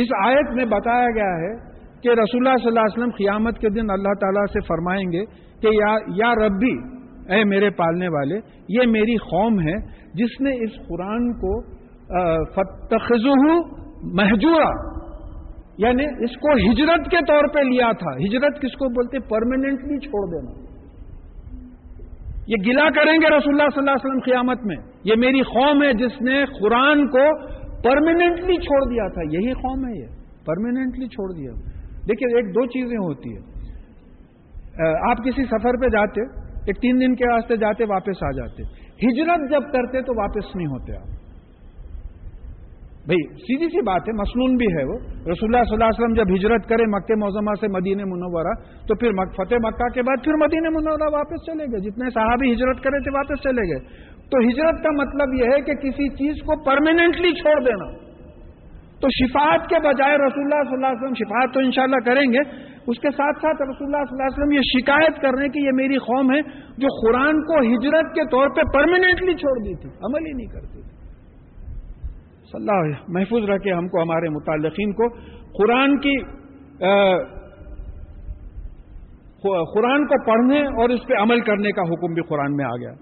اس 0.02 0.08
آیت 0.26 0.50
میں 0.54 0.64
بتایا 0.64 1.10
گیا 1.14 1.32
ہے 1.44 1.69
کہ 2.02 2.08
رسول 2.08 2.46
اللہ 2.46 2.56
صلی 2.56 2.68
اللہ 2.68 2.80
علیہ 2.80 2.98
وسلم 2.98 3.10
قیامت 3.10 3.58
کے 3.58 3.68
دن 3.68 3.90
اللہ 3.90 4.12
تعالیٰ 4.20 4.46
سے 4.46 4.60
فرمائیں 4.60 5.12
گے 5.12 5.24
کہ 5.62 5.66
یا 5.66 5.96
یا 6.16 6.46
ربی، 6.46 7.00
اے 7.32 7.44
میرے 7.44 7.70
پالنے 7.70 8.08
والے، 8.08 8.36
یہ 8.68 8.90
میری 8.90 9.16
قوم 9.16 9.60
ہے 9.60 9.74
جس 10.14 10.40
نے 10.40 10.64
اس 10.64 10.88
قرآن 10.88 11.32
کو 11.32 11.80
فتخذ 12.54 13.26
محجورہ 14.02 14.90
یعنی 15.78 16.24
اس 16.24 16.36
کو 16.36 16.52
ہجرت 16.52 17.10
کے 17.10 17.16
طور 17.28 17.48
پہ 17.54 17.58
لیا 17.58 17.92
تھا۔ 17.92 18.16
ہجرت 18.16 18.60
کس 18.62 18.72
کو 18.72 18.88
بولتے؟ 18.88 19.18
پرماننٹلی 19.18 19.98
چھوڑ 19.98 20.26
دینا۔ 20.26 20.70
یہ 22.46 22.56
گلا 22.66 22.90
کریں 22.90 23.12
گے 23.12 23.26
رسول 23.26 23.54
اللہ 23.54 23.68
صلی 23.74 23.78
اللہ 23.78 23.90
علیہ 23.90 24.08
وسلم 24.08 24.20
قیامت 24.20 24.64
میں۔ 24.64 24.76
یہ 25.04 25.14
میری 25.18 25.40
قوم 25.40 25.82
ہے 25.82 25.92
جس 25.92 26.22
نے 26.22 26.44
قرآن 26.60 27.06
کو 27.06 27.46
پرماننٹلی 27.82 28.56
چھوڑ 28.56 28.90
دیا 28.90 29.08
تھا۔ 29.08 29.22
یہی 29.22 29.52
قوم 29.52 29.86
ہے 29.86 30.00
یہ۔ 30.00 30.06
پرماننٹلی 30.46 31.06
چھوڑ 31.06 31.32
دیا۔ 31.34 31.69
دیکھیے، 32.10 32.36
ایک 32.36 32.54
دو 32.54 32.66
چیزیں 32.66 32.96
ہوتی 32.96 33.36
ہیں۔ 33.36 33.60
آپ 35.10 35.16
کسی 35.16 35.44
سفر 35.44 35.80
پہ 35.82 35.88
جاتے، 35.88 36.20
ایک 36.66 36.76
تین 36.76 37.00
دن 37.00 37.14
کے 37.14 37.32
واسطے 37.32 37.56
جاتے، 37.56 37.84
واپس 37.84 38.22
آ 38.22 38.30
جاتے۔ 38.30 38.62
ہجرت 39.06 39.50
جب 39.50 39.72
کرتے 39.72 40.02
تو 40.02 40.12
واپس 40.20 40.56
نہیں 40.56 40.66
ہوتے 40.66 40.96
آپ۔ 40.96 41.20
بھائی، 43.06 43.34
سیدھی 43.34 43.66
سی 43.66 43.82
بات 43.82 44.00
ہے 44.00 44.12
مصنون 44.12 44.56
بھی 44.56 44.66
ہے 44.66 44.84
وہ۔ 44.84 44.98
رسول 45.30 45.54
اللہ 45.54 45.64
صلی 45.64 45.72
اللہ 45.72 45.84
علیہ 45.84 46.04
وسلم 46.04 46.14
جب 46.14 46.34
ہجرت 46.34 46.68
کرے 46.68 46.86
مکہ 46.86 47.14
موزمہ 47.14 47.54
سے 47.60 47.68
مدینہ 47.68 48.02
منورہ، 48.04 48.54
تو 48.88 48.94
پھر 48.94 49.10
فتح 49.12 49.54
مکہ 49.54 49.88
کے 49.88 50.02
بعد 50.02 50.24
پھر 50.24 50.32
مدینہ 50.32 50.68
منورہ 50.68 51.14
واپس 51.14 51.46
چلے 51.46 51.64
گئے۔ 51.64 51.80
جتنے 51.80 52.10
صحابی 52.10 52.52
ہجرت 52.52 52.76
کرے 52.76 52.98
تھے، 53.02 53.10
واپس 53.14 53.42
چلے 53.42 53.68
گئے۔ 53.70 54.10
تو 54.30 54.38
ہجرت 54.38 54.82
کا 54.82 54.90
مطلب 54.90 55.34
یہ 55.34 55.44
ہے 55.44 55.60
کہ 55.60 55.74
کسی 55.74 56.08
چیز 56.08 56.42
کو 56.42 56.64
پرماننٹلی 56.64 57.32
چھوڑ 57.32 57.60
دینا۔ 57.64 58.09
تو 59.00 59.08
شفاعت 59.08 59.68
کے 59.68 59.78
بجائے 59.84 60.16
رسول 60.16 60.44
اللہ 60.44 60.62
صلی 60.64 60.74
اللہ 60.74 60.86
علیہ 60.86 61.02
وسلم 61.02 61.14
شفاعت 61.14 61.54
تو 61.54 61.60
انشاءاللہ 61.60 62.00
کریں 62.04 62.26
گے۔ 62.32 62.42
اس 62.86 62.98
کے 62.98 63.10
ساتھ 63.10 63.36
ساتھ 63.36 63.62
رسول 63.62 63.86
اللہ 63.86 64.04
صلی 64.04 64.16
اللہ 64.16 64.28
علیہ 64.28 64.38
وسلم 64.38 64.52
یہ 64.52 64.64
شکایت 64.64 65.20
کر 65.22 65.32
رہے 65.34 65.42
ہیں 65.42 65.52
کہ 65.52 65.58
یہ 65.58 65.70
میری 65.74 65.98
قوم 65.98 66.32
ہے 66.34 66.40
جو 66.78 66.88
قرآن 67.00 67.40
کو 67.42 67.58
ہجرت 67.60 68.14
کے 68.14 68.24
طور 68.30 68.48
پہ 68.56 68.62
پرماننٹلی 68.74 69.34
چھوڑ 69.34 69.54
دی 69.58 69.74
تھی، 69.82 69.90
عمل 70.08 70.26
ہی 70.26 70.32
نہیں 70.32 70.46
کرتی۔ 70.46 70.82
تھی 70.82 70.98
صلی 72.50 72.60
اللہ 72.60 73.02
محفوظ 73.08 73.50
رکھے 73.50 73.72
ہم 73.72 73.88
کو، 73.88 74.02
ہمارے 74.02 74.28
متعلقین 74.28 74.92
کو۔ 74.92 75.08
قرآن 75.58 75.98
کی 75.98 76.16
قرآن 79.74 80.06
کو 80.06 80.16
پڑھنے 80.24 80.60
اور 80.80 80.88
اس 80.88 81.06
پہ 81.08 81.14
عمل 81.22 81.40
کرنے 81.40 81.70
کا 81.72 81.82
حکم 81.82 82.12
بھی 82.14 82.22
قرآن 82.22 82.56
میں 82.56 82.64
آ 82.64 82.76
گیا۔ 82.76 82.92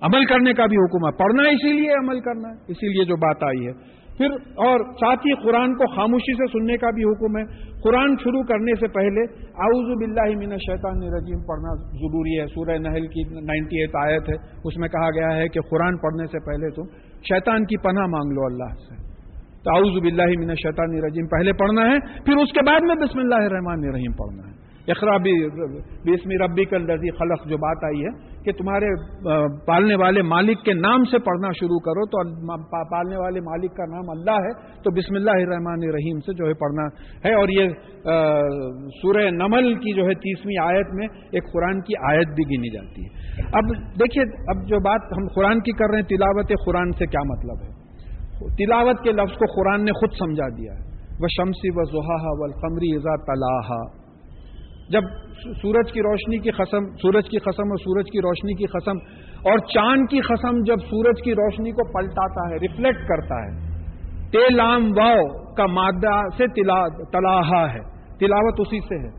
عمل 0.00 0.24
کرنے 0.24 0.52
کا 0.52 0.66
بھی 0.66 0.76
حکم 0.76 1.06
ہے۔ 1.06 1.12
پڑھنا 1.18 1.48
اسی 1.48 1.72
لیے 1.72 1.92
عمل 1.92 2.20
کرنا 2.20 2.48
ہے، 2.48 2.72
اسی 2.72 2.88
لیے 2.88 3.04
جو 3.04 3.16
بات 3.16 3.42
آئی 3.42 3.66
ہے۔ 3.66 3.72
پھر 4.18 4.34
اور 4.64 4.80
ساتھ 4.80 5.26
ہی 5.26 5.32
قرآن 5.42 5.74
کو 5.74 5.86
خاموشی 5.94 6.32
سے 6.32 6.46
سننے 6.52 6.76
کا 6.76 6.90
بھی 6.90 7.04
حکم 7.04 7.38
ہے۔ 7.38 7.44
قرآن 7.82 8.14
شروع 8.24 8.42
کرنے 8.42 8.74
سے 8.80 8.88
پہلے 8.88 9.22
اعوذ 9.64 9.88
باللہ 9.98 10.36
من 10.36 10.52
الشیطان 10.52 11.02
الرجیم 11.02 11.40
پڑھنا 11.40 11.74
ضروری 12.02 12.40
ہے۔ 12.40 12.46
سورہ 12.46 12.78
نحل 12.78 13.06
کی 13.06 13.22
نائنٹی 13.22 13.80
ایٹ 13.80 13.96
آیت 14.02 14.28
ہے۔ 14.28 14.34
اس 14.64 14.76
میں 14.76 14.88
کہا 14.88 15.10
گیا 15.10 15.36
ہے 15.36 15.48
کہ 15.48 15.60
قرآن 15.60 15.96
پڑھنے 15.96 16.26
سے 16.26 16.38
پہلے 16.38 16.70
تم 16.70 16.82
شیطان 17.28 17.64
کی 17.64 17.76
پناہ 17.76 18.06
مانگ 18.06 18.32
لو 18.32 18.44
اللہ 18.44 18.74
سے۔ 18.88 18.94
تو 19.64 19.74
اعوذ 19.74 20.02
باللہ 20.02 20.40
من 20.40 20.50
الشیطان 20.50 20.94
الرجیم 20.94 21.26
پہلے 21.26 21.52
پڑھنا 21.52 21.82
ہے، 21.82 21.98
پھر 22.24 22.36
اس 22.36 22.52
کے 22.52 22.60
بعد 22.66 22.80
میں 22.80 22.94
بسم 22.94 23.18
اللہ 23.18 23.34
الرحمن 23.34 23.88
الرحیم 23.88 24.12
پڑھنا 24.12 24.48
ہے۔ 24.48 24.64
اخرابی 24.88 25.48
بسمی 26.04 26.36
ربی 26.36 26.64
کل 26.64 26.90
رضی 26.90 27.10
خلق، 27.10 27.46
جو 27.48 27.56
بات 27.56 27.84
آئی 27.84 28.04
ہے۔ 28.04 28.33
کہ 28.44 28.52
تمہارے 28.52 28.88
پالنے 29.66 29.94
والے 29.94 30.22
مالک 30.22 30.64
کے 30.64 30.72
نام 30.74 31.04
سے 31.10 31.18
پڑھنا 31.18 31.50
شروع 31.60 31.78
کرو، 31.86 32.06
تو 32.14 32.22
پالنے 32.90 33.16
والے 33.16 33.40
مالک 33.40 33.76
کا 33.76 33.84
نام 33.92 34.10
اللہ 34.10 34.40
ہے، 34.46 34.52
تو 34.82 34.90
بسم 34.90 35.14
اللہ 35.14 35.38
الرحمن 35.44 35.86
الرحیم 35.88 36.20
سے 36.26 36.34
جو 36.34 36.48
ہے 36.48 36.54
پڑھنا 36.54 36.84
ہے۔ 37.24 37.34
اور 37.40 37.48
یہ 37.48 37.68
سورہ 39.02 39.30
نمل 39.30 39.74
کی 39.74 39.96
جو 39.96 40.06
ہے 40.06 40.14
تیسویں 40.14 40.58
آیت 40.64 40.94
میں 40.94 41.08
ایک 41.32 41.52
قرآن 41.52 41.80
کی 41.80 41.94
آیت 42.12 42.28
بھی 42.28 42.44
گنی 42.44 42.72
جاتی 42.74 43.04
ہے۔ 43.04 43.48
اب 43.60 43.74
دیکھیے، 44.00 44.24
اب 44.54 44.66
جو 44.68 44.80
بات 44.80 45.12
ہم 45.18 45.26
قرآن 45.34 45.60
کی 45.60 45.72
کر 45.72 45.90
رہے 45.90 45.98
ہیں، 45.98 46.08
تلاوت 46.08 46.52
قرآن 46.66 46.92
سے 46.92 47.06
کیا 47.06 47.26
مطلب 47.26 47.64
ہے؟ 47.64 47.72
تلاوت 48.64 49.04
کے 49.04 49.12
لفظ 49.12 49.36
کو 49.38 49.52
قرآن 49.54 49.84
نے 49.84 49.92
خود 49.92 50.10
سمجھا 50.18 50.48
دیا 50.48 50.72
ہے۔ 50.72 50.82
وہ 51.20 51.28
شمسی 51.36 51.68
و 51.72 51.84
زحا 51.90 52.30
و 52.38 52.44
القمری 52.44 52.88
ازا 52.96 53.14
طلحہ 53.26 53.82
جب 54.88 55.00
سورج 55.62 55.92
کی 55.92 56.00
روشنی 56.00 56.38
کی 56.38 56.50
قسم 56.50 56.86
سورج 57.02 57.28
کی 57.28 57.38
قسم 57.38 57.62
اور 57.62 57.76
سورج 57.76 58.04
کی 58.12 58.18
روشنی 58.18 58.54
کی 58.54 58.66
قسم 58.66 58.96
اور 59.50 59.58
چاند 59.58 60.06
کی 60.10 60.20
قسم 60.20 60.62
جب 60.62 60.76
سورج 60.76 61.22
کی 61.24 61.32
روشنی 61.32 61.70
کو 61.70 61.92
پلٹاتا 61.92 62.50
ہے، 62.50 62.54
ریفلیکٹ 62.54 63.08
کرتا 63.08 63.34
ہے، 63.34 63.80
تیلام 64.30 64.82
واؤ 64.82 65.54
کا 65.54 65.66
مادہ 65.66 66.20
سے 66.36 66.46
تلاحا 67.12 67.72
ہے، 67.72 67.80
تلاوت 68.18 68.60
اسی 68.60 68.80
سے 68.80 69.06
ہے۔ 69.06 69.12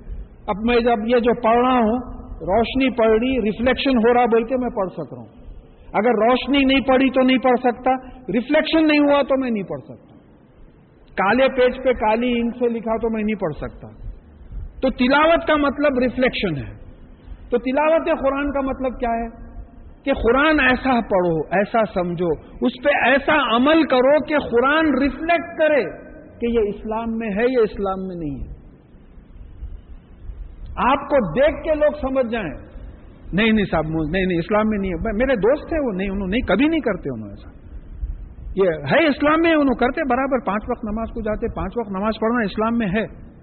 اب 0.48 0.56
میں 0.66 0.80
جب 0.80 1.08
یہ 1.08 1.20
جو 1.20 1.42
پڑھ 1.42 1.58
رہا 1.58 1.80
ہوں، 1.80 2.00
روشنی 2.26 2.90
پڑ 2.90 3.10
رہی، 3.10 3.42
ریفلیکشن 3.42 3.98
ہو 3.98 4.14
رہا 4.14 4.26
بول 4.26 4.44
کے 4.44 4.56
میں 4.58 4.70
پڑھ 4.70 4.90
سک 4.90 5.14
رہا 5.14 5.22
ہوں۔ 5.22 5.46
اگر 5.94 6.10
روشنی 6.10 6.66
نہیں 6.66 6.80
پڑی 6.80 7.10
تو 7.10 7.22
نہیں 7.22 7.38
پڑھ 7.38 7.60
سکتا، 7.60 7.92
ریفلیکشن 8.34 8.88
نہیں 8.88 9.00
ہوا 9.00 9.22
تو 9.22 9.40
میں 9.42 9.52
نہیں 9.52 9.64
پڑھ 9.64 9.82
سکتا۔ 9.82 10.16
کالے 11.14 11.48
پیج 11.48 11.84
پہ 11.84 11.92
کالی 11.92 12.40
انک 12.40 12.56
سے 12.60 12.70
لکھا 12.70 12.98
تو 12.98 13.10
میں 13.10 13.24
نہیں 13.24 13.36
پڑھ 13.36 13.54
سکتا۔ 13.54 14.05
تو 14.82 14.90
تلاوت 14.90 15.48
کا 15.48 15.56
مطلب 15.56 16.00
ریفلیکشن 16.00 16.58
ہے۔ 16.58 16.76
تو 17.50 17.58
تلاوت 17.58 18.20
قرآن 18.20 18.52
کا 18.52 18.62
مطلب 18.62 19.00
کیا 19.00 19.10
ہے؟ 19.10 19.46
کہ 20.04 20.14
قرآن 20.14 20.60
ایسا 20.60 20.92
پڑھو، 20.92 21.40
ایسا 21.52 21.80
سمجھو، 21.94 22.28
اس 22.66 22.72
پہ 22.84 22.90
ایسا 23.10 23.56
عمل 23.56 23.84
کرو 23.84 24.24
کہ 24.26 24.38
قرآن 24.40 24.86
ریفلیکٹ 25.02 25.60
کرے 25.60 25.84
کہ 26.40 26.46
یہ 26.52 26.60
اسلام 26.60 27.18
میں 27.18 27.30
ہے، 27.30 27.44
یہ 27.44 27.58
اسلام 27.58 28.08
میں 28.08 28.16
نہیں 28.16 28.44
ہے۔ 28.44 28.56
آپ 30.78 31.10
کو 31.10 31.32
دیکھ 31.32 31.64
کے 31.64 31.76
لوگ 31.76 31.92
سمجھ 32.02 32.32
جائیں۔ 32.32 32.66
نہیں 33.34 33.52
نہیں 33.52 33.66
صاحب 33.72 33.84
نہیں 33.84 34.26
نہیں، 34.26 34.38
اسلام 34.38 34.64
میں 34.66 34.78
نہیں 34.78 34.92
ہے۔ 34.92 35.14
میرے 35.14 35.36
دوست 35.36 35.74
ہیں 35.74 35.80
وہ، 35.80 35.92
نہیں، 35.92 36.10
انہوں 36.10 36.28
نہیں، 36.28 36.42
کبھی 36.42 36.68
نہیں 36.68 36.80
کرتے 36.80 37.14
انہوں 37.14 37.30
ایسا۔ 37.30 37.50
یہ 38.56 38.70
ہے 38.92 39.08
اسلام 39.08 39.42
میں، 39.42 39.52
انہوں 39.52 39.76
کرتے 39.76 40.02
برابر، 40.10 40.46
پانچ 40.46 40.64
وقت 40.70 40.84
نماز 40.84 41.08
کو 41.10 41.22
جاتے، 41.22 41.56
پانچ 41.56 41.74
وقت 41.78 41.90
نماز 41.90 42.14
پڑھنا 42.22 42.42
اسلام 42.44 42.78
میں 42.78 42.88
ہے۔ 42.88 43.35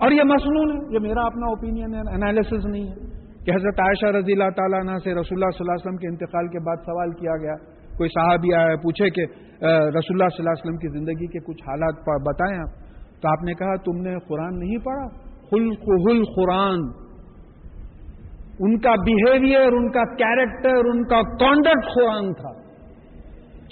اور 0.00 0.10
یہ 0.10 0.24
مصنون 0.26 0.70
ہے، 0.70 0.78
یہ 0.94 1.02
میرا 1.02 1.26
اپنا 1.26 1.46
اوپینین 1.46 1.94
ہے 1.94 2.00
انالیسز 2.14 2.66
نہیں 2.66 2.86
ہے 2.88 2.96
کہ 3.44 3.50
حضرت 3.56 3.80
عائشہ 3.80 4.10
رضی 4.16 4.32
اللہ 4.32 4.50
تعالیٰ 4.56 4.80
عنہ 4.80 4.96
سے 5.04 5.14
رسول 5.14 5.36
اللہ 5.38 5.52
صلی 5.56 5.64
اللہ 5.64 5.76
علیہ 5.76 5.84
وسلم 5.84 5.96
کے 5.96 6.08
انتقال 6.08 6.48
کے 6.54 6.62
بعد 6.66 6.86
سوال 6.86 7.12
کیا 7.20 7.36
گیا۔ 7.42 7.56
کوئی 7.98 8.08
صحابی 8.14 8.54
آیا 8.54 8.76
پوچھے 8.82 9.10
کہ 9.10 9.24
رسول 9.24 10.16
اللہ 10.16 10.32
صلی 10.32 10.42
اللہ 10.42 10.54
علیہ 10.54 10.62
وسلم 10.62 10.78
کی 10.84 10.88
زندگی 10.94 11.26
کے 11.34 11.42
کچھ 11.46 11.62
حالات 11.68 12.08
بتائیں 12.26 12.56
آپ۔ 12.58 12.72
تو 13.22 13.28
آپ 13.28 13.44
نے 13.44 13.54
کہا، 13.54 13.74
تم 13.84 14.00
نے 14.02 14.14
قرآن 14.28 14.58
نہیں 14.58 14.84
پڑھا؟ 14.84 15.06
خل 15.50 16.18
قرآن 16.34 16.82
ان 18.66 18.76
کا 18.80 18.94
بیہیویئر 19.06 19.72
ان 19.72 19.86
کا 19.92 20.04
کیریکٹر 20.18 20.90
ان 20.90 21.02
کا 21.12 21.20
کانڈکٹ 21.38 21.86
قرآن 21.94 22.32
تھا۔ 22.40 22.52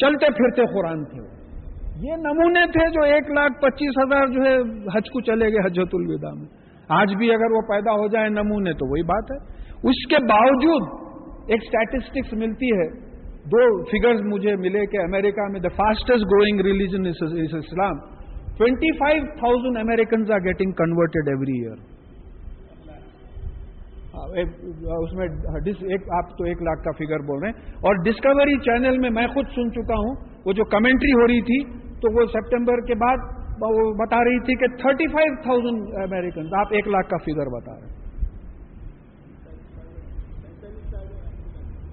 چلتے 0.03 0.31
پھرتے 0.39 0.67
قرآن 0.73 1.05
تھے 1.05 1.21
یہ 2.03 2.13
نمونے 2.13 2.67
تھے 2.67 2.91
جو 2.91 3.03
ایک 3.03 3.31
لاکھ 3.31 3.61
پچیس 3.61 3.91
ہزار 4.05 4.27
جو 4.27 4.43
ہے 4.43 4.57
حج 4.97 5.11
کو 5.11 5.21
چلے 5.21 5.47
گئے 5.47 5.67
حجت 5.67 5.95
الوداع 5.95 6.31
میں۔ 6.31 6.47
آج 6.89 7.15
بھی 7.15 7.35
اگر 7.35 7.53
وہ 7.53 7.61
پیدا 7.61 7.93
ہو 7.93 8.09
جائے 8.09 8.29
نمونے 8.29 8.73
تو 8.73 8.91
وہی 8.91 9.03
بات 9.03 9.31
ہے۔ 9.31 9.37
اس 9.89 10.07
کے 10.09 10.17
باوجود 10.25 10.83
ایک 11.51 11.61
اسٹیٹسٹکس 11.63 12.33
ملتی 12.33 12.67
ہے۔ 12.67 13.13
دو 13.45 13.85
فگرز 13.85 14.21
مجھے 14.25 14.57
ملے 14.57 14.87
کہ 14.87 14.97
امریکہ 14.97 15.43
میں 15.53 15.61
the 15.61 15.69
fastest 15.69 16.25
growing 16.27 16.61
religion 16.61 17.07
Islam 17.07 17.99
twenty 18.59 18.93
five 18.99 19.23
thousand 19.23 19.77
Americans 19.77 20.31
are 20.31 20.39
getting 20.39 20.73
converted 20.73 21.29
every 21.29 21.61
year 21.63 21.93
اس 25.03 25.13
میں 25.13 25.27
ایک، 25.91 26.03
آپ 26.13 26.39
تو 26.39 26.45
ایک 26.45 26.63
لاکھ 26.63 26.85
کا 26.85 26.91
فگر 26.91 27.19
بول 27.19 27.41
رہے 27.41 27.49
ہیں۔ 27.49 27.73
اور 27.75 27.95
ڈسکوری 27.95 28.59
چینل 28.59 28.99
میں 28.99 29.11
میں 29.11 29.27
خود 29.27 29.47
سن 29.47 29.71
چکا 29.71 29.95
ہوں، 29.95 30.15
وہ 30.47 30.53
جو 30.53 30.65
کمنٹری 30.65 31.13
ہو 31.13 31.27
رہی 31.27 31.41
تھی 31.41 31.92
تو 32.03 32.11
وہ 32.13 32.27
سپٹمبر 32.27 32.81
کے 32.87 32.95
بعد 32.95 33.31
وہ 33.63 33.83
بتا 33.95 34.21
رہی 34.25 34.39
تھی 34.41 34.55
کہ 34.55 34.69
تھرٹی 34.77 35.07
فائیو 35.09 35.35
تھاؤزینڈ 35.43 35.99
امیریکن 36.03 36.55
آپ 36.61 36.73
ایک 36.73 36.89
لاکھ 36.89 37.09
کا 37.09 37.19
فگر 37.27 37.51
بتا 37.51 37.75
رہے 37.77 38.01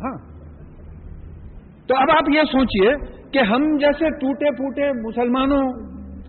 ہاں۔ 0.01 0.17
تو 1.87 1.95
اب 1.95 2.11
آپ 2.11 2.29
یہ 2.33 2.49
سوچئے 2.51 2.95
کہ 3.31 3.45
ہم 3.45 3.65
جیسے 3.77 4.09
ٹوٹے 4.19 4.51
پھوٹے 4.57 4.91
مسلمانوں 5.01 5.61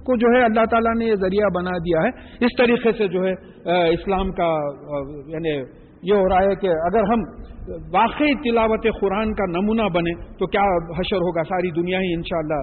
کو 0.04 0.16
جو 0.16 0.32
ہے 0.36 0.42
اللہ 0.44 0.64
تعالیٰ 0.70 0.94
نے 0.98 1.06
یہ 1.06 1.14
ذریعہ 1.14 1.48
بنا 1.54 1.76
دیا 1.78 2.02
ہے، 2.02 2.10
اس 2.46 2.56
طریقے 2.58 2.92
سے 2.92 3.08
جو 3.08 3.24
ہے 3.24 3.32
اسلام 3.92 4.30
کا 4.32 4.48
یعنی 5.26 5.54
یہ 6.02 6.14
ہو 6.14 6.28
رہا 6.28 6.42
ہے 6.44 6.54
کہ 6.60 6.68
اگر 6.88 7.08
ہم 7.08 7.22
واقعی 7.92 8.34
تلاوت 8.44 8.86
قرآن 9.00 9.32
کا 9.34 9.46
نمونہ 9.50 9.88
بنے 9.94 10.12
تو 10.38 10.46
کیا 10.46 10.62
حشر 10.98 11.24
ہوگا؟ 11.24 11.42
ساری 11.48 11.70
دنیا 11.76 11.98
ہی 12.00 12.12
انشاءاللہ 12.14 12.60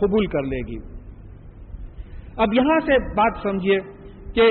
قبول 0.00 0.26
کر 0.34 0.48
لے 0.52 0.60
گی۔ 0.68 0.78
اب 2.44 2.54
یہاں 2.54 2.78
سے 2.86 2.98
بات 3.16 3.42
سمجھیے 3.42 3.78
کہ 4.36 4.46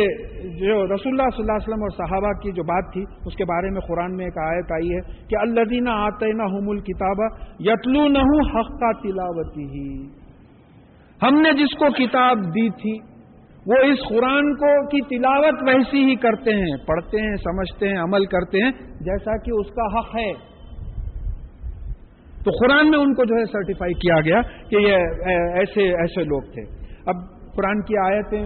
جو 0.59 0.76
رسول 0.86 1.11
اللہ 1.11 1.30
صلی 1.32 1.41
اللہ 1.41 1.57
علیہ 1.57 1.67
وسلم 1.67 1.84
اور 1.86 1.91
صحابہ 1.95 2.32
کی 2.43 2.51
جو 2.51 2.63
بات 2.69 2.91
تھی، 2.93 3.01
اس 3.26 3.36
کے 3.36 3.45
بارے 3.45 3.69
میں 3.69 3.82
قرآن 3.88 4.15
میں 4.17 4.26
ایک 4.26 4.38
آیت 4.43 4.71
آئی 4.71 4.93
ہے 4.93 5.01
کہ 5.30 5.36
اللہ 5.39 5.67
دینا 5.69 5.97
آتے 6.05 6.32
نہ 6.38 6.47
حمل 6.53 6.80
کتابہ 6.88 7.28
یتلو 7.67 8.07
نہ 8.07 8.23
حق 8.53 8.71
کا 8.80 8.91
تلاوتی 9.01 9.65
ہی 9.73 9.89
ہم 11.21 11.41
نے 11.41 11.51
جس 11.59 11.78
کو 11.80 11.89
کتاب 11.97 12.47
دی 12.55 12.69
تھی 12.82 12.93
وہ 13.68 13.78
اس 13.84 14.01
قرآن 14.09 14.55
کو 14.55 14.72
کی 14.88 14.99
تلاوت 15.01 15.61
ویسی 15.68 16.03
ہی 16.05 16.16
کرتے 16.16 16.51
ہیں، 16.55 16.76
پڑھتے 16.88 17.22
ہیں، 17.22 17.36
سمجھتے 17.36 17.88
ہیں، 17.89 17.97
عمل 17.97 18.26
کرتے 18.26 18.63
ہیں، 18.63 18.72
جیسا 18.99 19.38
کہ 19.38 19.51
اس 19.51 19.72
کا 19.76 19.86
حق 19.93 20.16
ہے۔ 20.16 20.32
تو 22.43 22.51
قرآن 22.51 22.89
میں 22.91 22.99
ان 22.99 23.13
کو 23.13 23.26
جو 23.26 23.36
ہے 23.36 23.45
سرٹیفائی 23.45 23.93
کیا 23.93 24.20
گیا 24.26 24.41
کہ 24.70 24.76
یہ 24.76 25.24
ایسے 25.59 25.88
ایسے 25.95 26.24
لوگ 26.24 26.41
تھے۔ 26.53 26.63
اب 27.05 27.24
قرآن 27.55 27.82
کی 27.82 27.97
آیتیں 28.05 28.45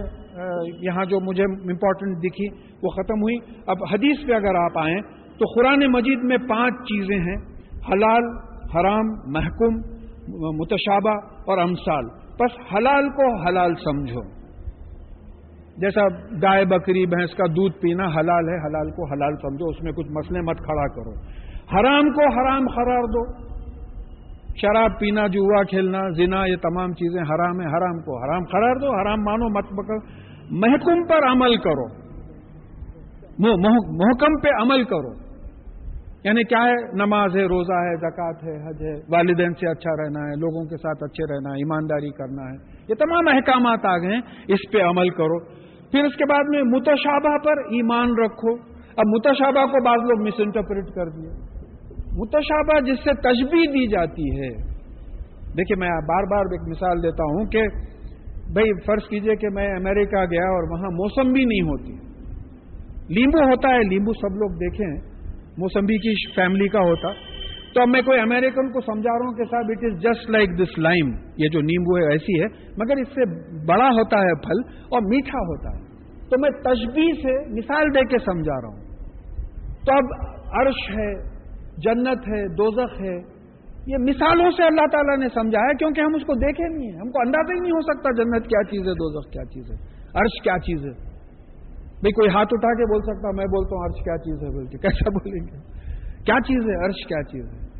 یہاں 0.82 1.04
جو 1.04 1.20
مجھے 1.20 1.44
امپورٹنٹ 1.44 2.18
دکھی، 2.18 2.48
وہ 2.82 2.90
ختم 2.90 3.22
ہوئی۔ 3.22 3.36
اب 3.66 3.84
حدیث 3.92 4.26
پہ 4.26 4.34
اگر 4.34 4.54
آپ 4.54 4.78
آئیں، 4.78 4.98
تو 5.38 5.52
قرآن 5.54 5.86
مجید 5.92 6.18
میں 6.22 6.38
پانچ 6.48 6.82
چیزیں 6.88 7.18
ہیں۔ 7.18 7.36
حلال، 7.90 8.32
حرام، 8.76 9.14
محکوم، 9.32 9.78
متشابہ 10.56 11.14
اور 11.46 11.58
امسال 11.58 12.04
بس 12.40 12.60
حلال 12.74 13.08
کو 13.10 13.34
حلال 13.42 13.74
سمجھو۔ 13.84 14.28
جیسا 15.76 16.08
گائے، 16.42 16.64
بکری، 16.64 17.06
بھینس 17.06 17.34
کا 17.34 17.46
دودھ 17.46 17.78
پینا 17.78 18.04
حلال 18.04 18.48
ہے، 18.48 18.66
حلال 18.66 18.90
کو 18.90 19.12
حلال 19.12 19.36
سمجھو، 19.36 19.68
اس 19.68 19.82
میں 19.82 19.92
کچھ 19.92 20.06
مسئلے 20.10 20.40
مت 20.40 20.56
کھڑا 20.56 20.88
کرو۔ 20.88 21.10
حرام 21.72 22.12
کو 22.12 22.40
حرام 22.40 22.66
قرار 22.76 23.02
دو۔ 23.02 23.50
شراب 24.62 25.00
پینا، 25.00 25.26
جوا 25.26 25.62
کھیلنا، 25.62 26.08
زنا، 26.16 26.44
یہ 26.46 26.56
تمام 26.56 26.92
چیزیں 26.92 27.22
حرام 27.22 27.60
ہیں، 27.60 27.68
حرام 27.68 27.98
کو 28.00 28.24
حرام 28.24 28.42
قرار 28.44 28.74
دو، 28.74 29.00
حرام 29.00 29.24
مانو، 29.24 29.48
مت 29.48 29.64
پکڑ۔ 29.64 29.98
محکم 30.50 31.06
پر 31.06 31.30
عمل 31.32 31.56
کرو۔ 31.56 32.10
محکم 33.96 34.40
پہ 34.42 34.48
عمل 34.62 34.84
کرو۔ 34.84 35.30
یعنی 36.24 36.44
کیا 36.44 36.58
ہے؟ 36.58 36.96
نماز 36.96 37.36
ہے، 37.36 37.44
روزہ 37.44 37.72
ہے، 37.72 37.96
زکوٰۃ 37.96 38.32
ہے، 38.32 38.68
حج 38.68 38.82
ہے۔ 38.82 38.94
والدین 38.94 39.52
سے 39.52 39.68
اچھا 39.68 40.04
رہنا 40.04 40.20
ہے، 40.20 40.40
لوگوں 40.40 40.64
کے 40.64 40.76
ساتھ 40.76 41.04
اچھے 41.04 41.34
رہنا 41.34 41.50
ہے، 41.50 41.54
ایمانداری 41.54 42.10
کرنا 42.10 42.42
ہے۔ 42.42 42.56
یہ 42.88 42.94
تمام 42.94 43.36
احکامات 43.36 43.84
آ 43.84 43.98
گئے 43.98 44.14
ہیں، 44.14 44.22
اس 44.48 44.72
پہ 44.72 44.82
عمل 44.82 45.08
کرو۔ 45.08 45.59
پھر 45.92 46.04
اس 46.04 46.16
کے 46.16 46.24
بعد 46.24 46.44
میں 46.48 46.62
متشابہ 46.62 47.38
پر 47.38 47.58
ایمان 47.58 48.08
رکھو۔ 48.24 48.54
اب 48.96 49.06
متشابہ 49.06 49.66
کو 49.66 49.84
بعض 49.84 49.98
لوگ 50.08 50.26
مس 50.26 50.34
انٹرپریٹ 50.38 50.84
کر 50.84 51.08
دیے۔ 51.08 51.30
متشابہ 52.12 52.80
جس 52.80 52.98
سے 52.98 53.14
تجبی 53.14 53.66
دی 53.66 53.88
جاتی 53.88 54.40
ہے۔ 54.40 54.70
دیکھیے 55.56 55.76
میں 55.76 55.88
بار 55.88 56.22
بار 56.22 56.40
ایک 56.40 56.68
مثال 56.68 57.02
دیتا 57.02 57.24
ہوں 57.24 57.44
کہ 57.44 57.62
بھائی 58.52 58.70
فرض 58.86 59.08
کیجیے 59.08 59.36
کہ 59.36 59.48
میں 59.48 59.68
امریکہ 59.68 60.24
گیا 60.24 60.44
اور 60.44 60.70
وہاں 60.70 60.90
موسم 60.90 61.32
بھی 61.32 61.44
نہیں 61.44 61.62
ہوتی۔ 61.62 61.92
لیمبو 63.14 63.38
ہوتا 63.38 63.68
ہے 63.68 63.78
لیمبو 63.78 64.12
سب 64.12 64.36
لوگ 64.36 64.50
دیکھیں۔ 64.50 65.10
موسمبی 65.58 65.96
کی 65.96 66.34
فیملی 66.34 66.68
کا 66.68 66.78
ہوتا۔ 66.78 67.08
تو 67.74 67.82
اب 67.82 67.88
میں 67.88 68.02
کوئی 68.02 68.20
امریکن 68.20 68.72
کو 68.72 68.80
سمجھا 68.80 69.18
رہا 69.18 69.26
ہوں 69.26 69.34
کہ 69.34 69.44
صاحب 69.44 69.64
it 69.68 69.84
is 69.84 70.02
just 70.02 70.30
like 70.30 70.58
this 70.58 70.78
lime 70.78 71.12
یہ 71.36 71.48
جو 71.48 71.60
نیمبو 71.60 71.96
ہے 71.96 72.12
ایسی 72.12 72.42
ہے، 72.42 72.46
مگر 72.76 72.96
اس 72.96 73.08
سے 73.08 73.24
بڑا 73.66 73.86
ہوتا 73.86 74.18
ہے 74.18 74.34
پھل 74.34 74.74
اور 74.82 75.02
میٹھا 75.02 75.38
ہوتا 75.38 75.76
ہے۔ 75.76 75.90
تو 76.30 76.40
میں 76.40 76.50
تشبی 76.50 77.22
سے 77.22 77.54
مثال 77.54 77.94
دے 77.94 78.00
کے 78.00 78.18
سمجھا 78.18 78.60
رہا 78.60 78.68
ہوں۔ 78.68 78.80
تو 79.86 79.96
اب 79.96 80.04
عرش 80.60 80.98
ہے، 80.98 81.12
جنت 81.78 82.28
ہے، 82.28 82.48
دوزخ 82.48 83.00
ہے، 83.00 83.40
یہ 83.86 83.96
مثالوں 84.00 84.50
سے 84.50 84.62
اللہ 84.62 84.86
تعالیٰ 84.92 85.18
نے 85.18 85.28
سمجھایا 85.34 85.72
کیونکہ 85.72 86.00
ہم 86.00 86.14
اس 86.14 86.22
کو 86.22 86.34
دیکھے 86.34 86.68
نہیں 86.68 86.88
ہیں۔ 86.88 87.00
ہم 87.00 87.10
کو 87.10 87.20
اندازہ 87.20 87.54
ہی 87.54 87.60
نہیں 87.60 87.72
ہو 87.72 87.80
سکتا 87.80 88.10
جنت 88.10 88.46
کیا 88.46 88.62
چیز 88.62 88.80
ہے، 88.80 88.92
دوزخ 88.92 89.32
کیا 89.32 89.44
چیز 89.44 89.70
ہے، 89.70 89.76
عرش 90.14 90.42
کیا 90.42 90.58
چیز 90.58 90.84
ہے۔ 90.84 91.10
بھائی 91.80 92.12
کوئی 92.12 92.28
ہاتھ 92.28 92.48
اٹھا 92.52 92.74
کے 92.74 92.84
بول 92.92 93.02
سکتا، 93.02 93.30
میں 93.36 93.44
بولتا 93.44 93.76
ہوں 93.76 93.84
عرش 93.84 94.04
کیا 94.04 94.16
چیز 94.16 94.42
ہے 94.42 94.48
بول 94.48 94.66
کے 94.66 94.78
کیسا 94.78 95.10
بولیں 95.10 95.46
گے؟ 95.46 95.79
کیا 96.26 96.34
چیز 96.34 96.70
ہے؟ 96.70 96.84
عرش 96.84 97.06
کیا 97.08 97.22
چیز 97.22 97.44
ہے؟ 97.44 97.70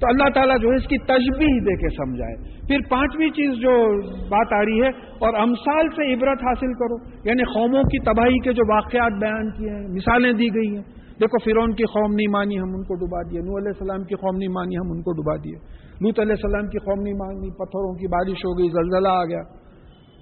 تو 0.00 0.06
اللہ 0.06 0.28
تعالیٰ 0.34 0.58
جو 0.58 0.68
ہے 0.68 0.74
اس 0.74 0.86
کی 0.86 0.98
تجبیح 0.98 1.58
دے 1.60 1.76
کے 1.76 1.88
سمجھائے۔ 1.88 2.34
پھر 2.68 2.76
پانچویں 2.90 3.30
چیز 3.30 3.50
جو 3.62 4.02
بات 4.28 4.52
آ 4.52 4.64
رہی 4.64 4.82
ہے، 4.82 4.88
اور 5.18 5.34
امثال 5.34 5.88
سے 5.88 6.14
عبرت 6.14 6.44
حاصل 6.44 6.72
کرو۔ 6.72 7.10
یعنی 7.24 7.42
قوموں 7.42 7.82
کی 7.82 7.98
تباہی 7.98 8.38
کے 8.38 8.52
جو 8.52 8.74
واقعات 8.74 9.12
بیان 9.12 9.50
کیے 9.50 9.70
ہیں، 9.70 9.88
مثالیں 9.88 10.32
دی 10.32 10.48
گئی 10.48 10.76
ہیں۔ 10.76 10.82
دیکھو 11.20 11.38
فرون 11.38 11.74
کی 11.74 11.82
قوم 11.82 12.14
نہیں 12.14 12.26
مانی، 12.30 12.58
ہم 12.58 12.64
ان 12.64 12.82
کو 12.82 12.94
ڈبا 12.94 13.22
دیے۔ 13.22 13.40
نو 13.40 13.58
علیہ 13.58 13.68
السلام 13.68 14.04
کی 14.04 14.14
قوم 14.14 14.36
نہیں 14.36 14.48
مانی، 14.48 14.76
ہم 14.76 14.90
ان 14.90 15.02
کو 15.02 15.12
ڈبا 15.12 15.36
دیے۔ 15.36 15.56
لوت 16.00 16.20
علیہ 16.20 16.34
السلام 16.42 16.68
کی 16.68 16.78
قوم 16.78 17.02
نہیں 17.02 17.14
مانی، 17.14 17.50
پتھروں 17.50 17.94
کی 17.94 18.06
بارش 18.06 18.38
ہو 18.38 18.58
گئی، 18.58 18.68
زلزلہ 18.68 19.08
آ 19.08 19.24
گیا۔ 19.24 19.42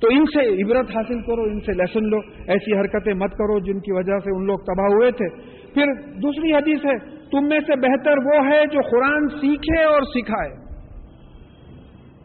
تو 0.00 0.08
ان 0.10 0.24
سے 0.24 0.62
عبرت 0.62 0.96
حاصل 0.96 1.20
کرو، 1.22 1.42
ان 1.42 1.60
سے 1.60 1.72
لیسن 1.72 2.08
لو۔ 2.08 2.16
ایسی 2.46 2.80
حرکتیں 2.80 3.14
مت 3.14 3.30
کرو 3.30 3.58
جن 3.58 3.80
کی 3.80 3.92
وجہ 3.92 4.18
سے 4.18 4.36
ان 4.36 4.46
لوگ 4.46 4.58
تباہ 4.58 4.86
ہوئے 4.86 5.10
تھے۔ 5.10 5.28
پھر 5.74 6.12
دوسری 6.18 6.52
حدیث 6.52 6.84
ہے 6.84 7.17
تم 7.30 7.48
میں 7.48 7.60
سے 7.60 7.76
بہتر 7.76 8.18
وہ 8.26 8.46
ہے 8.46 8.66
جو 8.66 8.80
قرآن 8.90 9.28
سیکھے 9.28 9.84
اور 9.84 10.02
سکھائے۔ 10.02 10.50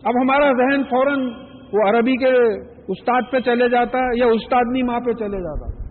اب 0.04 0.22
ہمارا 0.22 0.52
ذہن 0.52 0.84
فوراً 0.84 1.20
وہ 1.74 1.90
عربی 1.90 2.16
کے 2.16 2.60
استاد 2.88 3.22
پہ 3.32 3.40
چلے 3.40 3.70
جاتا 3.70 3.98
ہے 3.98 4.20
یا 4.20 4.26
استادنی 4.26 4.84
ماں 4.84 5.00
پہ 5.00 5.12
چلے 5.12 5.38
جاتا 5.38 5.84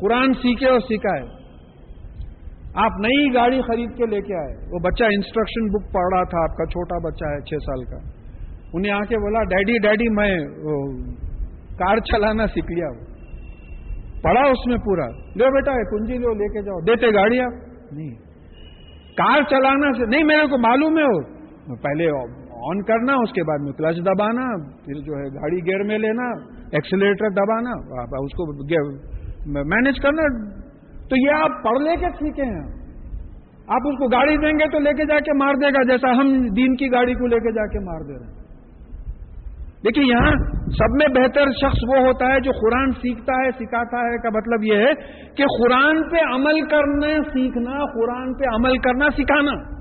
قرآن 0.00 0.32
سیکھے 0.32 0.68
اور 0.68 0.80
سکھائے۔ 0.80 1.22
آپ 2.74 2.90
نئی 3.00 3.34
گاڑی 3.34 3.60
خرید 3.62 3.96
کے 3.96 4.06
لے 4.06 4.20
کے 4.20 4.34
آئے۔ 4.34 4.56
وہ 4.72 4.78
بچہ 4.78 5.04
انسٹرکشن 5.04 5.68
بک 5.68 5.92
پڑھ 5.92 6.14
رہا 6.14 6.24
تھا، 6.24 6.42
آپ 6.42 6.56
کا 6.56 6.64
چھوٹا 6.66 6.98
بچہ 6.98 7.24
ہے، 7.24 7.40
چھ 7.40 7.54
سال 7.66 7.84
کا۔ 7.84 8.08
انہیں 8.74 8.92
آ 8.92 9.00
کے 9.00 9.16
بولا 9.16 9.44
ڈیڈی 9.44 9.78
ڈیڈی 9.78 10.08
میں 10.08 10.38
کار 11.78 11.98
چلانا 11.98 12.46
سیکھ 12.46 12.72
لیا 12.72 12.86
وہ۔ 12.86 13.10
اس 14.40 14.66
میں 14.66 14.76
پورا۔ 14.76 15.06
لو 15.08 15.54
بیٹا 15.54 15.72
کنجی 15.90 16.18
لو، 16.18 16.34
لے 16.34 16.48
کے 16.48 16.62
جاؤ۔ 16.62 16.80
دیتے 16.80 17.06
گاڑی 17.06 17.40
آپ 17.40 17.69
نہیں. 17.92 18.10
کار 19.16 19.42
چلانا 19.42 19.92
سے 19.92 20.06
نہیں، 20.06 20.24
میرے 20.24 20.46
کو 20.46 20.58
معلوم 20.58 20.98
ہے 20.98 21.04
وہ. 21.04 21.20
پہلے 21.82 22.10
آن 22.70 22.82
کرنا، 22.82 23.12
اس 23.12 23.32
کے 23.32 23.42
بعد 23.42 23.58
میں 23.58 23.72
کلچ 23.72 23.96
دبانا، 23.96 24.70
پھر 24.84 24.94
جو 24.94 25.12
ہے 25.12 25.24
گاڑی 25.24 25.56
گیئر 25.56 25.82
میں 25.82 25.98
لینا 25.98 26.28
ایکسیلیٹر 26.72 27.28
دبانا 27.28 27.70
اس 28.02 28.32
کو 28.32 28.46
مینج 29.64 30.00
کرنا۔ 30.00 30.50
تو 31.08 31.26
یہ 31.26 31.30
آپ 31.30 31.64
پڑھ 31.64 31.78
لے 31.78 31.96
کے 31.96 32.06
سیکھے 32.10 32.42
ہیں۔ 32.42 32.80
آپ 33.68 33.80
اس 33.84 33.98
کو 33.98 34.08
گاڑی 34.08 34.36
دیں 34.36 34.52
گے 34.52 34.68
تو 34.72 34.78
لے 34.78 34.92
کے 34.92 35.06
جا 35.06 35.20
کے 35.20 35.32
مار 35.32 35.54
دے 35.54 35.66
گا، 35.66 35.82
جیسا 35.82 36.12
ہم 36.12 36.48
دین 36.56 36.76
کی 36.76 36.92
گاڑی 36.92 37.14
کو 37.14 37.26
لے 37.26 37.36
کے 37.36 37.52
جا 37.52 37.66
کے 37.66 37.78
مار 37.78 38.00
دے 38.00 38.18
رہے 38.18 38.32
ہیں۔ 38.32 38.39
دیکھیے 39.84 40.04
یہاں 40.04 40.32
سب 40.70 40.90
میں 40.90 41.22
بہتر 41.22 41.50
شخص 41.50 41.78
وہ 41.88 42.06
ہوتا 42.06 42.26
ہے 42.26 42.40
جو 42.40 42.50
قرآن 42.52 42.90
سیکھتا 42.90 43.32
ہے، 43.32 43.50
سکھاتا 43.50 43.98
ہے، 43.98 44.18
کا 44.18 44.28
مطلب 44.28 44.64
یہ 44.64 44.76
ہے 44.76 44.94
کہ 45.34 45.44
قرآن 45.44 46.02
پہ 46.02 46.16
عمل 46.34 46.60
کرنا، 46.60 47.22
سیکھنا، 47.32 47.70
قرآن 47.70 48.34
پہ 48.34 48.44
عمل 48.54 48.78
کرنا، 48.78 49.10
سکھانا۔ 49.10 49.80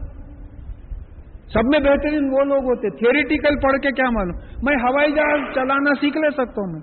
سب 1.53 1.65
میں 1.65 1.79
بہترین 1.79 2.29
وہ 2.31 2.43
لوگ 2.43 2.63
ہوتے 2.63 2.89
تھیوریٹیکل 2.89 3.55
پڑھ 3.55 3.79
کے 3.79 3.91
کیا 3.91 4.09
معلوم؟ 4.09 4.35
میں 4.63 4.75
ہوائی 4.75 5.11
جہاز 5.11 5.39
چلانا 5.55 5.93
سیکھ 6.01 6.17
لے 6.17 6.29
سکتا 6.29 6.61
ہوں 6.61 6.71
میں۔ 6.71 6.81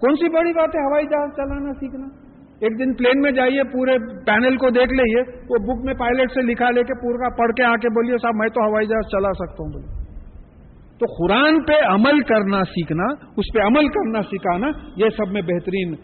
کون 0.00 0.14
سی 0.14 0.28
بڑی 0.28 0.52
بات 0.52 0.68
ہے؟ 0.68 0.80
ہوائی 0.80 1.06
جہاز 1.06 1.28
چلانا، 1.36 1.72
سیکھنا۔ 1.72 2.06
ایک 2.60 2.78
دن 2.78 2.94
پلین 2.94 3.20
میں 3.20 3.30
جائیے، 3.30 3.64
پورے 3.64 3.98
پینل 4.26 4.56
کو 4.56 4.70
دیکھ 4.70 4.92
لیجیے 4.92 5.22
وہ 5.50 5.58
بک 5.58 5.84
میں 5.84 5.94
پائلٹ 5.94 6.30
سے 6.30 6.42
لکھا 6.42 6.70
لے 6.70 6.82
کے 6.82 6.94
پورا 6.94 7.28
پڑھ 7.28 7.52
کے 7.52 7.62
آ 7.62 7.76
کے 7.76 7.88
بولیے، 7.88 8.16
صاحب، 8.22 8.34
میں 8.34 8.48
تو 8.48 8.60
ہوائی 8.60 8.86
جہاز 8.86 9.10
چلا 9.10 9.32
سکتا 9.32 9.62
ہوں 9.62 9.72
بولے 9.72 9.99
تو 11.00 11.06
قرآن 11.06 11.64
پہ 11.64 11.72
عمل 11.86 12.20
کرنا 12.20 12.62
سیکھنا، 12.64 13.04
اس 13.36 13.44
پہ 13.54 13.60
عمل 13.60 13.88
کرنا 13.88 14.22
سکھانا، 14.22 14.66
یہ 14.96 15.08
سب 15.08 15.32
میں 15.32 15.42
بہترین 15.42 15.94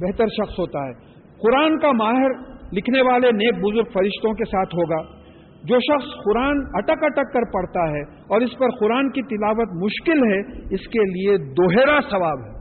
بہتر 0.00 0.26
شخص 0.26 0.58
ہوتا 0.58 0.78
ہے۔ 0.78 0.92
قرآن 1.38 1.78
کا 1.78 1.92
ماہر 1.92 2.30
لکھنے 2.72 3.02
والے 3.02 3.32
نیک 3.32 3.54
بزرگ 3.54 3.84
فرشتوں 3.84 4.32
کے 4.32 4.44
ساتھ 4.44 4.74
ہوگا۔ 4.74 5.18
جو 5.64 5.78
شخص 5.80 6.24
قرآن 6.24 6.60
اٹک 6.72 7.02
اٹک 7.02 7.32
کر 7.32 7.40
پڑھتا 7.52 7.90
ہے 7.90 8.02
اور 8.02 8.40
اس 8.40 8.58
پر 8.58 8.68
قرآن 8.80 9.10
کی 9.10 9.22
تلاوت 9.22 9.84
مشکل 9.84 10.18
ہے، 10.32 10.40
اس 10.74 10.88
کے 10.88 10.98
لیے 10.98 11.36
دوہرا 11.38 12.00
ثواب 12.10 12.38
ہے۔ 12.38 12.58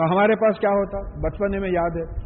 ہمارے 0.00 0.34
پاس 0.34 0.58
کیا 0.60 0.70
ہوتا؟ 0.70 0.98
بچپنے 1.18 1.58
میں 1.58 1.70
یاد 1.70 1.90
ہے 1.90 2.23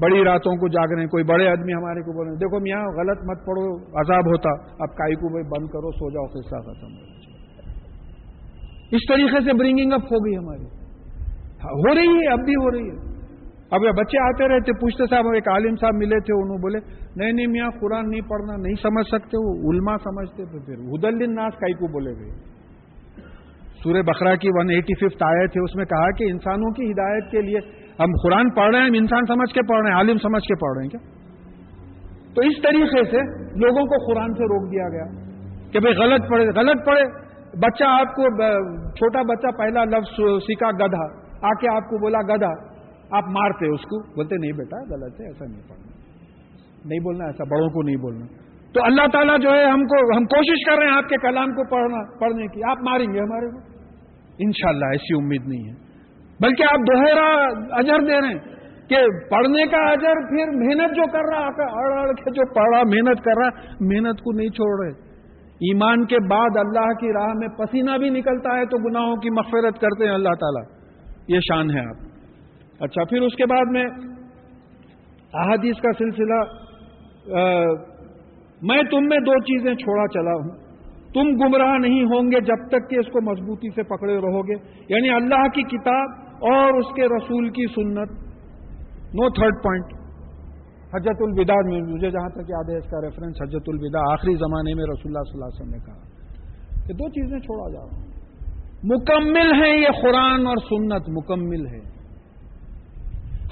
بڑی 0.00 0.24
راتوں 0.24 0.56
کو 0.56 0.68
جاگ 0.68 0.94
رہے 0.94 1.02
ہیں، 1.02 1.08
کوئی 1.08 1.24
بڑے 1.24 1.48
آدمی 1.48 1.72
ہمارے 1.72 2.00
کو 2.00 2.12
بول 2.12 2.26
رہے 2.26 2.32
ہیں 2.32 2.38
دیکھو 2.38 2.60
میاں، 2.60 2.80
غلط 2.80 3.18
مت 3.18 3.46
پڑھو، 3.46 3.76
عذاب 4.00 4.26
ہوتا، 4.26 4.50
اب 4.72 4.96
کائی 4.96 5.14
کو 5.14 5.28
بھائی 5.28 5.44
بند 5.44 5.66
کرو، 5.68 5.90
سو 5.90 6.10
جاؤ 6.10 6.26
قصہ 6.26 6.70
ختم 6.70 7.12
اس 8.90 9.00
طریقے 9.08 9.44
سے 9.44 9.52
برنگنگ 9.52 9.92
اپ 9.92 10.04
ہو 10.04 10.26
گئی 10.26 10.36
ہماری۔ 10.36 10.64
ہو 11.64 11.94
رہی 11.94 12.08
ہے، 12.08 12.32
اب 12.32 12.38
بھی 12.38 12.52
ہو 12.52 12.70
رہی 12.70 12.90
ہے۔ 12.90 13.12
اب 13.70 13.84
یہ 13.84 13.90
بچے 13.90 14.22
آتے 14.22 14.48
رہتے، 14.48 14.72
پوچھتے 14.72 15.04
صاحب 15.10 15.24
ایک 15.34 15.48
عالم 15.48 15.76
صاحب 15.76 15.94
ملے 15.94 16.20
تھے، 16.20 16.42
انہوں 16.42 16.58
بولے، 16.58 16.78
نہیں 17.16 17.32
نہیں 17.32 17.46
میاں، 17.46 17.70
قرآن 17.80 18.10
نہیں 18.10 18.20
پڑھنا، 18.20 18.56
نہیں 18.56 18.74
سمجھ 18.82 19.06
سکتے، 19.06 19.36
وہ 19.40 19.72
علما 19.72 19.96
سمجھتے 19.96 20.44
تھے 20.44 20.58
پھر۔ 20.58 20.74
ہدل 20.74 21.34
ناس 21.34 21.54
کائی 21.54 21.72
کو 21.72 21.92
بولے 21.92 22.10
گئے۔ 22.10 22.52
سورہ 23.82 24.02
بخرا 24.02 24.34
کی 24.34 24.48
ون 24.54 24.70
ایٹی 24.70 24.94
ففتھ 24.94 25.22
آئے 25.22 25.46
تھے 25.46 25.60
اس 25.60 25.76
میں 25.76 25.84
کہا 25.84 26.10
کہ 26.10 26.24
انسانوں 26.24 26.70
کی 26.70 26.92
ہدایت 26.92 27.30
کے 27.30 27.40
لیے 27.40 27.81
ہم 28.00 28.06
قرآن 28.22 28.50
پڑھ 28.50 28.70
رہے 28.70 28.78
ہیں، 28.78 28.86
ہم 28.86 28.94
انسان 28.94 29.26
سمجھ 29.28 29.54
کے 29.54 29.60
پڑھ 29.68 29.82
رہے 29.82 29.90
ہیں، 29.90 29.96
عالم 29.96 30.18
سمجھ 30.18 30.42
کے 30.42 30.54
پڑھ 30.54 30.78
رہے 30.78 30.82
ہیں 30.82 30.90
کیا؟ 30.90 31.22
تو 32.34 32.42
اس 32.42 32.62
طریقے 32.62 33.10
سے 33.10 33.44
لوگوں 33.58 33.86
کو 33.86 34.12
قرآن 34.12 34.34
سے 34.34 34.44
روک 34.44 34.72
دیا 34.72 34.88
گیا 34.88 35.04
کہ 35.72 35.80
بھائی 35.80 35.96
غلط 35.96 36.30
پڑھے 36.30 36.44
غلط 36.56 36.86
پڑھے۔ 36.86 37.22
بچہ 37.58 37.84
آپ 37.84 38.14
کو 38.14 38.22
چھوٹا 38.90 39.22
بچہ 39.22 39.56
پہلا 39.58 39.84
لفظ 39.84 40.42
سیکھا، 40.46 40.70
گدھا۔ 40.70 41.22
آ 41.42 41.50
کے 41.50 41.76
آپ 41.76 41.82
کو 41.82 41.98
بولا 41.98 42.18
گدھا۔ 42.18 42.72
آپ 43.10 43.24
مارتے 43.28 43.74
اس 43.74 43.80
کو، 43.80 44.02
بولتے 44.02 44.36
نہیں 44.36 44.52
بیٹا، 44.52 44.76
غلط 44.94 45.20
ہے، 45.20 45.26
ایسا 45.26 45.44
نہیں 45.44 45.62
پڑھنا۔ 45.68 45.90
نہیں 46.84 46.98
بولنا، 46.98 47.24
ایسا 47.24 47.44
بڑوں 47.44 47.68
کو 47.68 47.82
نہیں 47.82 47.96
بولنا۔ 47.96 48.26
تو 48.72 48.84
اللہ 48.84 49.02
تعالیٰ 49.12 49.38
جو 49.40 49.50
ہے، 49.50 49.70
ہم 49.70 49.84
کو، 49.84 50.16
ہم 50.16 50.24
کوشش 50.24 50.70
کر 50.70 50.78
رہے 50.78 50.86
ہیں 50.86 50.96
آپ 50.96 51.08
کے 51.08 51.16
کلام 51.16 51.48
کو 51.48 51.64
پڑھنا، 51.64 52.18
پڑھنے 52.18 52.46
کی۔ 52.46 52.70
آپ 52.70 52.76
ماریں 52.82 53.14
گے 53.14 53.18
ہمارے 53.18 53.50
کو؟ 53.50 53.58
انشاءاللہ 54.38 54.86
ایسی 54.86 55.16
امید 55.18 55.46
نہیں 55.46 55.70
ہے۔ 55.70 55.91
بلکہ 56.42 56.62
آپ 56.62 56.78
دوہرا 56.78 57.46
اجر 57.78 57.98
دے 57.98 58.20
رہے 58.20 58.28
ہیں 58.28 58.52
کہ 58.88 58.96
پڑھنے 59.30 59.66
کا 59.66 59.90
اجر 59.90 60.14
پھر 60.14 60.46
محنت 60.50 60.96
جو 60.96 61.02
کر 61.12 61.36
رہا 61.36 61.46
اڑ 61.58 61.98
اڑ 61.98 62.12
کے 62.12 62.30
جو 62.30 62.54
پڑھ 62.54 62.74
رہا 62.74 62.82
محنت 62.82 63.24
کر 63.24 63.32
رہا، 63.36 63.48
محنت 63.80 64.20
کو 64.20 64.32
نہیں 64.32 64.48
چھوڑ 64.48 64.84
رہے۔ 64.84 65.12
ایمان 65.42 66.04
کے 66.04 66.16
بعد 66.30 66.56
اللہ 66.56 66.92
کی 66.92 67.12
راہ 67.12 67.32
میں 67.34 67.48
پسینہ 67.48 67.98
بھی 67.98 68.10
نکلتا 68.10 68.56
ہے 68.56 68.66
تو 68.66 68.88
گناہوں 68.88 69.16
کی 69.16 69.30
مغفرت 69.30 69.80
کرتے 69.80 70.06
ہیں 70.06 70.14
اللہ 70.14 70.28
تعالیٰ۔ 70.28 70.62
یہ 71.28 71.38
شان 71.40 71.70
ہے 71.70 71.80
آپ۔ 71.80 71.96
اچھا 72.80 73.04
پھر 73.04 73.20
اس 73.20 73.34
کے 73.34 73.46
بعد 73.46 73.70
میں 73.70 73.84
احادیث 75.34 75.76
کا 75.76 75.92
سلسلہ 75.98 76.40
میں 78.62 78.82
تم 78.82 78.98
میں 79.00 79.18
دو 79.18 79.38
چیزیں 79.38 79.74
چھوڑا 79.74 80.06
چلا 80.08 80.34
ہوں۔ 80.34 80.72
تم 81.14 81.44
گمراہ 81.44 81.78
نہیں 81.78 82.02
ہوں 82.02 82.30
گے 82.30 82.40
جب 82.40 82.68
تک 82.68 82.90
کہ 82.90 82.96
اس 82.98 83.06
کو 83.06 83.20
مضبوطی 83.30 83.70
سے 83.74 83.82
پکڑے 83.82 84.16
رہو 84.16 84.42
گے۔ 84.42 84.54
یعنی 84.88 85.10
اللہ 85.10 85.48
کی 85.54 85.62
کتاب 85.62 86.31
اور 86.42 86.78
اس 86.78 86.94
کے 86.94 87.06
رسول 87.06 87.48
کی 87.48 87.66
سنت. 87.66 88.10
نو 89.14 89.28
تھرڈ 89.30 89.62
پوائنٹ 89.62 89.84
حجت 90.94 91.20
الوداع 91.20 91.60
میں 91.64 91.80
مجھے 91.82 92.10
جہاں 92.10 92.28
تک 92.28 92.50
یاد 92.50 92.70
ہے 92.70 92.78
اس 92.78 92.90
کا 92.90 93.00
ریفرنس 93.00 93.42
حجت 93.42 93.68
الوداع 93.68 94.12
آخری 94.12 94.34
زمانے 94.34 94.74
میں 94.74 94.84
رسول 94.84 95.12
اللہ 95.12 95.30
صلی 95.30 95.34
اللہ 95.34 95.44
علیہ 95.44 95.60
وسلم 95.60 95.74
نے 95.74 95.78
کہا 95.86 96.86
کہ 96.86 96.92
دو 96.92 97.08
چیزیں 97.08 97.38
چھوڑا 97.38 97.72
جاؤ 97.72 97.88
مکمل 98.84 99.62
ہے 99.62 99.76
یہ 99.80 99.88
قرآن 100.02 100.46
اور 100.46 100.56
سنت، 100.56 101.08
مکمل 101.08 101.66
ہے۔ 101.66 101.80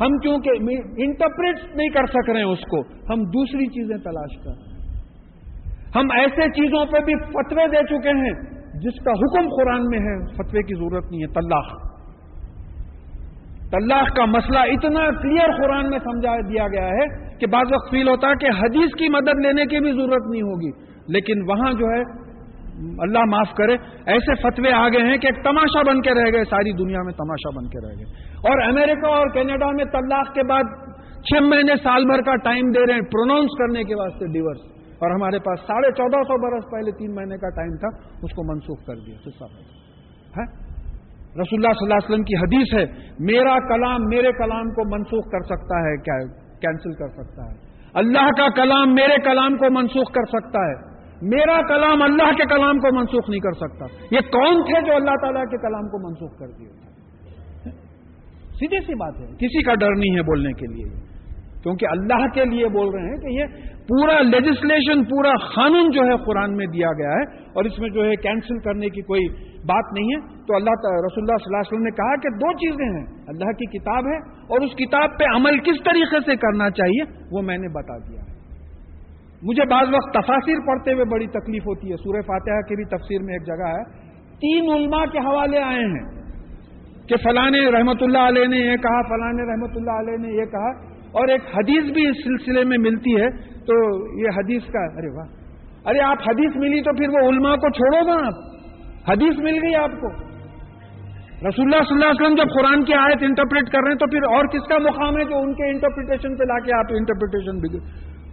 ہم 0.00 0.18
کیونکہ 0.18 0.50
انٹرپریٹ 1.02 1.76
نہیں 1.76 1.88
کر 1.88 2.06
سک 2.06 2.30
رہے 2.30 2.40
ہیں 2.40 2.48
اس 2.48 2.60
کو، 2.70 2.80
ہم 2.80 3.22
دوسری 3.22 3.66
چیزیں 3.66 3.96
تلاش 3.96 4.44
کر 4.44 4.50
رہے 4.50 4.72
ہیں۔ 4.72 4.88
ہم 5.94 6.06
ایسے 6.10 6.50
چیزوں 6.50 6.86
پہ 6.86 7.04
بھی 7.04 7.14
فتوے 7.14 7.66
دے 7.66 7.82
چکے 7.86 8.08
ہیں 8.08 8.34
جس 8.80 9.04
کا 9.04 9.10
حکم 9.10 9.48
قرآن 9.48 9.82
میں 9.82 9.98
ہے، 9.98 10.26
فتوے 10.34 10.62
کی 10.62 10.74
ضرورت 10.74 11.04
نہیں 11.10 11.22
ہے، 11.22 11.26
طلاق۔ 11.26 11.89
طلاق 13.72 14.16
کا 14.16 14.24
مسئلہ 14.24 14.58
اتنا 14.58 15.22
کلیئر 15.22 15.62
قرآن 15.62 15.90
میں 15.90 15.98
سمجھا 15.98 16.36
دیا 16.36 16.66
گیا 16.68 16.88
ہے 16.88 17.36
کہ 17.38 17.46
بعض 17.46 17.72
وقت 17.72 17.90
فیل 17.90 18.08
ہوتا 18.08 18.28
ہے 18.28 18.34
کہ 18.34 18.46
حدیث 18.46 18.90
کی 18.98 19.08
مدد 19.08 19.46
لینے 19.46 19.66
کی 19.66 19.80
بھی 19.80 19.92
ضرورت 19.92 20.30
نہیں 20.30 20.42
ہوگی۔ 20.42 20.90
لیکن 21.08 21.50
وہاں 21.50 21.72
جو 21.72 21.86
ہے، 21.86 22.30
اللہ 23.02 23.18
معاف 23.18 23.54
کرے، 23.54 23.72
ایسے 24.06 24.34
فتوے 24.34 24.72
آ 24.72 24.88
گئے 24.88 25.02
ہیں 25.02 25.16
کہ 25.16 25.26
ایک 25.26 25.44
تماشا 25.44 25.92
بن 25.92 26.02
کے 26.02 26.10
رہ 26.10 26.32
گئے، 26.32 26.44
ساری 26.44 26.72
دنیا 26.72 27.02
میں 27.02 27.12
تماشا 27.12 27.50
بن 27.56 27.68
کے 27.68 27.88
رہ 27.88 27.94
گئے۔ 27.98 28.04
اور 28.36 28.68
امریکہ 28.68 29.06
اور 29.06 29.28
کینیڈا 29.28 29.66
میں 29.66 29.84
طلاق 29.84 30.34
کے 30.34 30.42
بعد 30.42 30.62
چھ 31.24 31.42
مہینے 31.42 31.72
سال 31.82 32.04
بھر 32.04 32.22
کا 32.22 32.36
ٹائم 32.36 32.70
دے 32.70 32.86
رہے 32.86 32.94
ہیں 32.94 33.00
پروناؤنس 33.00 33.50
کرنے 33.58 33.84
کے 33.84 33.94
واسطے 33.94 34.26
ڈیورس 34.26 34.58
اور 34.92 35.10
ہمارے 35.10 35.38
پاس 35.38 35.60
ساڑھے 35.60 35.92
چودہ 35.92 36.22
سو 36.22 36.38
برس 36.42 36.70
پہلے 36.70 36.90
تین 36.90 37.14
مہینے 37.14 37.36
کا 37.36 37.48
ٹائم 37.48 37.76
تھا، 37.76 37.88
اس 38.22 38.30
کو 38.30 38.54
منسوخ 38.54 38.86
کر 38.86 38.94
دیا۔ 38.94 39.16
ہے۔ 40.38 40.69
رسول 41.30 41.64
اللہ 41.64 41.72
صلی 41.72 41.92
اللہ 41.92 41.94
علیہ 41.94 42.10
وسلم 42.10 42.22
کی 42.22 42.36
حدیث 42.36 42.74
ہے، 42.74 43.12
میرا 43.18 43.68
کلام 43.68 44.00
میرے 44.08 44.32
کلام 44.32 44.68
کو 44.68 44.96
منسوخ 44.96 45.24
کر 45.32 45.40
سکتا 45.40 45.78
ہے 45.78 45.96
کینسل 46.60 46.92
کر 46.92 47.08
سکتا 47.08 47.42
ہے۔ 47.42 47.70
اللہ 47.94 48.30
کا 48.38 48.48
کلام 48.48 48.94
میرے 48.94 49.22
کلام 49.24 49.56
کو 49.56 49.80
منسوخ 49.80 50.12
کر 50.12 50.24
سکتا 50.24 50.58
ہے۔ 50.58 50.90
میرا 51.22 51.60
کلام 51.68 52.02
اللہ 52.02 52.32
کے 52.36 52.42
کلام 52.48 52.78
کو 52.78 52.98
منسوخ 52.98 53.30
نہیں 53.30 53.40
کر 53.40 53.52
سکتا۔ 53.52 53.84
یہ 54.10 54.20
کون 54.20 54.62
تھے 54.62 54.86
جو 54.86 54.94
اللہ 54.94 55.10
تعالیٰ 55.22 55.42
کے 55.42 55.56
کلام 55.56 55.88
کو 55.88 56.08
منسوخ 56.08 56.38
کر 56.38 56.46
دیے؟ 56.46 56.68
سیدھی 58.52 58.80
سی 58.86 58.94
بات 58.94 59.20
ہے۔ 59.20 59.26
کسی 59.26 59.62
کا 59.62 59.74
ڈر 59.74 59.90
نہیں 59.90 60.16
ہے 60.16 60.22
بولنے 60.22 60.52
کے 60.52 60.66
لیے۔ 60.66 61.10
کیونکہ 61.62 61.86
اللہ 61.90 62.28
کے 62.28 62.44
لیے 62.44 62.68
بول 62.68 62.88
رہے 62.88 63.08
ہیں 63.08 63.16
کہ 63.16 63.26
یہ 63.26 63.44
پورا 63.80 64.20
لیجسلیشن 64.20 65.04
پورا 65.04 65.32
قانون 65.54 65.90
جو 65.90 66.00
ہے 66.02 66.24
قرآن 66.24 66.56
میں 66.56 66.66
دیا 66.66 66.88
گیا 66.88 67.10
ہے 67.10 67.48
اور 67.52 67.64
اس 67.64 67.78
میں 67.78 67.90
جو 67.90 68.04
ہے 68.04 68.16
کینسل 68.16 68.58
کرنے 68.58 68.88
کی 68.88 69.02
کوئی 69.02 69.49
بات 69.66 69.92
نہیں 69.92 70.04
ہے۔ 70.04 70.20
تو 70.20 70.56
اللہ 70.56 70.70
رسول 70.70 71.24
اللہ 71.24 71.36
صلی 71.36 71.46
اللہ 71.46 71.56
علیہ 71.56 71.72
وسلم 71.72 71.82
نے 71.82 71.90
کہا 71.90 72.16
کہ 72.16 72.28
دو 72.28 72.52
چیزیں 72.52 72.98
ہیں۔ 72.98 73.24
اللہ 73.28 73.52
کی 73.52 73.78
کتاب 73.78 74.06
ہے 74.06 74.16
اور 74.32 74.60
اس 74.60 74.70
کتاب 74.72 75.18
پہ 75.18 75.24
عمل 75.36 75.58
کس 75.58 75.84
طریقے 75.84 76.20
سے 76.20 76.36
کرنا 76.36 76.70
چاہیے 76.70 77.26
وہ 77.32 77.42
میں 77.42 77.58
نے 77.58 77.68
بتا 77.68 77.98
دیا 77.98 78.20
ہے۔ 78.20 78.40
مجھے 79.42 79.62
بعض 79.70 79.88
وقت 79.94 80.14
تفاصر 80.14 80.66
پڑھتے 80.66 80.92
ہوئے 80.92 81.04
بڑی 81.04 81.26
تکلیف 81.26 81.62
ہوتی 81.62 81.90
ہے۔ 81.90 81.96
سورہ 81.96 82.22
فاتحہ 82.22 82.60
کی 82.60 82.76
بھی 82.76 82.84
تفسیر 82.84 83.22
میں 83.22 83.34
ایک 83.34 83.46
جگہ 83.46 83.66
ہے۔ 83.66 83.84
تین 84.34 84.72
علماء 84.72 85.04
کے 85.12 85.18
حوالے 85.18 85.58
آئے 85.58 85.84
ہیں 85.84 86.20
کہ 87.08 87.16
فلاں 87.16 87.50
رحمت 87.72 88.02
اللہ 88.02 88.18
علیہ 88.18 88.46
نے 88.46 88.56
یہ 88.56 88.76
کہا 88.76 89.02
فلاں 89.02 89.32
رحمت 89.32 89.70
اللہ 89.76 89.90
علیہ 89.90 90.16
نے 90.16 90.40
یہ 90.40 90.44
کہا 90.44 90.70
اور 91.00 91.28
ایک 91.28 91.40
حدیث 91.42 91.92
بھی 91.92 92.08
اس 92.08 92.16
سلسلے 92.24 92.64
میں 92.64 92.78
ملتی 92.78 93.20
ہے۔ 93.20 93.50
تو 93.60 93.74
یہ 94.20 94.28
حدیث 94.36 94.62
کا، 94.62 94.84
ارے 94.84 95.16
واہ۔ 95.16 95.26
ارے 95.84 96.00
آپ 96.00 96.16
حدیث 96.28 96.56
ملی 96.56 96.82
تو 96.82 96.92
پھر 96.96 97.08
وہ 97.08 97.28
علماء 97.28 97.54
کو 97.54 97.70
چھوڑو 97.70 98.06
گا 98.06 98.26
آپ۔ 98.26 98.59
حدیث 99.08 99.38
مل 99.38 99.54
گئی 99.62 99.74
آپ 99.74 99.90
کو۔ 100.00 100.30
رسول 101.48 101.64
اللہ 101.64 101.82
صلی 101.88 101.94
اللہ 101.94 102.10
علیہ 102.10 102.20
وسلم 102.20 102.34
جب 102.34 102.48
قرآن 102.54 102.84
کی 102.84 102.94
آیت 102.94 103.18
انٹرپریٹ 103.20 103.64
کر 103.70 103.78
رہے 103.78 103.90
ہیں 103.90 103.98
تو 103.98 104.06
پھر 104.06 104.22
اور 104.22 104.44
کس 104.44 104.68
کا 104.68 104.78
مقام 104.78 105.16
ہے 105.16 105.24
جو 105.24 105.38
ان 105.38 105.54
کے 105.54 105.70
انٹرپریٹیشن 105.70 106.36
پہ 106.36 106.44
لا 106.44 106.58
کے 106.58 106.74
آپ 106.74 106.84
انٹرپریٹیشن 106.90 107.78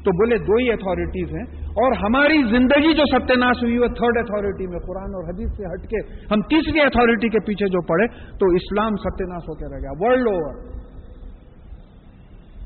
تو 0.04 0.12
بولے 0.12 0.38
دو 0.38 0.56
ہی 0.56 0.72
اتھارٹیز 0.72 1.36
ہیں 1.36 1.44
اور 1.68 1.92
ہماری 1.92 2.38
زندگی 2.44 2.94
جو 2.94 3.04
ستیہ 3.12 3.36
ناش 3.36 3.64
ہوئی 3.64 3.78
وہ 3.78 3.88
تھرڈ 3.88 4.18
اتھارٹی 4.18 4.68
میں 4.68 4.80
قرآن 4.80 5.16
اور 5.16 5.24
حدیث 5.24 5.50
سے 5.58 5.66
ہٹ 5.66 5.90
کے 5.90 6.26
ہم 6.32 6.42
تیسری 6.42 6.82
اتھارٹی 6.82 7.30
کے 7.30 7.40
پیچھے 7.40 7.66
جو 7.66 7.82
پڑے 7.82 8.08
تو 8.38 8.46
اسلام 8.46 8.96
ستیہ 8.96 9.26
ناش 9.26 9.44
ہو 9.50 9.54
کے 9.54 9.76
رہ 9.76 9.80
گیا۔ 9.82 9.92
ورلڈ 10.00 10.28
اوور 10.28 10.56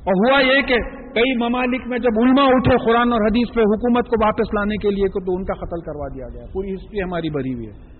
اور 0.01 0.13
ہوا 0.13 0.41
یہ 0.41 0.61
کہ 0.61 0.75
کئی 1.13 1.37
ممالک 1.37 1.87
میں 1.87 1.99
جب 1.99 2.19
علماء 2.21 2.45
اٹھے 2.45 2.77
قرآن 2.85 3.11
اور 3.11 3.21
حدیث 3.21 3.55
پہ 3.55 3.61
حکومت 3.61 4.07
کو 4.07 4.25
واپس 4.25 4.53
لانے 4.53 4.75
کے 4.75 4.89
لیے 4.89 5.07
تو 5.07 5.33
ان 5.35 5.43
کا 5.45 5.53
قتل 5.53 5.81
کروا 5.81 6.07
دیا 6.07 6.25
گیا۔ 6.33 6.45
پوری 6.53 6.73
ہسٹری 6.73 7.01
ہماری 7.01 7.29
بری 7.29 7.53
ہوئی 7.53 7.67
ہے۔ 7.67 7.90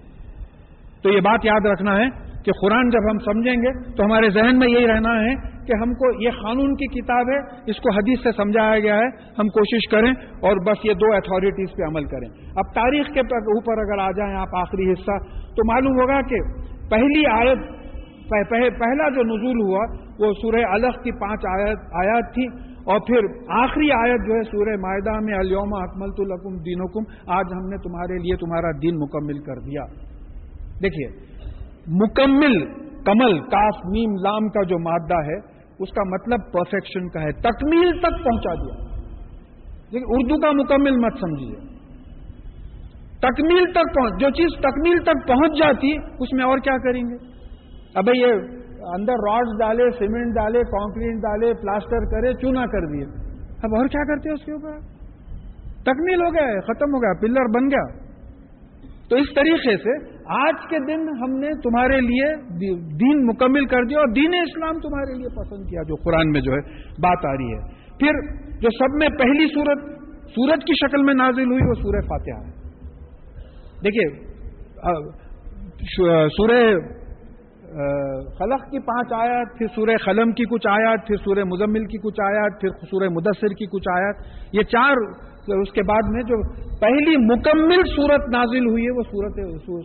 تو 1.04 1.10
یہ 1.10 1.20
بات 1.20 1.39
یاد 1.43 1.66
رکھنا 1.66 1.97
ہے 1.97 2.32
کہ 2.45 2.52
قرآن 2.62 2.89
جب 2.89 3.12
ہم 3.12 3.18
سمجھیں 3.18 3.56
گے 3.56 3.95
تو 3.95 4.06
ہمارے 4.06 4.30
ذہن 4.30 4.60
میں 4.60 4.68
یہی 4.68 4.88
رہنا 4.88 5.22
ہے 5.22 5.36
کہ 5.68 5.74
ہم 5.82 5.93
کو 5.93 6.24
یہ 6.24 6.30
قانون 6.30 6.76
کی 6.76 7.02
کتاب 7.02 7.30
ہے، 7.30 7.38
اس 7.68 7.76
کو 7.78 7.93
حدیث 7.93 8.24
سے 8.24 8.32
سمجھایا 8.38 8.80
گیا 8.80 8.95
ہے، 8.95 9.08
ہم 9.39 9.47
کوشش 9.47 9.91
کریں 9.91 10.12
اور 10.41 10.58
بس 10.68 10.86
یہ 10.86 10.93
دو 10.93 11.06
اتھارٹیز 11.16 11.70
پہ 11.78 11.84
عمل 11.84 12.04
کریں۔ 12.04 12.30
اب 12.56 12.74
تاریخ 12.74 13.08
کے 13.14 13.20
اوپر 13.20 13.78
اگر 13.78 13.99
آ 13.99 14.12
جائیں 14.12 14.36
آپ 14.36 14.56
آخری 14.56 14.91
حصہ، 14.91 15.18
تو 15.56 15.74
معلوم 15.74 16.02
ہوگا 16.02 16.22
کہ 16.22 16.36
پہلی 16.89 17.24
آیت 17.32 17.82
پہلا 18.80 19.10
جو 19.10 19.24
نزول 19.24 19.62
ہوا، 19.62 19.86
وہ 20.20 20.34
سورہ 20.41 20.64
الگ 20.72 20.88
کی 20.88 21.12
پانچ 21.12 21.45
آیت 21.45 21.78
آیات 21.93 22.34
تھی۔ 22.34 22.72
اور 22.82 22.99
پھر 22.99 23.18
آخری 23.49 23.91
آیت 23.91 24.28
جو 24.28 24.34
ہے 24.34 24.43
سورہ 24.43 24.76
معدہ 24.80 25.20
میں 25.24 25.34
الوم 25.34 25.74
اکمل 25.74 26.10
القم 26.18 26.56
دینکم 26.56 27.32
آج 27.32 27.45
ہم 27.54 27.70
نے 27.70 27.78
تمہارے 27.78 28.18
لیے 28.18 28.36
تمہارا 28.36 28.72
دین 28.82 28.95
مکمل 28.95 29.39
کر 29.39 29.60
دیا۔ 29.60 30.11
دیکھیے، 30.84 31.25
مکمل، 31.88 32.65
کمل، 33.03 33.39
کاف 33.39 33.75
نیم 33.86 34.13
لام 34.13 34.49
کا 34.49 34.63
جو 34.63 34.79
مادہ 34.79 35.25
ہے، 35.25 35.38
اس 35.79 35.89
کا 35.89 36.03
مطلب 36.03 36.39
پرفیکشن 36.53 37.09
کا 37.09 37.21
ہے، 37.21 37.32
تکمیل 37.32 37.99
تک 37.99 38.23
پہنچا 38.23 38.53
دیا۔ 38.53 38.91
لیکن 39.91 40.05
اردو 40.07 40.41
کا 40.41 40.51
مکمل 40.51 40.91
مت 40.91 41.13
سمجھیے۔ 41.19 41.55
تکمیل 43.19 43.71
تک 43.71 43.95
پہنچ، 43.95 44.19
جو 44.19 44.29
چیز 44.29 44.59
تکمیل 44.59 45.03
تک 45.03 45.27
پہنچ 45.27 45.59
جاتی، 45.59 45.97
اس 46.19 46.34
میں 46.34 46.45
اور 46.45 46.57
کیا 46.57 46.77
کریں 46.77 47.01
گے؟ 47.01 47.32
اب 47.95 48.03
یہ 48.15 48.34
اندر 48.93 49.13
راڈ 49.13 49.59
ڈالے 49.59 49.91
سیمنٹ 49.91 50.36
ڈالے 50.36 50.59
کانکریٹ 50.59 51.15
ڈالے 51.21 51.53
پلاسٹر 51.53 52.05
کرے، 52.11 52.34
چونا 52.34 52.65
کر 52.65 52.86
دیے۔ 52.86 53.03
اب 53.63 53.75
اور 53.77 53.88
کیا 53.88 54.03
کرتے 54.03 54.29
ہیں 54.29 54.36
اس 54.36 54.45
کے 54.45 54.51
اوپر؟ 54.51 54.79
تکمیل 55.84 56.21
ہو 56.21 56.34
گیا، 56.34 56.59
ختم 56.61 56.93
ہو 56.93 57.01
گیا، 57.01 57.13
پلر 57.21 57.59
بن 57.59 57.65
گیا۔ 57.65 58.11
تو 59.09 59.15
اس 59.15 59.27
طریقے 59.36 59.77
سے 59.77 60.20
آج 60.36 60.65
کے 60.69 60.79
دن 60.88 61.01
ہم 61.19 61.32
نے 61.39 61.49
تمہارے 61.63 61.99
لیے 62.01 62.27
دین 62.99 63.23
مکمل 63.27 63.65
کر 63.71 63.88
دیا 63.89 63.99
اور 63.99 64.11
دین 64.15 64.36
اسلام 64.39 64.79
تمہارے 64.79 65.17
لیے 65.17 65.32
پسند 65.38 65.65
کیا، 65.69 65.84
جو 65.89 65.97
قرآن 66.03 66.32
میں 66.32 66.41
جو 66.41 66.51
ہے 66.51 66.61
بات 67.05 67.25
آ 67.25 67.34
رہی 67.34 67.49
ہے۔ 67.53 67.61
پھر 67.99 68.21
جو 68.61 68.69
سب 68.77 68.97
میں 68.99 69.09
پہلی 69.19 69.47
سورت 69.49 69.84
سورج 70.36 70.65
کی 70.67 70.73
شکل 70.79 71.03
میں 71.03 71.13
نازل 71.15 71.51
ہوئی، 71.51 71.67
وہ 71.69 71.77
سورہ 71.82 72.01
فاتحہ 72.09 72.39
ہے۔ 72.41 72.51
دیکھیے 73.84 74.07
سورہ 76.38 76.61
خلق 78.38 78.63
کی 78.71 78.79
پانچ 78.86 79.11
آیات، 79.15 79.51
پھر 79.57 79.67
سورہ 79.75 79.95
قلم 80.05 80.32
کی 80.38 80.45
کچھ 80.51 80.65
آیات، 80.69 81.05
پھر 81.07 81.19
سورہ 81.25 81.43
مزمل 81.47 81.84
کی 81.91 81.97
کچھ 81.97 82.19
آیات، 82.23 82.59
پھر 82.61 82.69
سورہ 82.89 83.09
مدثر 83.11 83.53
کی 83.59 83.67
کچھ 83.73 83.88
آیات۔ 83.91 84.55
یہ 84.55 84.63
چار 84.71 85.03
اس 85.48 85.72
کے 85.72 85.84
بعد 85.84 86.10
میں 86.10 86.22
جو 86.24 86.54
پہلی 86.80 87.18
مکمل 87.18 87.84
صورت 87.96 88.30
نازل 88.30 88.70
ہوئی 88.70 88.84
ہے، 88.84 88.92
وہ 88.92 89.02
صورت 89.04 89.34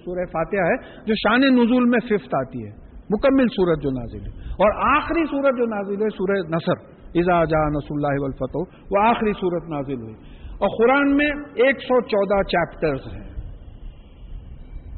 سورہ 0.04 0.24
فاتحہ 0.24 0.60
ہے، 0.60 1.04
جو 1.06 1.14
شان 1.14 1.40
نزول 1.40 1.84
میں 1.84 1.98
ففتھ 1.98 2.34
آتی 2.34 2.66
ہے۔ 2.66 2.70
مکمل 3.10 3.46
سورت 3.48 3.82
جو 3.82 3.90
نازل 3.90 4.20
ہے۔ 4.20 4.48
اور 4.50 4.96
آخری 4.96 5.24
سورت 5.24 5.58
جو 5.58 5.64
نازل 5.64 6.02
ہے، 6.02 6.08
سورہ 6.08 6.54
نصر 6.54 6.96
ازا 7.14 7.44
جا 7.44 7.68
نس 7.68 7.86
اللہ 7.90 8.22
والفتح، 8.22 8.58
وہ 8.90 9.08
آخری 9.08 9.32
سورت 9.32 9.70
نازل 9.70 10.02
ہوئی۔ 10.02 10.14
اور 10.52 10.68
قرآن 10.78 11.16
میں 11.16 11.30
ایک 11.54 11.76
سو 11.80 12.00
چودہ 12.00 12.42
چیپٹرز 12.42 13.00
ہیں۔ 13.14 13.30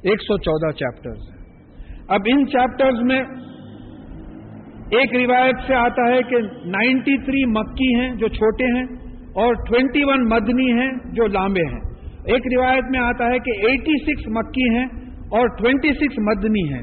ایک 0.02 0.20
سو 0.20 0.38
چودہ 0.38 0.70
چیپٹرز 0.70 1.18
ہیں۔ 1.18 1.38
اب 2.08 2.20
ان 2.26 2.46
چیپٹرز 2.46 3.02
میں 3.02 3.22
ایک 4.90 5.30
روایت 5.30 5.56
سے 5.66 5.74
آتا 5.74 6.02
ہے 6.02 6.22
کہ 6.22 6.36
نائنٹی 6.64 7.24
تھری 7.24 7.44
مکی 7.44 8.00
ہیں 8.00 8.14
جو 8.14 8.28
چھوٹے 8.28 8.64
ہیں۔ 8.64 9.07
اور 9.38 9.54
ٹوینٹی 9.54 10.04
ون 10.04 10.28
مدنی 10.28 10.72
ہیں 10.72 10.90
جو 11.12 11.26
لامبے 11.26 11.60
ہیں۔ 11.60 11.80
ایک 12.24 12.46
روایت 12.56 12.84
میں 12.90 13.00
آتا 13.00 13.24
ہے 13.24 13.38
کہ 13.38 13.66
ایٹی 13.66 14.04
سکس 14.04 14.28
مکی 14.28 14.78
ہیں 14.78 14.86
اور 15.18 15.48
ٹوینٹی 15.58 15.92
سکس 15.92 16.18
مدنی 16.18 16.72
ہیں۔ 16.74 16.82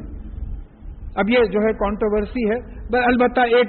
اب 1.16 1.30
یہ 1.30 1.40
جو 1.52 1.60
ہے 1.60 1.74
کانٹروورسی 1.74 2.50
ہے۔ 2.52 2.76
البتہ 3.06 3.40
ایک 3.40 3.68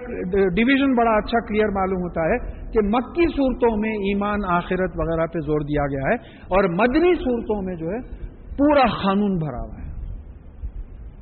ڈویژن 0.56 0.94
بڑا 0.94 1.10
اچھا 1.10 1.40
کلیئر 1.46 1.68
معلوم 1.68 2.00
ہوتا 2.02 2.22
ہے 2.22 2.36
کہ 2.72 2.80
مکی 2.86 3.26
صورتوں 3.28 3.76
میں 3.76 3.92
ایمان، 4.08 4.38
آخرت 4.48 4.90
وغیرہ 4.96 5.26
پہ 5.26 5.38
زور 5.38 5.60
دیا 5.60 5.86
گیا 5.86 6.10
ہے 6.10 6.14
اور 6.56 6.64
مدنی 6.64 7.14
صورتوں 7.14 7.62
میں 7.62 7.74
جو 7.74 7.86
ہے 7.86 8.00
پورا 8.58 8.86
قانون 9.04 9.36
بھرا 9.36 9.62
ہوا 9.62 9.80
ہے۔ 9.80 9.86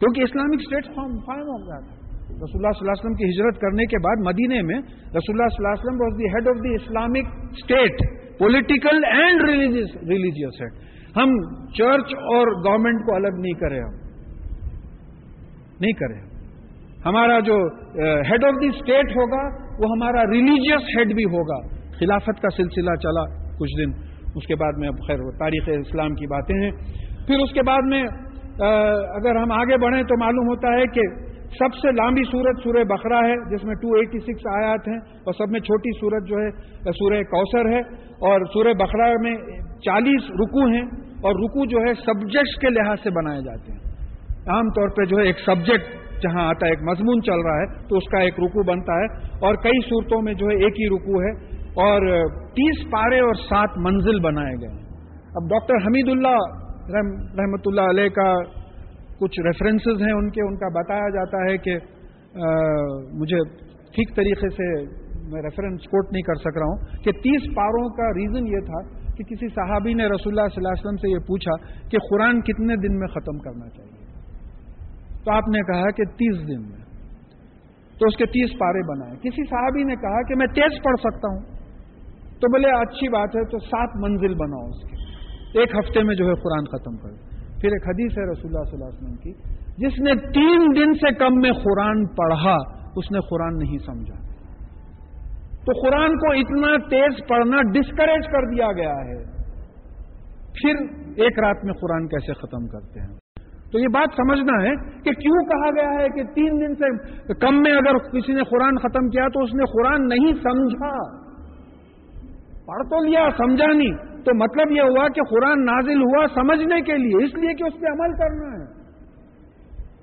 کیونکہ 0.01 0.21
اسلامک 0.21 0.61
اسٹیٹ 0.61 0.95
فارم 0.95 1.19
فائن 1.27 1.41
ہو 1.41 1.59
گیا 1.67 1.79
تھا 1.79 1.94
رسول 2.43 2.59
اللہ 2.61 2.73
صلی 2.77 2.85
اللہ 2.85 2.95
علیہ 2.95 3.03
وسلم 3.03 3.17
کی 3.19 3.27
ہجرت 3.31 3.61
کرنے 3.61 3.85
کے 3.91 3.99
بعد 4.05 4.23
مدینے 4.27 4.61
میں 4.69 4.79
رسول 5.17 5.35
اللہ 5.35 5.51
صلی 5.55 5.61
اللہ 5.61 5.75
علیہ 5.75 5.83
وسلم 5.83 6.01
was 6.03 6.15
the 6.21 6.31
head 6.35 6.49
of 6.53 6.63
the 6.65 6.73
Islamic 6.75 7.27
state 7.59 8.03
political 8.39 9.05
and 9.11 9.45
religious 9.49 10.61
ہے 10.63 10.69
ہم 11.17 11.35
چرچ 11.79 12.15
اور 12.33 12.51
گورنمنٹ 12.65 13.05
کو 13.07 13.15
الگ 13.15 13.37
نہیں 13.43 13.59
کرے 13.61 13.79
ہم. 13.81 13.93
نہیں 15.81 15.93
کرے 16.01 16.19
ہمارا 17.05 17.39
جو 17.47 17.57
ہیڈ 18.31 18.45
آف 18.45 18.61
دی 18.61 18.69
اسٹیٹ 18.69 19.17
ہوگا، 19.17 19.43
وہ 19.81 19.91
ہمارا 19.91 20.23
ریلیجیس 20.31 20.91
ہیڈ 20.97 21.15
بھی 21.15 21.25
ہوگا. 21.33 21.59
خلافت 21.99 22.41
کا 22.43 22.51
سلسلہ 22.57 22.95
چلا 23.03 23.25
کچھ 23.59 23.75
دن. 23.79 23.91
اس 24.39 24.47
کے 24.47 24.55
بعد 24.63 24.79
میں 24.79 24.89
اب 24.89 25.03
خیر 25.07 25.23
تاریخ 25.41 25.69
اسلام 25.75 26.15
کی 26.21 26.27
باتیں 26.29 26.55
ہیں. 26.57 26.71
پھر 27.27 27.43
اس 27.45 27.53
کے 27.55 27.63
بعد 27.69 27.91
میں 27.91 28.03
اگر 28.63 29.37
ہم 29.37 29.53
آگے 29.53 29.77
بڑھیں 29.85 30.03
تو 30.09 30.17
معلوم 30.19 30.49
ہوتا 30.49 30.73
ہے 30.79 30.87
کہ 30.97 31.07
سب 31.59 31.75
سے 31.75 31.93
لمبی 31.93 32.23
سورت 32.25 32.63
سورہ 32.65 32.85
بقرہ 32.85 33.21
ہے، 33.27 33.35
جس 33.51 33.65
میں 33.65 33.75
ٹو 33.75 33.95
ایٹی 33.95 34.19
سکس 34.19 34.47
آیات 34.53 34.89
ہیں، 34.89 34.99
اور 35.25 35.33
سب 35.33 35.51
میں 35.51 35.61
چھوٹی 35.61 35.91
سورت 36.01 36.29
جو 36.29 36.37
ہے، 36.39 36.51
سورہ 36.93 37.23
کوثر 37.33 37.71
ہے۔ 37.73 37.81
اور 38.29 38.45
سورہ 38.53 38.73
بقرہ 38.79 39.11
میں 39.23 39.35
چالیس 39.81 40.31
رکو 40.41 40.67
ہیں، 40.67 40.85
اور 41.23 41.35
رکو 41.35 41.67
جو 41.67 41.79
ہے 41.79 41.95
سبجیکٹس 42.07 42.57
کے 42.61 42.71
لحاظ 42.71 43.03
سے 43.03 43.11
بنائے 43.11 43.41
جاتے 43.41 43.73
ہیں۔ 43.73 44.53
عام 44.55 44.71
طور 44.71 44.89
پہ 44.89 45.05
جو 45.05 45.19
ہے 45.19 45.23
ایک 45.23 45.39
سبجیکٹ 45.47 46.23
جہاں 46.23 46.47
آتا 46.49 46.67
ہے، 46.67 46.73
ایک 46.73 46.83
مضمون 46.83 47.23
چل 47.23 47.41
رہا 47.41 47.61
ہے، 47.61 47.67
تو 47.89 47.97
اس 47.97 48.09
کا 48.11 48.21
ایک 48.21 48.41
رکو 48.41 48.63
بنتا 48.63 48.99
ہے۔ 49.01 49.07
اور 49.47 49.55
کئی 49.63 49.81
صورتوں 49.89 50.21
میں 50.23 50.35
جو 50.35 50.47
ہے 50.47 50.55
ایک 50.55 50.81
ہی 50.81 50.89
رکو 50.89 51.23
ہے، 51.23 51.33
اور 51.85 52.07
تیس 52.59 52.85
پارے 52.91 53.21
اور 53.21 53.35
سات 53.35 53.79
منزل 53.87 54.21
بنائے 54.21 54.55
گئے 54.55 54.73
ہیں۔ 54.75 54.83
اب 55.39 55.49
ڈاکٹر 55.51 55.87
حمید 55.87 56.09
اللہ 56.09 56.37
رحمت 57.39 57.67
اللہ 57.67 57.91
علیہ 57.91 58.09
کا 58.09 58.29
کچھ 59.21 59.41
ریفرنسز 59.41 60.03
ہیں 60.03 60.13
ان 60.13 60.31
کے، 60.31 60.43
ان 60.43 60.57
کا 60.57 60.69
بتایا 60.81 61.09
جاتا 61.09 61.51
ہے 61.51 61.57
کہ 61.57 61.79
مجھے 63.13 63.39
ٹھیک 63.95 64.17
طریقے 64.17 64.49
سے 64.49 64.83
میں 65.33 65.43
ریفرنس 65.43 65.81
کوٹ 65.83 66.13
نہیں 66.13 66.23
کر 66.23 66.35
سک 66.35 66.59
رہا 66.59 66.67
ہوں 66.67 67.05
کہ 67.05 67.13
تیس 67.13 67.57
پاروں 67.57 67.89
کا 67.89 68.09
ریزن 68.09 68.47
یہ 68.47 68.61
تھا 68.67 69.05
کہ 69.15 69.25
کسی 69.25 69.49
صحابی 69.49 69.95
نے 69.95 70.07
رسول 70.07 70.39
اللہ 70.39 70.49
صلی 70.49 70.57
اللہ 70.57 70.69
علیہ 70.69 70.87
وسلم 70.87 70.97
سے 70.97 71.11
یہ 71.11 71.19
پوچھا 71.19 71.81
کہ 71.89 71.99
قرآن 72.11 72.41
کتنے 72.41 72.77
دن 72.77 72.99
میں 72.99 73.07
ختم 73.07 73.39
کرنا 73.39 73.69
چاہیے؟ 73.69 74.05
تو 75.25 75.33
آپ 75.33 75.49
نے 75.49 75.59
کہا 75.61 75.91
کہ 75.91 76.05
تیس 76.05 76.49
دن 76.49 76.63
میں۔ 76.71 76.85
تو 77.99 78.07
اس 78.07 78.17
کے 78.17 78.27
تیس 78.27 78.59
پارے 78.59 78.83
بنائے۔ 78.89 79.17
کسی 79.17 79.49
صحابی 79.51 79.85
نے 79.85 79.97
کہا 79.97 80.23
کہ 80.23 80.35
میں 80.35 80.47
تیز 80.47 80.83
پڑھ 80.85 81.01
سکتا 81.01 81.29
ہوں۔ 81.29 81.41
تو 82.41 82.53
بولے، 82.53 82.69
اچھی 82.69 83.09
بات 83.09 83.29
ہے، 83.37 83.45
تو 83.45 83.59
سات 83.59 83.89
منزل 83.97 84.35
بناؤ 84.35 84.67
اس 84.67 84.91
کے۔ 84.91 84.97
ایک 85.61 85.75
ہفتے 85.75 86.03
میں 86.03 86.15
جو 86.15 86.29
ہے 86.29 86.35
قرآن 86.35 86.65
ختم 86.65 86.97
کر۔ 86.97 87.34
پھر 87.65 87.73
ایک 87.73 87.89
حدیث 87.89 88.19
ہے 88.19 88.31
رسول 88.31 88.57
اللہ 88.57 88.71
صلی 88.71 88.83
اللہ 88.83 88.85
علیہ 88.85 88.99
وسلم 88.99 89.17
کی، 89.17 89.33
جس 89.77 90.01
نے 90.01 90.15
تین 90.15 90.67
دن 90.77 90.95
سے 90.95 91.15
کم 91.15 91.35
میں 91.35 91.53
قرآن 91.53 92.07
پڑھا، 92.07 92.57
اس 92.97 93.13
نے 93.13 93.19
قرآن 93.31 93.59
نہیں 93.59 93.79
سمجھا۔ 93.79 94.15
تو 95.55 95.73
قرآن 95.83 96.09
کو 96.09 96.33
اتنا 96.33 96.89
تیز 96.89 97.29
پڑھنا 97.29 97.63
ڈسکریج 97.63 98.27
کر 98.27 98.55
دیا 98.55 98.73
گیا 98.73 98.93
ہے۔ 98.93 99.25
پھر 100.35 100.75
ایک 101.17 101.39
رات 101.39 101.65
میں 101.65 101.73
قرآن 101.73 102.09
کیسے 102.09 102.33
ختم 102.33 102.67
کرتے 102.67 103.01
ہیں؟ 103.01 103.19
تو 103.73 103.79
یہ 103.79 103.89
بات 103.89 104.09
سمجھنا 104.17 104.63
ہے 104.63 104.75
کہ 104.77 105.13
کیوں 105.13 105.45
کہا 105.45 105.71
گیا 105.71 106.03
ہے 106.03 106.09
کہ 106.09 106.23
تین 106.25 106.61
دن 106.61 106.75
سے 106.75 107.35
کم 107.35 107.63
میں 107.63 107.73
اگر 107.73 107.99
کسی 107.99 108.33
نے 108.33 108.43
قرآن 108.45 108.77
ختم 108.77 109.09
کیا 109.09 109.29
تو 109.29 109.43
اس 109.43 109.55
نے 109.55 109.65
قرآن 109.65 110.09
نہیں 110.09 110.33
سمجھا۔ 110.33 111.25
پڑھ 112.67 112.83
تو 112.83 113.05
لیا، 113.05 113.29
سمجھا 113.37 113.73
نہیں۔ 113.73 114.14
تو 114.25 114.35
مطلب 114.35 114.73
یہ 114.73 114.81
ہوا 114.81 115.09
کہ 115.09 115.23
قرآن 115.23 115.65
نازل 115.65 116.03
ہوا 116.03 116.27
سمجھنے 116.35 116.81
کے 116.81 116.97
لیے، 116.97 117.25
اس 117.25 117.35
لیے 117.35 117.55
کہ 117.55 117.63
اس 117.65 117.81
پہ 117.81 117.87
عمل 117.87 118.13
کرنا 118.13 118.49
ہے۔ 118.59 118.85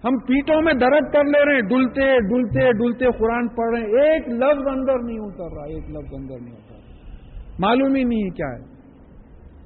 ہم 0.03 0.17
پیٹوں 0.17 0.61
میں 0.61 0.73
درد 0.73 1.13
کر 1.13 1.23
لے 1.23 1.45
رہے 1.45 1.53
ہیں 1.53 1.61
ڈلتے 1.61 2.19
ڈلتے 2.19 2.71
ڈلتے 2.71 3.05
قرآن 3.19 3.47
پڑھ 3.47 3.71
رہے 3.71 3.79
ہیں۔ 3.79 3.87
ایک 3.87 4.29
لفظ 4.29 4.67
اندر 4.67 4.99
نہیں 4.99 5.19
اتر 5.19 5.55
رہا، 5.55 5.63
ایک 5.63 5.89
لفظ 5.89 6.13
اندر 6.13 6.39
نہیں 6.41 6.53
اتر 6.53 6.73
رہا۔ 6.73 7.55
معلوم 7.59 7.95
ہی 7.95 8.03
نہیں 8.03 8.29
کیا 8.29 8.47
ہے۔ 8.47 8.71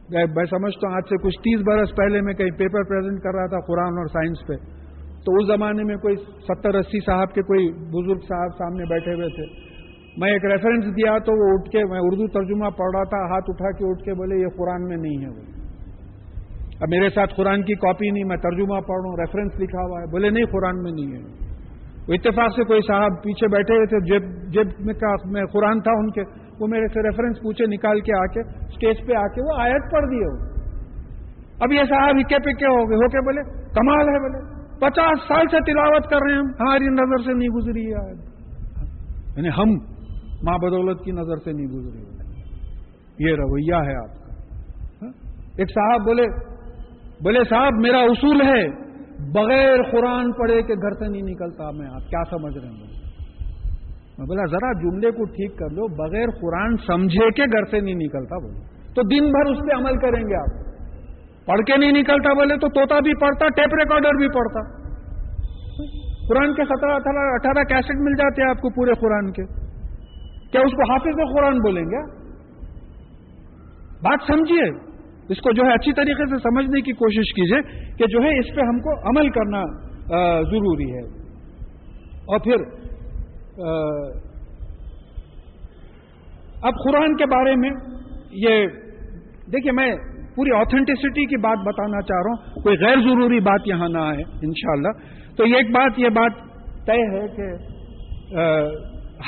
میں 0.09 0.45
سمجھتا 0.45 0.87
ہوں، 0.87 0.95
آج 0.95 1.03
سے 1.09 1.27
کچھ 1.27 1.39
تیس 1.39 1.61
برس 1.65 1.95
پہلے 1.95 2.21
میں 2.21 2.33
کہیں 2.33 2.57
پیپر 2.57 2.83
پریزنٹ 2.83 3.19
کر 3.19 3.35
رہا 3.35 3.45
تھا 3.45 3.59
قرآن 3.59 3.97
اور 3.97 4.05
سائنس 4.05 4.47
پہ۔ 4.47 4.53
تو 5.25 5.35
اس 5.35 5.47
زمانے 5.47 5.83
میں 5.83 5.95
کوئی 5.95 6.15
ستر 6.15 6.75
اسی 6.75 6.99
صاحب 7.05 7.33
کے 7.33 7.41
کوئی 7.41 7.71
بزرگ 7.71 8.19
صاحب 8.19 8.49
سامنے 8.57 8.85
بیٹھے 8.85 9.13
ہوئے 9.13 9.29
تھے۔ 9.29 9.74
میں 10.17 10.31
ایک 10.31 10.45
ریفرنس 10.45 10.85
دیا 10.85 11.17
تو 11.17 11.31
وہ 11.31 11.53
اٹھ 11.53 11.69
کے 11.69 11.85
میں 11.85 11.99
اردو 12.01 12.27
ترجمہ 12.27 12.69
پڑھ 12.69 12.95
رہا 12.95 13.03
تھا، 13.03 13.33
ہاتھ 13.33 13.45
اٹھا 13.47 13.71
کے 13.71 13.89
اٹھ 13.89 14.03
کے 14.03 14.13
بولے، 14.13 14.35
یہ 14.35 14.47
قرآن 14.57 14.87
میں 14.87 14.97
نہیں 14.97 15.23
ہے 15.23 15.29
وہ۔ 15.29 15.41
اب 16.81 16.89
میرے 16.89 17.09
ساتھ 17.09 17.33
قرآن 17.35 17.63
کی 17.63 17.73
کاپی 17.73 18.09
نہیں، 18.09 18.23
میں 18.23 18.37
ترجمہ 18.37 18.79
پڑھ 18.79 19.01
رہا 19.01 19.09
ہوں 19.09 19.17
ریفرنس 19.17 19.51
لکھا 19.59 19.81
ہوا 19.81 20.01
ہے۔ 20.01 20.05
بولے، 20.05 20.29
نہیں، 20.29 20.45
قرآن 20.45 20.83
میں 20.83 20.91
نہیں 20.91 21.15
ہے۔ 21.15 21.45
وہ 22.07 22.13
اتفاق 22.13 22.55
سے 22.55 22.63
کوئی 22.63 22.81
صاحب 22.87 23.23
پیچھے 23.23 23.47
بیٹھے 23.47 23.75
ہوئے 23.75 23.85
تھے 23.85 23.99
جب 23.99 24.23
جب 24.49 24.85
میں 25.25 25.45
قرآن 25.45 25.79
تھا 25.79 25.91
ان 25.91 26.11
کے۔ 26.11 26.23
وہ 26.59 26.67
میرے 26.67 26.87
سے 26.87 27.01
ریفرنس 27.01 27.37
پوچھے، 27.37 27.65
نکال 27.65 27.99
کے 27.99 28.17
آ 28.17 28.25
کے 28.25 28.39
اسٹیج 28.39 29.07
پہ 29.07 29.13
آ 29.13 29.27
کے 29.27 29.41
وہ 29.41 29.61
آیت 29.61 29.91
پڑھ 29.91 30.05
دیے 30.05 30.25
ہو 30.25 30.35
اب 31.59 31.71
یہ 31.71 31.83
صاحب 31.89 32.15
اکے 32.19 32.39
پکے 32.39 32.65
ہو 32.65 32.89
گئے، 32.89 32.95
ہو 32.95 33.07
کے 33.07 33.21
بولے، 33.21 33.41
کمال 33.69 34.09
ہے 34.09 34.19
بولے۔ 34.19 34.39
پچاس 34.79 35.27
سال 35.27 35.45
سے 35.51 35.59
تلاوت 35.59 36.09
کر 36.09 36.17
رہے 36.25 36.31
ہیں 36.31 36.39
ہم، 36.39 36.47
ہماری 36.47 36.85
نظر 36.85 37.23
سے 37.23 37.33
نہیں 37.33 37.49
گزری 37.49 37.93
ہے 37.93 38.35
یعنی 39.37 39.49
ہم 39.49 39.94
ماں 40.45 40.57
بدولت 40.57 41.03
کی 41.03 41.11
نظر 41.11 41.37
سے 41.37 41.51
نہیں 41.51 41.65
گزری۔ 41.65 42.01
یہ 43.19 43.35
رویہ 43.35 43.89
ہے 43.89 43.95
آپ 43.95 44.13
کا۔ 44.13 44.33
ہاں؟ 45.01 45.11
ایک 45.57 45.69
صاحب 45.69 46.01
بولے 46.01 46.23
بولے 47.23 47.39
صاحب، 47.49 47.73
میرا 47.81 47.99
اصول 47.99 48.41
ہے، 48.41 48.85
بغیر 49.31 49.83
قرآن 49.91 50.31
پڑھے 50.31 50.61
کے 50.61 50.73
گھر 50.73 50.91
سے 50.91 51.07
نہیں 51.09 51.21
نکلتا 51.21 51.71
میں، 51.71 51.87
آپ 51.87 52.09
کیا 52.09 52.23
سمجھ 52.29 52.57
رہے 52.57 52.67
ہیں؟ 52.67 53.05
میں 54.17 54.25
بولا، 54.25 54.45
ذرا 54.51 54.71
جملے 54.73 55.11
کو 55.11 55.25
ٹھیک 55.25 55.57
کر 55.57 55.69
لو، 55.69 55.87
بغیر 55.95 56.27
قرآن 56.41 56.77
سمجھے 56.87 57.31
کے 57.31 57.43
گھر 57.43 57.65
سے 57.65 57.79
نہیں 57.79 57.95
نکلتا 57.95 58.37
بولے۔ 58.37 58.59
تو 58.93 59.01
دن 59.01 59.31
بھر 59.31 59.51
اس 59.51 59.57
پہ 59.57 59.77
عمل 59.77 59.97
کریں 59.97 60.23
گے 60.23 60.35
آپ۔ 60.35 60.65
پڑھ 61.45 61.61
کے 61.61 61.77
نہیں 61.77 61.91
نکلتا 61.91 62.33
بولے 62.33 62.57
تو 62.57 62.67
توتا 62.67 62.99
بھی 62.99 63.13
پڑھتا، 63.13 63.47
ٹیپ 63.47 63.73
ریکارڈر 63.73 64.09
بھی 64.09 64.27
پڑھتا۔ 64.27 64.85
قرآن 66.27 66.53
کے 66.53 66.63
سترہ، 66.63 66.91
اٹھارہ 66.91 67.33
اٹھارہ 67.33 67.63
کیسٹ 67.63 67.91
مل 67.95 68.11
جاتے 68.11 68.41
ہیں 68.41 68.49
آپ 68.49 68.57
کو 68.57 68.69
پورے 68.69 68.91
قرآن 68.93 69.31
کے۔ 69.31 69.64
کیا 70.55 70.65
اس 70.65 70.71
کو 70.71 70.91
حافظ 70.91 71.37
قرآن 71.37 71.57
بولیں 71.57 71.83
گے؟ 71.83 72.01
بات 74.01 74.19
سمجھیے۔ 74.27 74.95
اس 75.29 75.37
کو 75.37 75.51
جو 75.51 75.63
ہے 75.63 75.73
اچھی 75.73 75.93
طریقے 75.93 76.25
سے 76.25 76.37
سمجھنے 76.37 76.81
کی 76.81 76.91
کوشش 76.91 77.33
کیجیے 77.33 77.91
کہ 77.95 78.05
جو 78.07 78.19
ہے 78.19 78.39
اس 78.39 78.55
پہ 78.55 78.61
ہم 78.61 78.79
کو 78.79 79.09
عمل 79.09 79.29
کرنا 79.29 79.61
ضروری 80.41 80.91
ہے۔ 80.91 81.25
اور 82.15 82.39
پھر 82.39 82.55
اب 86.63 86.73
قرآن 86.83 87.15
کے 87.15 87.25
بارے 87.25 87.55
میں 87.55 87.69
یہ، 88.31 88.67
دیکھیے 89.51 89.71
میں 89.71 89.95
پوری 90.35 90.55
آتھینٹسٹی 90.55 91.25
کی 91.25 91.37
بات 91.37 91.57
بتانا 91.65 92.01
چاہ 92.01 92.21
رہا 92.25 92.31
ہوں۔ 92.31 92.63
کوئی 92.63 92.77
غیر 92.77 92.99
ضروری 92.99 93.39
بات 93.39 93.61
یہاں 93.65 93.89
نہ 93.89 93.97
آئے، 93.97 94.21
انشاءاللہ۔ 94.21 94.89
تو 95.35 95.43
ایک 95.43 95.71
بات، 95.71 95.99
یہ 95.99 96.09
بات 96.09 96.31
طے 96.85 97.19
ہے 97.19 97.27
کہ 97.27 97.47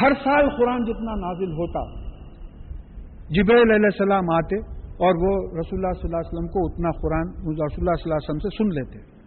ہر 0.02 0.12
سال 0.24 0.50
قرآن 0.50 0.84
جتنا 0.84 1.16
نازل 1.16 1.52
ہوتا 1.52 2.08
جبریل 3.30 3.72
علیہ 3.72 3.86
السلام 3.86 4.30
آتے 4.30 4.56
اور 4.82 5.14
وہ 5.16 5.38
رسول 5.38 5.80
اللہ 5.80 5.92
صلی 5.92 6.08
اللہ 6.08 6.18
علیہ 6.18 6.34
وسلم 6.34 6.48
کو 6.48 6.66
اتنا 6.66 6.92
قرآن 6.92 7.28
رسول 7.30 7.54
اللہ 7.60 7.96
صلی 7.96 8.12
اللہ 8.12 8.16
علیہ 8.16 8.30
وسلم 8.30 8.40
سے 8.40 8.58
سن 8.58 8.68
لیتے۔ 8.68 9.18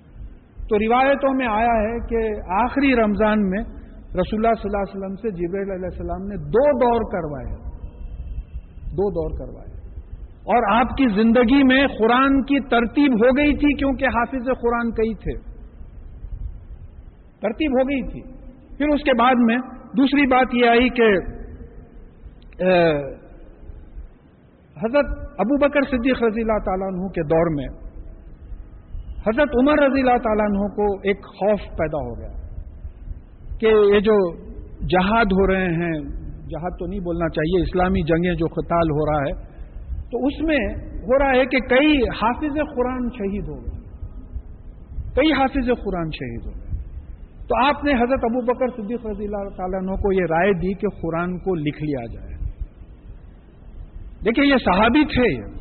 تو 0.69 0.79
روایتوں 0.79 1.35
میں 1.35 1.47
آیا 1.47 1.75
ہے 1.83 1.99
کہ 1.99 2.41
آخری 2.53 2.97
رمضان 2.97 3.51
میں 3.51 3.61
رسول 4.05 4.47
اللہ 4.47 4.63
صلی 4.63 4.71
اللہ 4.71 4.83
علیہ 4.83 4.97
وسلم 4.97 5.15
سے 5.17 5.31
جبریل 5.31 5.71
علیہ 5.71 5.89
السلام 5.93 6.27
نے 6.27 6.37
دو 6.37 6.79
دور 6.79 7.13
کروائے 7.13 7.71
دو 8.91 9.11
دور 9.11 9.39
کروائے 9.39 9.81
اور 10.41 10.81
آپ 10.81 10.89
کی 10.89 11.23
زندگی 11.23 11.63
میں 11.63 11.87
قرآن 11.87 12.43
کی 12.43 12.61
ترتیب 12.61 13.13
ہو 13.13 13.37
گئی 13.37 13.55
تھی 13.55 13.75
کیونکہ 13.75 14.05
حافظ 14.05 14.61
قرآن 14.61 14.91
کئی 14.91 15.15
تھے۔ 15.15 15.39
ترتیب 17.43 17.73
ہو 17.73 17.89
گئی 17.89 18.03
تھی۔ 18.09 18.21
پھر 18.79 18.89
اس 18.89 19.03
کے 19.03 19.13
بعد 19.19 19.35
میں 19.39 19.59
دوسری 19.97 20.26
بات 20.26 20.55
یہ 20.55 20.68
آئی 20.68 20.88
کہ 20.99 21.09
حضرت 24.76 25.09
ابو 25.45 25.57
بکر 25.61 25.86
صدیق 25.91 26.22
رضی 26.22 26.41
اللہ 26.41 26.61
تعالیٰ 26.64 26.88
عنہ 26.88 27.09
کے 27.16 27.22
دور 27.30 27.51
میں 27.55 27.66
حضرت 29.26 29.57
عمر 29.62 29.82
رضی 29.82 30.01
اللہ 30.01 30.20
تعالیٰ 30.26 30.47
عنہ 30.51 30.68
کو 30.76 30.86
ایک 31.05 31.26
خوف 31.38 31.64
پیدا 31.78 32.03
ہو 32.05 32.12
گیا 32.20 32.30
کہ 33.61 33.72
یہ 33.95 34.01
جو 34.01 34.16
جہاد 34.93 35.32
ہو 35.38 35.47
رہے 35.47 35.72
ہیں، 35.80 35.97
جہاد 36.53 36.78
تو 36.78 36.86
نہیں 36.86 37.01
بولنا 37.01 37.28
چاہیے، 37.28 37.62
اسلامی 37.62 38.03
جنگیں 38.09 38.34
جو 38.34 38.47
قتال 38.55 38.95
ہو 38.99 39.07
رہا 39.11 39.26
ہے، 39.26 39.34
تو 40.12 40.22
اس 40.26 40.41
میں 40.49 40.62
ہو 41.03 41.18
رہا 41.18 41.34
ہے 41.41 41.45
کہ 41.47 41.59
کئی 41.74 41.93
حافظ 42.22 42.57
قرآن 42.76 43.11
شہید 43.18 43.49
ہو 43.49 43.59
گئے۔ 43.61 43.78
کئی 45.16 45.32
حافظ 45.32 45.68
قرآن 45.84 46.11
شہید 46.18 46.47
ہو 46.47 46.53
گئے۔ 46.53 46.70
تو 47.51 47.66
آپ 47.66 47.84
نے 47.84 47.92
حضرت 47.92 48.20
ابو 48.22 48.40
بکر 48.40 48.68
صدیق 48.68 49.07
رضی 49.07 49.24
اللہ 49.24 49.48
تعالیٰ 49.57 49.80
عنہ 49.80 49.90
کو 49.90 50.12
یہ 50.12 50.26
رائے 50.30 50.53
دی 50.53 50.74
کہ 50.74 50.88
قرآن 50.88 51.38
کو 51.38 51.55
لکھ 51.55 51.82
لیا 51.82 52.07
جائے۔ 52.07 52.34
دیکھیے 54.24 54.46
یہ 54.46 54.57
صحابی 54.57 55.05
تھے۔ 55.05 55.61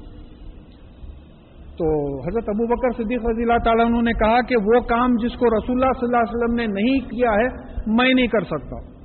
تو 1.78 2.20
حضرت 2.22 2.44
ابو 2.48 2.68
بکر 2.68 3.04
صدیق 3.04 3.26
رضی 3.30 3.42
اللہ 3.42 3.58
تعالیٰ 3.64 3.86
عنہ 3.86 4.02
نے 4.02 4.14
کہا 4.14 4.42
کہ 4.42 4.56
وہ 4.56 4.80
کام 4.80 5.16
جس 5.16 5.32
کو 5.32 5.46
رسول 5.46 5.84
اللہ 5.84 6.00
صلی 6.00 6.06
اللہ 6.06 6.18
علیہ 6.18 6.38
وسلم 6.38 6.56
نے 6.56 6.68
نہیں 6.68 7.10
کیا 7.10 7.32
ہے، 7.32 7.48
میں 7.88 8.14
نہیں 8.14 8.28
کر 8.28 8.42
سکتا۔ 8.42 9.00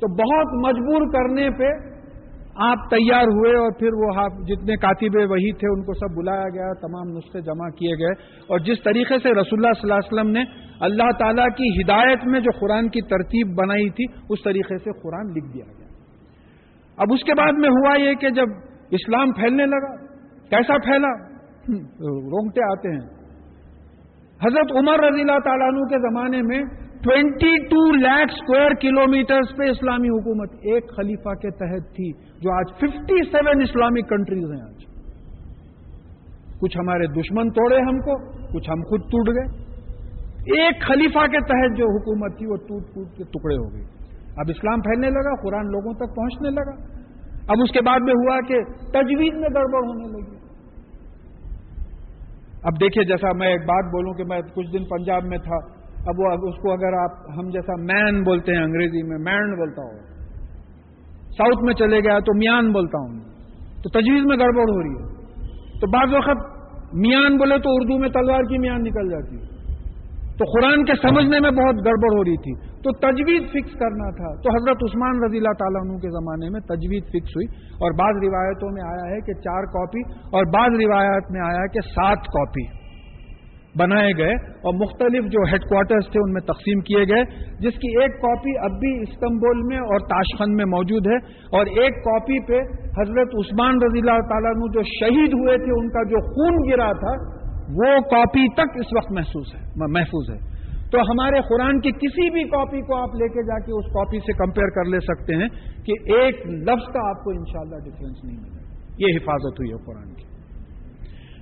تو 0.00 0.08
بہت 0.08 0.66
مجبور 0.66 1.12
کرنے 1.12 1.50
پہ 1.50 1.95
آپ 2.58 2.90
تیار 2.90 3.22
ہوئے 3.22 3.58
اور 3.58 3.70
پھر 3.70 3.88
وہ 3.92 4.28
جتنے 4.44 4.76
کاتب 4.76 5.30
وہی 5.30 5.52
تھے 5.52 5.68
ان 5.68 5.82
کو 5.82 5.92
سب 5.92 6.16
بلایا 6.16 6.48
گیا، 6.48 6.72
تمام 6.72 7.16
نسخے 7.16 7.40
جمع 7.40 7.68
کیے 7.68 7.94
گئے۔ 7.98 8.42
اور 8.48 8.58
جس 8.58 8.82
طریقے 8.84 9.18
سے 9.18 9.30
رسول 9.30 9.66
اللہ 9.66 9.80
صلی 9.80 9.92
اللہ 9.92 9.94
علیہ 9.94 10.12
وسلم 10.12 10.30
نے 10.30 10.44
اللہ 10.80 11.10
تعالیٰ 11.18 11.48
کی 11.48 11.80
ہدایت 11.80 12.24
میں 12.24 12.40
جو 12.40 12.50
قرآن 12.60 12.88
کی 12.88 13.00
ترتیب 13.00 13.54
بنائی 13.54 13.90
تھی، 13.90 14.04
اس 14.30 14.42
طریقے 14.44 14.78
سے 14.78 14.90
قرآن 15.02 15.26
لکھ 15.26 15.54
دیا 15.54 15.64
گیا۔ 15.78 15.86
اب 16.96 17.06
اس 17.12 17.24
کے 17.24 17.34
بعد 17.34 17.52
میں 17.52 17.68
ہوا 17.68 18.00
یہ 18.00 18.14
کہ 18.14 18.30
جب 18.30 18.46
اسلام 18.90 19.32
پھیلنے 19.32 19.66
لگا، 19.66 19.96
کیسا 20.50 20.78
پھیلا؟ 20.78 21.36
رونگتے 22.26 22.60
آتے 22.70 22.88
ہیں۔ 22.90 23.16
حضرت 24.46 24.72
عمر 24.72 25.04
رضی 25.04 25.20
اللہ 25.20 25.38
تعالیٰ 25.44 25.66
عنہ 25.66 25.80
کے 25.80 25.98
زمانے 25.98 26.42
میں 26.42 26.62
twenty 27.02 27.56
two 27.64 27.96
lakh 27.96 28.32
square 28.32 28.70
kilometre 29.10 29.40
پہ 29.58 29.70
اسلامی 29.70 30.08
حکومت 30.08 30.52
ایک 30.52 30.96
خلیفہ 30.96 31.34
کے 31.34 31.50
تحت 31.50 31.94
تھی۔ 31.94 32.25
جو 32.40 32.56
آج 32.56 32.64
ففٹی 32.76 33.30
سیون 33.30 33.62
اسلامک 33.62 34.08
کنٹریز 34.08 34.52
ہیں 34.52 34.62
آج۔ 34.62 34.84
کچھ 36.60 36.78
ہمارے 36.78 37.06
دشمن 37.06 37.50
توڑے 37.50 37.76
ہم 37.76 37.98
کو، 37.98 38.30
کچھ 38.30 38.70
ہم 38.70 38.82
خود 38.82 39.00
ٹوٹ 39.00 39.28
گئے۔ 39.28 39.66
ایک 40.46 40.82
خلیفہ 40.82 41.26
کے 41.26 41.38
تحت 41.38 41.78
جو 41.78 41.84
حکومت 41.84 42.38
تھی 42.38 42.46
وہ 42.46 42.56
ٹوٹ 42.56 42.82
ٹوٹ 42.82 43.06
کے 43.16 43.24
ٹکڑے 43.24 43.56
ہو 43.56 43.72
گئی 43.72 43.82
اب 44.36 44.44
اسلام 44.48 44.80
پھیلنے 44.80 45.10
لگا، 45.10 45.42
قرآن 45.42 45.66
لوگوں 45.66 45.94
تک 45.94 46.16
پہنچنے 46.16 46.50
لگا۔ 46.50 46.96
اب 47.48 47.56
اس 47.64 47.72
کے 47.72 47.80
بعد 47.80 48.00
میں 48.00 48.12
ہوا 48.12 48.40
کہ 48.48 48.62
تجویز 48.90 49.34
میں 49.34 49.48
گڑبڑ 49.54 49.78
ہونے 49.78 50.08
لگی۔ 50.08 50.36
اب 52.62 52.72
دیکھیے، 52.80 53.04
جیسا 53.04 53.32
میں 53.32 53.48
ایک 53.48 53.60
بات 53.60 53.84
بولوں 53.84 54.14
کہ 54.14 54.24
میں 54.24 54.40
کچھ 54.40 54.72
دن 54.72 54.84
پنجاب 54.84 55.24
میں 55.24 55.38
تھا۔ 55.38 55.56
اب 56.06 56.14
وہ 56.18 56.48
اس 56.48 56.54
کو 56.62 56.72
اگر 56.72 56.92
آپ 56.92 57.10
ہم 57.38 57.48
جیسا 57.48 57.72
مین 57.76 58.22
بولتے 58.22 58.52
ہیں، 58.52 58.62
انگریزی 58.62 59.02
میں 59.02 59.18
مین 59.18 59.56
بولتا 59.56 59.82
ہوں۔ 59.82 60.15
ساؤتھ 61.38 61.64
میں 61.64 61.74
چلے 61.74 62.00
گیا 62.00 62.18
تو 62.18 62.34
میان 62.36 62.72
بولتا 62.72 62.98
ہوں 62.98 63.20
تو 63.82 64.00
تجویز 64.00 64.24
میں 64.24 64.36
گڑبڑ 64.36 64.62
ہو 64.62 64.82
رہی 64.82 65.02
ہے۔ 65.02 65.16
تو 65.80 65.86
بعض 65.86 66.14
وقت 66.14 66.56
میان 66.94 67.36
بولے 67.36 67.58
تو 67.58 67.70
اردو 67.70 67.98
میں 67.98 68.08
تلوار 68.08 68.42
کی 68.42 68.58
میان 68.58 68.82
نکل 68.82 69.10
جاتی 69.10 69.36
ہے۔ 69.36 69.56
تو 70.38 70.44
قرآن 70.44 70.84
کے 70.84 70.92
سمجھنے 71.02 71.40
میں 71.40 71.50
بہت 71.50 71.74
گڑبڑ 71.74 72.18
ہو 72.18 72.24
رہی 72.24 72.36
تھی۔ 72.36 72.66
تو 72.76 72.92
تجوید 72.92 73.42
فکس 73.48 73.78
کرنا 73.78 74.10
تھا۔ 74.10 74.40
تو 74.42 74.56
حضرت 74.56 74.76
عثمان 74.90 75.24
رضی 75.24 75.36
اللہ 75.36 75.52
تعالیٰ 75.58 75.80
عنہ 75.82 75.98
کے 75.98 76.10
زمانے 76.10 76.50
میں 76.50 76.60
تجوید 76.60 77.04
فکس 77.04 77.28
ہوئی۔ 77.28 77.46
اور 77.72 77.90
بعض 77.92 78.22
روایتوں 78.22 78.68
میں 78.70 78.82
آیا 78.82 79.14
ہے 79.14 79.20
کہ 79.20 79.32
چار 79.32 79.62
کاپی 79.62 80.00
اور 80.22 80.44
بعض 80.44 80.70
روایات 80.84 81.30
میں 81.30 81.40
آیا 81.40 81.60
ہے 81.60 81.68
کہ 81.68 81.80
سات 81.80 82.18
کاپی۔ 82.18 82.85
بنائے 83.78 84.10
گئے 84.18 84.34
اور 84.68 84.74
مختلف 84.74 85.24
جو 85.24 85.42
ہیڈ 85.52 85.64
کوارٹرز 85.68 86.10
تھے 86.12 86.20
ان 86.20 86.32
میں 86.32 86.40
تقسیم 86.40 86.80
کیے 86.80 87.02
گئے، 87.02 87.22
جس 87.58 87.78
کی 87.84 87.90
ایک 88.02 88.18
کاپی 88.20 88.54
اب 88.58 88.78
بھی 88.80 88.92
استنبول 89.00 89.62
میں 89.66 89.78
اور 89.78 90.04
تاشخند 90.12 90.56
میں 90.56 90.64
موجود 90.64 91.06
ہے 91.06 91.16
اور 91.58 91.72
ایک 91.82 92.02
کاپی 92.04 92.38
پہ 92.46 92.60
حضرت 93.00 93.38
عثمان 93.42 93.82
رضی 93.86 93.98
اللہ 93.98 94.20
تعالیٰ 94.28 94.52
عنہ 94.56 94.72
جو 94.74 94.82
شہید 94.90 95.34
ہوئے 95.34 95.56
تھے، 95.56 95.72
ان 95.78 95.88
کا 95.88 96.02
جو 96.02 96.22
خون 96.28 96.60
گرا 96.70 96.90
تھا، 97.04 97.16
وہ 97.78 97.94
کاپی 98.10 98.46
تک 98.54 98.76
اس 98.76 98.92
وقت 98.96 99.12
محسوس 99.12 99.54
ہے 99.54 99.88
محفوظ 99.92 100.30
ہے۔ 100.30 100.38
تو 100.90 101.00
ہمارے 101.00 101.40
قرآن 101.40 101.80
کی 101.80 101.90
کسی 101.90 102.30
بھی 102.30 102.42
کاپی 102.44 102.80
کو 102.80 102.96
آپ 102.96 103.14
لے 103.14 103.28
کے 103.28 103.42
جا 103.42 103.58
کے 103.58 103.72
اس 103.78 103.86
کاپی 103.92 104.18
سے 104.18 104.32
کمپیئر 104.32 104.70
کر 104.70 104.84
لے 104.84 105.00
سکتے 105.00 105.34
ہیں 105.34 105.48
کہ 105.86 106.18
ایک 106.18 106.46
لفظ 106.46 106.86
کا 106.92 107.08
آپ 107.08 107.24
کو 107.24 107.30
انشاءاللہ 107.30 107.76
شاء 107.76 107.90
ڈفرینس 107.90 108.24
نہیں 108.24 108.36
ملے 108.36 109.06
یہ 109.06 109.16
حفاظت 109.16 109.60
ہوئی 109.60 109.72
ہے 109.72 109.84
قرآن 109.86 110.14
کی۔ 110.14 110.24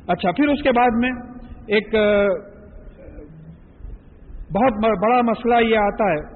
اچھا 0.09 0.31
پھر 0.31 0.49
اس 0.49 0.63
کے 0.63 0.73
بعد 0.73 0.97
میں 0.97 1.11
ایک 1.67 1.89
بہت 4.55 4.73
بڑا 5.03 5.23
مسئلہ 5.23 5.69
یہ 5.69 5.77
آتا 5.79 6.05
ہے 6.05 6.35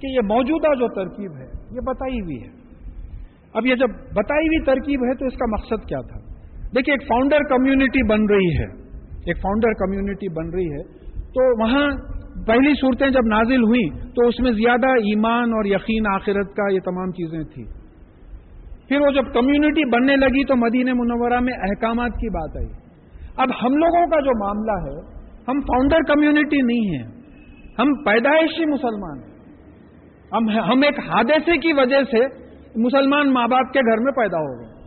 کہ 0.00 0.06
یہ 0.06 0.20
موجودہ 0.20 0.74
جو 0.74 0.88
ترکیب 0.94 1.36
ہے، 1.36 1.46
یہ 1.70 1.80
بتائی 1.86 2.20
ہوئی 2.20 2.36
ہے۔ 2.36 2.48
اب 3.54 3.66
یہ 3.66 3.74
جب 3.74 3.88
بتائی 3.90 4.46
ہوئی 4.46 4.64
ترکیب 4.64 5.00
ہے 5.04 5.14
تو 5.14 5.26
اس 5.26 5.34
کا 5.34 5.46
مقصد 5.52 5.88
کیا 5.88 6.00
تھا؟ 6.00 6.20
دیکھیے، 6.74 6.94
ایک 6.94 7.08
فاؤنڈر 7.08 7.38
کمیونٹی 7.38 8.02
بن 8.02 8.24
رہی 8.24 8.58
ہے۔ 8.58 8.88
ایک 9.26 9.36
فاؤنڈر 9.36 9.72
کمیونٹی 9.72 10.28
بن 10.28 10.50
رہی 10.50 10.66
ہے۔ 10.66 10.82
تو 11.20 11.62
وہاں 11.62 11.90
پہلی 12.46 12.74
صورتیں 12.74 13.10
جب 13.10 13.26
نازل 13.26 13.62
ہوئیں 13.62 14.06
تو 14.06 14.28
اس 14.28 14.40
میں 14.40 14.52
زیادہ 14.52 14.86
ایمان 14.86 15.52
اور 15.52 15.64
یقین 15.64 16.06
آخرت 16.14 16.56
کا 16.56 16.72
یہ 16.72 16.80
تمام 16.80 17.10
چیزیں 17.10 17.42
تھیں۔ 17.42 17.77
پھر 18.88 19.00
وہ 19.00 19.10
جب 19.10 19.32
کمیونٹی 19.34 19.90
بننے 19.90 20.16
لگی 20.16 20.44
تو 20.44 20.56
مدینہ 20.56 20.90
منورہ 20.94 21.40
میں 21.40 21.52
احکامات 21.52 22.10
کی 22.10 22.28
بات 22.28 22.56
آئی۔ 22.56 22.66
اب 23.36 23.48
ہم 23.62 23.76
لوگوں 23.76 24.06
کا 24.06 24.20
جو 24.20 24.38
معاملہ 24.38 24.90
ہے، 24.90 25.18
ہم 25.48 25.60
فاؤنڈر 25.60 25.96
کمیونٹی 25.96 26.62
نہیں 26.62 26.96
ہیں۔ 26.96 27.18
ہم 27.78 28.04
پیدائشی 28.04 28.66
مسلمان 28.66 29.18
ہیں۔ 29.18 29.38
ہم 30.60 30.82
ایک 30.82 30.98
حادثے 30.98 31.58
کی 31.58 31.72
وجہ 31.72 32.02
سے 32.10 32.48
مسلمان 32.76 33.32
ماں 33.32 33.48
باپ 33.48 33.72
کے 33.72 33.80
گھر 33.80 34.04
میں 34.04 34.12
پیدا 34.12 34.36
ہو 34.36 34.60
گئے۔ 34.60 34.78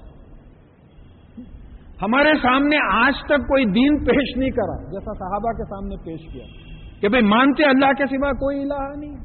ہمارے 2.01 2.33
سامنے 2.41 2.77
آج 2.93 3.13
تک 3.25 3.37
کوئی 3.37 3.65
دین 3.65 4.03
پیش 4.03 4.37
نہیں 4.37 4.49
کرا، 4.49 4.83
جیسا 4.83 5.13
صحابہ 5.13 5.51
کے 5.51 5.63
سامنے 5.63 5.95
پیش 5.95 6.33
کیا۔ 6.33 6.71
کہ 7.01 7.09
بھئی 7.09 7.21
مانتے 7.21 7.63
اللہ 7.65 7.93
کے 7.97 8.05
سوا 8.05 8.31
کوئی 8.31 8.61
الہ 8.61 8.99
نہیں۔ 8.99 9.15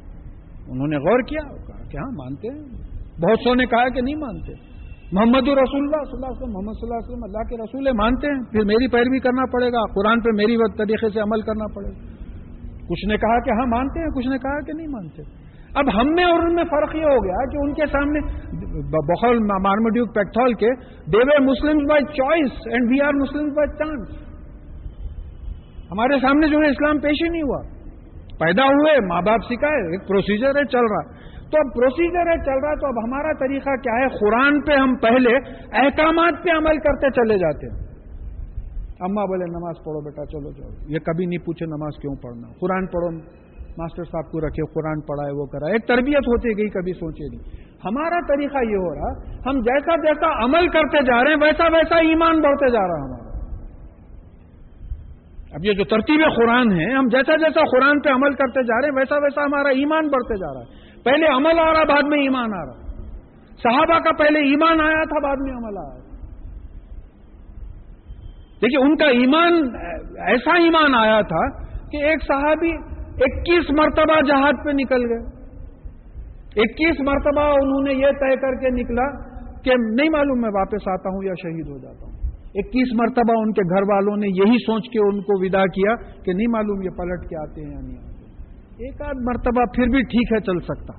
انہوں 0.68 0.86
نے 0.86 0.96
غور 0.96 1.20
کیا 1.22 1.56
کہ 1.90 1.96
ہاں 1.96 2.10
مانتے 2.10 2.48
ہیں۔ 2.48 2.85
بہت 3.22 3.38
سو 3.44 3.54
نے 3.54 3.66
کہا 3.66 3.88
کہ 3.88 4.00
نہیں 4.00 4.14
مانتے۔ 4.14 4.52
محمد 5.12 5.48
رسول 5.48 5.82
اللہ 5.82 6.02
صلی 6.04 6.16
اللہ 6.16 6.26
علیہ 6.26 6.40
وسلم، 6.40 6.52
محمد 6.52 6.76
صلی 6.78 6.86
اللہ 6.86 6.98
علیہ 6.98 7.08
وسلم، 7.08 7.24
اللہ 7.24 7.44
کے 7.48 7.56
رسول 7.56 7.96
مانتے 7.96 8.26
ہیں۔ 8.32 8.40
پھر 8.52 8.64
میری 8.64 8.88
پیروی 8.88 9.18
کرنا 9.18 9.44
پڑے 9.52 9.72
گا، 9.72 9.84
قرآن 9.94 10.20
پہ 10.20 10.30
میری 10.34 10.56
طریقے 10.78 11.08
سے 11.08 11.20
عمل 11.20 11.40
کرنا 11.40 11.66
پڑے 11.74 11.88
گا۔ 11.88 11.98
کچھ 12.88 13.08
نے 13.08 13.16
کہا 13.16 13.38
کہ 13.40 13.50
ہاں 13.50 13.66
مانتے 13.66 14.00
ہیں، 14.00 14.10
کچھ 14.16 14.28
نے 14.28 14.38
کہا 14.38 14.60
کہ 14.60 14.72
نہیں 14.72 14.86
مانتے۔ 14.86 15.22
اب 15.74 16.00
ہم 16.00 16.06
میں 16.06 16.24
اور 16.24 16.42
ان 16.42 16.54
میں 16.54 16.64
فرق 16.64 16.96
یہ 16.96 17.02
ہو 17.02 17.24
گیا 17.24 17.44
کہ 17.52 17.56
ان 17.56 17.72
کے 17.72 17.86
سامنے 17.86 18.20
بخول 19.08 19.38
مارمڈیو 19.62 20.06
پیکتھول 20.06 20.54
کے 20.54 20.70
they 21.12 21.42
Muslim 21.42 21.78
by 21.86 22.04
choice 22.12 22.66
and 22.66 22.90
we 22.90 23.00
are 23.00 23.12
Muslim 23.12 23.48
by 23.48 23.76
chance 23.78 24.08
ہمارے 25.90 26.20
سامنے 26.22 26.48
جو 26.48 26.58
ہے 26.58 26.70
اسلام 26.70 26.98
پیش 26.98 27.22
ہی 27.24 27.28
نہیں 27.28 27.42
ہوا۔ 27.42 27.60
پیدا 28.38 28.64
ہوئے، 28.64 28.94
ماں 29.06 29.22
باپ 29.22 29.40
سکھائے، 29.44 29.90
ایک 29.90 30.08
پروسیجر 30.08 30.48
ہے، 30.48 30.64
چل 30.64 30.86
رہا۔ 30.92 31.04
تو 31.50 31.58
اب 31.58 31.74
پروسیجر 31.74 32.30
ہے، 32.30 32.44
چل 32.44 32.64
رہا 32.64 32.74
تو 32.74 32.86
اب 32.86 33.04
ہمارا 33.04 33.32
طریقہ 33.38 33.76
کیا 33.76 33.92
ہے؟ 33.92 34.08
قرآن 34.08 34.60
پہ 34.60 34.72
ہم 34.72 34.96
پہلے 34.96 35.36
احکامات 35.72 36.34
پہ 36.44 36.50
عمل 36.56 36.78
کرتے 36.78 37.10
چلے 37.10 37.38
جاتے 37.38 37.66
ہیں۔ 37.66 37.86
اما 39.00 39.24
بولے، 39.24 39.44
نماز 39.44 39.74
پڑھو 39.84 40.00
بیٹا، 40.00 40.24
چلو 40.26 40.52
چلو۔ 40.52 40.92
یہ 40.94 40.98
کبھی 40.98 41.26
نہیں 41.26 41.46
پوچھے 41.46 41.66
نماز 41.66 42.00
کیوں 42.02 42.14
پڑھنا۔ 42.14 42.48
قرآن 42.60 42.86
پڑھو۔ 42.86 43.46
ماسٹر 43.78 44.04
صاحب 44.04 44.32
کو 44.32 44.40
رکھے 44.40 44.72
قرآن 44.74 45.00
پڑھائے، 45.00 45.32
وہ 45.32 45.46
کرا 45.46 45.66
ایک 45.66 45.86
تربیت 45.86 46.16
ہوتی 46.16 46.48
گئی، 46.48 46.68
کبھی 46.68 46.92
سوچے 46.92 47.36
نہیں۔ 47.36 47.66
ہمارا 47.84 48.26
طریقہ 48.28 48.58
یہ 48.58 48.76
ہو 48.76 48.94
رہا، 48.94 49.20
ہم 49.46 49.60
جیسا 49.60 49.96
جیسا 49.96 50.44
عمل 50.44 50.68
کرتے 50.68 51.04
جا 51.04 51.24
رہے 51.24 51.30
ہیں، 51.30 51.42
ویسا 51.42 51.64
ویسا 51.64 51.96
ایمان 51.96 52.40
بڑھتے 52.40 52.70
جا 52.70 52.88
رہا 52.88 53.04
ہمارا۔ 53.04 53.26
اب 55.52 55.64
یہ 55.64 55.72
جو 55.72 55.84
ترتیب 55.84 56.20
قرآن 56.36 56.72
ہے، 56.72 56.94
ہم 56.94 57.08
جیسا 57.08 57.36
جیسا 57.36 57.60
قرآن 57.70 58.00
پہ 58.00 58.08
عمل 58.08 58.34
کرتے 58.34 58.62
جا 58.62 58.80
رہے 58.80 58.88
ہیں، 58.88 58.96
ویسا 58.96 59.14
ویسا 59.14 59.44
ہمارا 59.44 59.68
ایمان 59.68 60.08
بڑھتے 60.08 60.34
جا 60.34 60.54
رہا 60.54 60.60
ہے۔ 60.60 60.85
پہلے 61.06 61.26
عمل 61.36 61.58
آ 61.58 61.72
رہا 61.72 61.84
بعد 61.84 62.08
میں 62.08 62.18
ایمان 62.18 62.54
آ 62.54 62.64
رہا 62.66 62.86
صحابہ 63.62 63.98
کا 63.98 64.12
پہلے 64.12 64.38
ایمان 64.38 64.80
آیا 64.80 65.04
تھا، 65.04 65.20
بعد 65.20 65.36
میں 65.40 65.52
عمل 65.52 65.78
آیا۔ 65.78 66.00
دیکھیے، 68.62 68.86
ان 68.86 68.96
کا 68.96 69.06
ایمان 69.06 69.54
ایسا 70.26 70.56
ایمان 70.56 70.94
آیا 70.94 71.20
تھا 71.20 71.48
کہ 71.90 71.96
ایک 71.96 72.22
صحابی 72.22 72.70
اکیس 73.18 73.70
مرتبہ 73.70 74.20
جہاد 74.20 74.64
پہ 74.64 74.70
نکل 74.70 75.04
گئے۔ 75.10 75.22
اکیس 76.64 77.00
مرتبہ 77.00 77.40
انہوں 77.40 77.82
نے 77.82 77.92
یہ 77.92 78.06
طے 78.06 78.36
کر 78.36 78.54
کے 78.54 78.70
نکلا 78.70 79.06
کہ 79.62 79.74
نہیں 79.78 80.08
معلوم 80.10 80.40
میں 80.40 80.50
واپس 80.54 80.88
آتا 80.88 81.08
ہوں 81.08 81.24
یا 81.24 81.32
شہید 81.42 81.68
ہو 81.68 81.78
جاتا 81.78 82.06
ہوں۔ 82.06 82.12
اکیس 82.54 82.88
مرتبہ 82.94 83.34
ان 83.38 83.52
کے 83.52 83.62
گھر 83.74 83.82
والوں 83.82 84.16
نے 84.16 84.26
یہی 84.26 84.58
سوچ 84.58 84.82
کے 84.92 84.98
ان 84.98 85.20
کو 85.20 85.44
ودا 85.44 85.66
کیا 85.66 85.94
کہ 86.22 86.32
نہیں 86.32 86.46
معلوم 86.46 86.82
یہ 86.82 86.90
پلٹ 86.90 87.28
کے 87.28 87.36
آتے 87.42 87.64
ہیں 87.64 87.72
یا 87.72 87.80
نہیں۔ 87.80 87.98
آتے 87.98 88.15
ایک 88.78 89.02
آدھ 89.02 89.16
مرتبہ 89.16 89.64
پھر 89.74 89.86
بھی 89.86 90.02
ٹھیک 90.02 90.32
ہے، 90.32 90.40
چل 90.40 90.58
سکتا۔ 90.60 90.92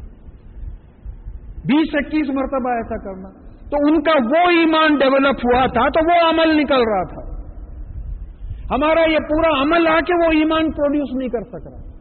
بیس، 1.65 1.88
اکیس 1.93 2.30
مرتبہ 2.30 2.69
ایسا 2.69 2.97
کرنا۔ 2.97 3.47
تو 3.69 3.78
ان 3.88 4.03
کا 4.03 4.11
وہ 4.11 4.49
ایمان 4.49 4.95
ڈیولپ 4.97 5.45
ہوا 5.45 5.65
تھا، 5.65 5.89
تو 5.89 6.11
وہ 6.11 6.30
عمل 6.30 6.57
نکل 6.57 6.75
رہا 6.75 7.03
تھا۔ 7.03 7.38
ہمارا 8.75 9.11
یہ 9.11 9.17
پورا 9.17 9.61
عمل 9.61 9.88
آ 9.88 9.99
کے 9.99 10.25
وہ 10.25 10.32
ایمان 10.32 10.71
پروڈیوس 10.71 11.15
نہیں 11.15 11.30
کر 11.30 11.41
سک 11.41 11.67
رہا۔ 11.67 11.97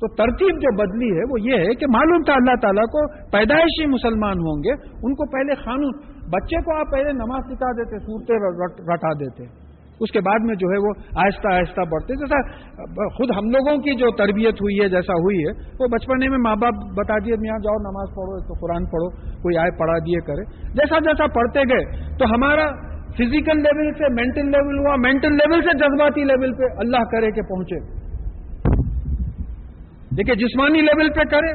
تو 0.00 0.14
ترتیب 0.14 0.56
جو 0.60 0.76
بدلی 0.76 1.18
ہے، 1.18 1.22
وہ 1.30 1.40
یہ 1.40 1.68
ہے 1.68 1.74
کہ 1.74 1.86
معلوم 1.86 2.22
تھا 2.22 2.32
اللہ 2.32 2.56
تعالیٰ 2.62 2.82
کو 2.82 3.30
پیدائشی 3.30 3.86
مسلمان 3.86 4.32
ہوں 4.32 4.58
گے۔ 4.64 4.72
ان 5.02 5.14
کو 5.14 5.30
پہلے 5.30 5.54
قانون 5.54 5.92
بچے 6.30 6.62
کو 6.62 6.80
آپ 6.80 6.92
پہلے 6.92 7.12
نماز 7.12 7.44
سکھا 7.44 7.72
دیتے 7.72 7.98
سورتے 7.98 8.32
رٹا 8.94 9.12
دیتے۔ 9.12 9.67
اس 10.00 10.10
کے 10.12 10.20
بعد 10.20 10.44
میں 10.44 10.54
جو 10.54 10.68
ہے 10.68 10.78
وہ 10.78 10.92
آہستہ 11.24 11.48
آہستہ 11.52 11.80
بڑھتے 11.80 12.14
جیسا 12.14 12.40
خود 13.16 13.30
ہم 13.36 13.50
لوگوں 13.50 13.76
کی 13.76 13.94
جو 13.94 14.10
تربیت 14.10 14.60
ہوئی 14.62 14.80
ہے، 14.80 14.88
جیسا 14.88 15.12
ہوئی 15.12 15.38
ہے، 15.38 15.52
وہ 15.80 15.86
بچپنے 15.86 16.28
میں 16.28 16.38
ماں 16.38 16.56
باپ 16.56 16.74
بتا 16.96 17.18
دیے 17.18 17.34
یہاں 17.46 17.58
جاؤ 17.58 17.78
نماز 17.78 18.08
پڑھو 18.16 18.38
تو 18.40 18.54
قرآن 18.60 18.84
پڑھو، 18.84 19.08
کوئی 19.42 19.58
آئے 19.58 19.78
پڑھا 19.78 19.98
دیے 19.98 20.20
کرے۔ 20.20 20.44
جیسا 20.72 20.98
جیسا 20.98 21.26
پڑھتے 21.26 21.60
گئے، 21.60 22.16
تو 22.18 22.24
ہمارا 22.24 22.68
فزیکل 23.08 23.58
لیول 23.58 23.92
سے 23.92 24.12
مینٹل 24.14 24.46
لیول 24.46 24.78
ہوا۔ 24.78 24.96
مینٹل 24.96 25.32
لیول 25.32 25.62
سے 25.62 25.76
جذباتی 25.78 26.24
لیول 26.24 26.52
پہ 26.52 26.62
اللہ 26.78 27.04
کرے 27.04 27.30
کہ 27.30 27.42
پہنچے۔ 27.42 27.80
دیکھیے، 30.16 30.34
جسمانی 30.34 30.80
لیول 30.80 31.08
پہ 31.08 31.24
کرے، 31.30 31.52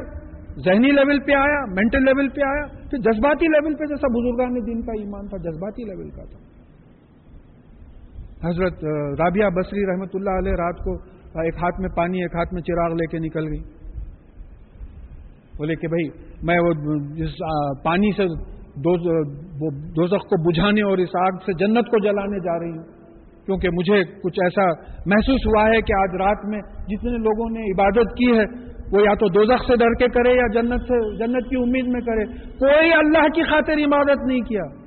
ذہنی 0.66 0.91
لیول 0.91 1.20
پہ 1.20 1.32
آیا 1.32 1.62
مینٹل 1.74 2.04
لیول 2.04 2.30
پہ 2.30 2.41
آیا۔ 2.41 2.66
پھر 2.89 2.98
جذباتی 2.98 3.48
لیول 3.48 3.76
پہ 3.76 3.86
جیسا 3.86 4.08
بزرگان 4.08 4.66
دین 4.66 4.82
کا 4.82 4.91
ایمان 4.91 5.28
تھا، 5.28 5.38
جذباتی 5.38 5.84
لیول 5.84 6.10
کا 6.10 6.24
تھا۔ 6.24 6.43
حضرت 8.46 8.86
رابعہ 9.20 9.50
بصری 9.50 9.86
رحمت 9.86 10.10
اللہ 10.14 10.30
علیہ 10.30 10.52
رات 10.52 10.78
کو 10.78 10.94
ایک 11.44 11.56
ہاتھ 11.56 11.82
میں 11.82 11.89
پانی، 11.89 12.22
ایک 12.22 12.36
ہاتھ 12.36 12.54
میں 12.54 12.62
چراغ 12.62 12.91
لے 12.91 13.06
کے 13.06 13.20
نکل 13.20 13.48
گئی۔ 13.48 13.60
بولے 15.58 15.76
کہ 15.76 15.88
بھائی، 15.88 16.08
میں 16.44 16.60
وہ 16.60 16.74
جس 17.16 17.30
پانی 17.84 18.12
سے 18.12 18.26
دوزخ 19.96 20.24
کو 20.24 20.50
بجھانے 20.50 20.82
اور 20.82 20.98
اس 20.98 21.10
آگ 21.16 21.38
سے 21.46 21.54
جنت 21.54 21.86
کو 21.86 22.00
جلانے 22.00 22.39
جا 22.39 22.60
رہی 22.60 22.78
ہوں۔ 22.78 22.84
کیونکہ 23.46 23.70
مجھے 23.70 24.04
کچھ 24.04 24.39
ایسا 24.44 24.66
محسوس 25.06 25.48
ہوا 25.48 25.70
ہے 25.70 25.82
کہ 25.82 25.94
آج 25.94 26.10
رات 26.20 26.46
میں 26.46 26.60
جتنے 26.62 27.12
لوگوں 27.12 27.50
نے 27.50 27.72
عبادت 27.72 28.16
کی 28.18 28.38
ہے، 28.38 28.74
وہ 28.91 29.02
یا 29.02 29.14
تو 29.14 29.28
دوزخ 29.28 29.66
سے 29.68 29.76
ڈر 29.76 29.94
کے 29.94 30.08
کرے 30.08 30.36
یا 30.36 30.48
جنت 30.54 30.82
سے، 30.82 31.18
جنت 31.18 31.50
کی 31.50 31.56
امید 31.56 31.88
میں 31.88 32.02
کرے۔ 32.02 32.26
کوئی 32.48 32.94
اللہ 32.94 33.28
کی 33.28 33.44
خاطر 33.44 33.74
عبادت 33.74 34.28
نہیں 34.28 34.41
کیا۔ 34.41 34.83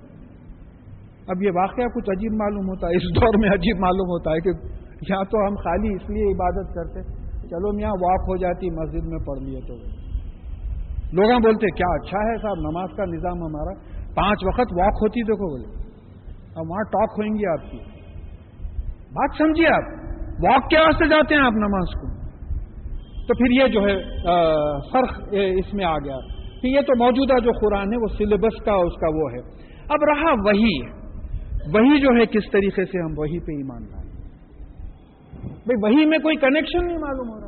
اب 1.29 1.43
یہ 1.43 1.51
واقعہ 1.55 1.85
کچھ 1.85 2.11
عجیب 2.11 2.33
معلوم 2.33 2.69
ہوتا 2.69 2.87
ہے، 2.87 2.97
اس 2.97 3.03
دور 3.03 3.39
میں 3.39 3.49
عجیب 3.49 3.77
معلوم 3.81 4.09
ہوتا 4.09 4.31
ہے 4.31 4.41
کہ 4.41 4.51
یا 5.11 5.23
تو 5.23 5.39
ہم 5.39 5.55
خالی 5.55 5.95
اس 5.95 6.11
لیے 6.11 6.35
عبادت 6.35 6.75
کرتے 6.75 7.27
چلو 7.49 7.77
میاں، 7.77 7.91
واک 7.91 8.21
ہو 8.21 8.37
جاتی، 8.37 8.71
مسجد 8.71 9.07
میں 9.07 9.19
پڑھ 9.19 9.39
لیے 9.39 9.61
تو۔ 9.69 9.75
لوگ 11.13 11.41
بولتے، 11.41 11.67
کیا 11.67 11.95
اچھا 11.95 12.19
ہے 12.19 12.37
صاحب، 12.43 12.71
نماز 12.71 12.97
کا 12.97 13.05
نظام 13.05 13.43
ہمارا۔ 13.43 13.75
پانچ 14.15 14.45
وقت 14.47 14.61
واک 14.61 14.95
ہوتی، 15.03 15.23
دیکھو 15.23 15.59
بولے۔ 15.59 15.83
اب 16.57 16.65
وہاں 16.69 16.83
ٹاک 16.83 17.09
ہوئیں 17.19 17.33
گی 17.33 17.47
آپ 17.47 17.71
کی۔ 17.71 17.79
بات 18.93 19.31
سمجھیے 19.39 19.67
آپ، 19.67 19.83
واک 20.45 20.71
کے 20.71 20.79
واسطے 20.79 21.09
جاتے 21.09 21.35
ہیں 21.35 21.43
آپ 21.43 21.53
نماز 21.53 22.01
کو۔ 22.01 22.17
تو 23.27 23.35
پھر 23.35 23.63
یہ 23.63 23.69
جو 23.69 23.81
ہے 23.81 24.03
فرق 24.93 25.29
اس 25.33 25.75
میں 25.75 25.85
آ 25.85 25.99
گیا۔ 25.99 26.17
کہ 26.63 26.67
یہ 26.67 26.81
تو 26.81 27.05
موجودہ 27.05 27.45
جو 27.45 27.51
قرآن 27.53 27.93
ہے، 27.93 27.97
وہ 27.97 28.07
سلیبس 28.19 28.65
کا، 28.65 28.73
اس 28.73 29.01
کا 29.01 29.07
وہ 29.15 29.33
ہے۔ 29.33 29.39
اب 29.89 30.05
رہا 30.09 30.33
وہی 30.33 30.96
وہی 31.75 32.01
جو 32.01 32.09
ہے 32.21 32.27
کس 32.27 32.51
طریقے 32.53 32.85
سے 32.85 33.03
ہم 33.03 33.19
وہی 33.19 33.41
پہ 33.41 33.53
ایمان 33.53 33.83
لائیں۔ 33.83 34.11
بھائی، 35.51 35.77
وہی 35.83 36.07
میں 36.07 36.19
کوئی 36.19 36.37
کنیکشن 36.37 36.87
نہیں 36.87 36.99
معلوم 36.99 37.29
ہو 37.29 37.41
رہا۔ 37.41 37.47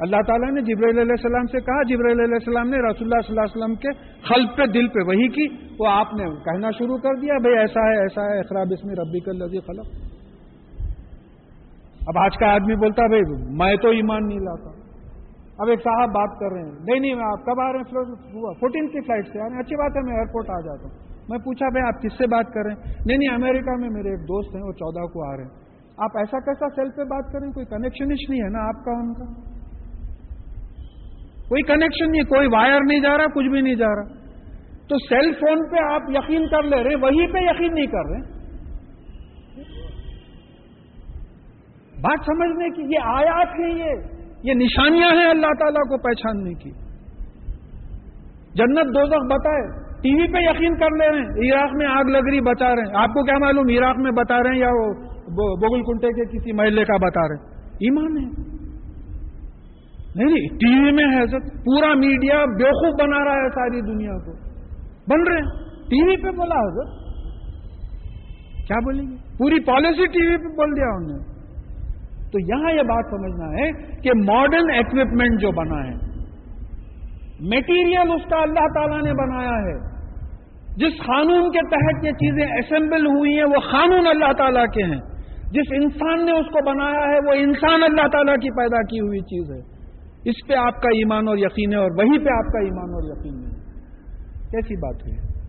اللہ 0.00 0.16
تعالیٰ 0.26 0.52
نے 0.52 0.60
جبرائیل 0.60 0.98
علیہ 0.98 1.12
السلام 1.12 1.46
سے 1.46 1.60
کہا، 1.60 1.82
جبرائیل 1.82 2.20
علیہ 2.20 2.34
السلام 2.34 2.68
نے 2.68 2.76
رسول 2.76 3.12
اللہ 3.12 3.26
صلی 3.26 3.38
اللہ 3.38 3.40
علیہ 3.40 3.56
وسلم 3.56 3.74
کے 3.74 3.88
خلف 4.22 4.56
پہ، 4.56 4.66
دل 4.66 4.88
پہ 4.88 4.98
وہی 5.06 5.28
کی، 5.28 5.56
وہ 5.80 5.88
آپ 5.88 6.14
نے 6.14 6.24
کہنا 6.24 6.70
شروع 6.70 6.96
کر 6.96 7.14
دیا، 7.14 7.34
بھائی، 7.42 7.56
ایسا 7.58 7.80
ہے 7.80 8.00
ایسا 8.00 8.22
ہے 8.22 8.38
اخراب 8.38 8.66
اس 8.70 8.84
میں 8.84 8.94
ربی 8.94 9.20
کل 9.20 9.38
لذیذ 9.38 9.66
خلق۔ 9.66 9.86
اب 12.06 12.18
آج 12.18 12.36
کا 12.36 12.46
آدمی 12.46 12.74
بولتا، 12.74 13.06
بھائی، 13.06 13.22
میں 13.56 13.76
تو 13.76 13.88
ایمان 13.88 14.26
نہیں 14.28 14.38
لاتا۔ 14.38 14.70
اب 15.58 15.68
ایک 15.68 15.82
صاحب 15.82 16.08
بات 16.08 16.38
کر 16.38 16.52
رہے 16.52 16.62
ہیں۔ 16.62 16.72
نہیں 16.72 17.00
نہیں 17.00 17.12
آپ 17.12 17.44
کب 17.44 17.60
آ 17.60 17.72
رہے 17.72 17.78
ہیں؟ 17.78 17.84
فورٹین 18.60 18.88
کی 18.88 19.00
فلائٹ 19.00 19.26
سے 19.26 19.38
یعنی 19.38 19.58
اچھی 19.58 19.76
بات 19.76 19.96
ہے، 19.96 20.00
میں 20.00 20.14
ایئرپورٹ 20.14 20.50
آ 20.50 20.60
جاتا 20.60 20.82
ہوں۔ 20.82 21.09
میں 21.28 21.38
پوچھا، 21.38 21.68
بھائی، 21.68 21.86
آپ 21.86 22.02
کس 22.02 22.18
سے 22.18 22.26
بات 22.26 22.46
کر 22.54 22.60
رہے 22.62 22.70
ہیں؟ 22.70 22.94
نہیں 23.06 23.18
نہیں، 23.18 23.34
امریکہ 23.34 23.70
میں 23.80 23.88
میرے 23.90 24.08
ایک 24.08 24.20
دوست 24.20 24.54
ہیں، 24.54 24.62
وہ 24.62 24.72
چودہ 24.72 25.12
کو 25.12 25.32
آ 25.32 25.36
رہے 25.36 25.42
ہیں۔ 25.44 25.50
آپ 25.98 26.18
ایسا 26.18 26.38
کیسا 26.40 26.68
سیل 26.68 26.90
پہ 26.90 27.04
بات 27.04 27.32
کریں 27.32 27.52
کوئی 27.52 27.66
کنیکشن 27.66 28.10
ہی 28.10 28.26
نہیں 28.28 28.42
ہے 28.42 28.48
نا 28.48 28.58
آپ 28.58 28.84
کا 28.84 28.90
ان 28.90 29.14
کا؟ 29.14 29.50
کوئی 31.48 31.62
کنیکشن 31.62 32.10
نہیں 32.10 32.22
کوئی 32.22 32.48
وائر 32.52 32.80
نہیں 32.88 33.00
جا 33.00 33.18
رہا، 33.18 33.26
کچھ 33.26 33.46
بھی 33.46 33.60
نہیں 33.60 33.74
جا 33.74 33.88
رہا۔ 33.88 34.02
تو 34.88 34.98
سیل 34.98 35.32
فون 35.32 35.70
پہ 35.70 35.92
آپ 35.92 36.02
یقین 36.08 36.48
کر 36.48 36.62
لے 36.62 36.84
رہے 36.84 36.94
وہیں 36.94 37.32
پہ 37.32 37.38
یقین 37.38 37.74
نہیں 37.74 37.86
کر 37.86 38.04
رہے 38.10 38.40
بات 42.00 42.18
سمجھنے 42.26 42.70
کی، 42.70 42.82
یہ 42.82 42.98
آیات 43.02 43.48
ہیں 43.58 43.78
یہ 43.78 44.20
یہ 44.42 44.54
نشانیاں 44.54 45.08
ہیں 45.08 45.30
اللہ 45.30 45.46
تعالیٰ 45.58 45.82
کو 45.82 45.98
پہچاننے 45.98 46.54
کی۔ 46.54 46.70
جنت 48.54 48.94
دوزخ 48.94 49.34
بتائے۔ 49.34 49.89
ٹی 50.02 50.14
وی 50.14 50.32
پہ 50.32 50.38
یقین 50.38 50.74
کر 50.74 50.90
لے 50.90 51.10
رہے 51.10 51.18
ہیں 51.18 51.52
عراق 51.52 51.70
میں 51.74 51.86
آگ 51.86 52.04
لگ 52.04 52.30
رہی 52.30 52.40
بتا 52.40 52.74
رہے 52.74 52.82
ہیں۔ 52.82 52.94
آپ 52.94 53.08
کو 53.08 53.24
کیا 53.24 53.38
معلوم 53.38 53.68
عراق 53.68 53.98
میں 53.98 54.10
بتا 54.10 54.42
رہے 54.42 54.50
ہیں 54.50 54.58
یا 54.58 54.68
وہ 54.68 55.56
بگل 55.56 55.82
کنٹے 55.82 56.08
کے 56.08 56.38
کسی 56.38 56.52
محلے 56.52 56.84
کا 56.84 56.96
بتا 56.96 57.28
رہے 57.28 57.34
ہیں؟ 57.34 57.44
ایمان 57.64 58.18
ہے۔ 58.18 58.50
نہیں 60.14 60.26
نہیں 60.26 60.48
ٹی 60.48 60.84
وی 60.84 60.92
میں 60.92 61.04
ہے 61.04 61.26
سر 61.26 61.38
پورا 61.38 61.94
میڈیا 61.94 62.44
بیوقوف 62.44 63.02
بنا 63.02 63.24
رہا 63.24 63.32
ہے 63.32 63.48
ساری 63.48 63.80
دنیا 63.80 64.18
کو۔ 64.18 64.32
بن 65.08 65.22
رہے 65.28 65.36
ہیں۔ 65.36 65.50
ٹی 65.66 66.08
وی 66.08 66.16
پہ 66.16 66.30
بولا 66.30 66.54
حضرت۔ 66.54 67.10
کیا 68.66 68.78
بولیں 68.78 69.06
گے؟ 69.10 69.16
پوری 69.38 69.60
پالیسی 69.60 70.06
ٹی 70.06 70.26
وی 70.26 70.36
پہ 70.36 70.56
بول 70.56 70.76
دیا 70.76 70.86
انہوں 70.86 71.18
نے۔ 71.18 71.40
تو 72.30 72.38
یہاں 72.40 72.72
یہ 72.72 72.82
بات 72.82 73.04
سمجھنا 73.10 73.50
ہے 73.52 73.70
کہ 74.00 74.10
ماڈرن 74.26 74.70
اکوپمنٹ 74.70 75.40
جو 75.40 75.50
بنا 75.50 75.84
ہے 75.84 76.10
میٹیریل 77.40 78.12
اس 78.12 78.30
کا 78.30 78.36
اللہ 78.36 78.66
تعالیٰ 78.74 79.02
نے 79.02 79.12
بنایا 79.12 79.54
ہے۔ 79.54 79.89
جس 80.76 81.06
قانون 81.06 81.50
کے 81.50 81.60
تحت 81.70 82.04
یہ 82.04 82.10
چیزیں 82.10 82.46
اسمبل 82.46 83.06
ہوئی 83.06 83.36
ہیں، 83.36 83.44
وہ 83.44 83.60
قانون 83.72 84.06
اللہ 84.06 84.32
تعالیٰ 84.32 84.66
کے 84.66 84.82
ہیں۔ 84.82 85.00
جس 85.50 85.72
انسان 85.72 86.26
نے 86.26 86.32
اس 86.32 86.46
کو 86.46 86.70
بنایا 86.70 87.12
ہے، 87.12 87.18
وہ 87.26 87.32
انسان 87.32 87.82
اللہ 87.82 88.08
تعالیٰ 88.08 88.34
کی 88.34 88.50
پیدا 88.50 88.82
کی 88.82 89.00
ہوئی 89.00 89.20
چیز 89.20 89.50
ہے۔ 89.50 89.80
اس 90.24 90.34
پہ 90.48 90.54
آپ 90.54 90.74
کا 90.74 90.88
ایمان 90.88 91.28
اور 91.28 91.36
یقین 91.38 91.72
ہے 91.72 91.78
اور 91.78 91.90
وہیں 91.90 92.18
پہ 92.18 92.30
آپ 92.34 92.52
کا 92.52 92.58
ایمان 92.58 92.90
اور 92.94 93.16
یقین 93.16 93.34
ہے۔ 93.34 93.60
کیسی 94.50 94.76
بات 94.76 95.02
ہوئی 95.02 95.40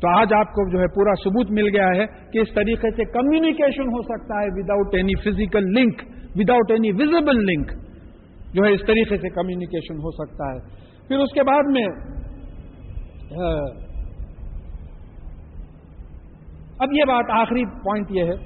تو 0.00 0.08
آج 0.08 0.32
آپ 0.34 0.46
کو 0.46 0.70
جو 0.72 0.80
ہے 0.80 0.86
پورا 0.86 1.10
ثبوت 1.24 1.50
مل 1.50 1.76
گیا 1.76 1.88
ہے 1.88 2.06
کہ 2.32 2.38
اس 2.38 2.48
طریقے 2.54 2.90
سے 2.90 3.04
کمیونیکیشن 3.04 3.82
ہو 3.82 4.02
سکتا 4.02 4.42
ہے 4.42 4.46
without 4.46 4.94
any 4.94 5.12
physical 5.20 5.64
link 5.64 6.02
without 6.34 6.70
any 6.70 6.92
visible 6.92 7.44
link 7.44 7.72
جو 8.54 8.64
ہے 8.64 8.72
اس 8.72 8.80
طریقے 8.86 9.16
سے 9.16 9.28
کمیونیکیشن 9.28 9.94
ہو 9.94 10.10
سکتا 10.10 10.54
ہے۔ 10.54 10.58
پھر 11.08 11.16
اس 11.16 11.32
کے 11.34 11.42
بعد 11.42 11.62
میں 11.66 11.86
ہاں۔ 13.30 13.66
اب 16.78 16.92
یہ 16.92 17.04
بات 17.04 17.30
آخری 17.32 17.64
پوائنٹ 17.82 18.10
یہ 18.10 18.24
ہے 18.24 18.36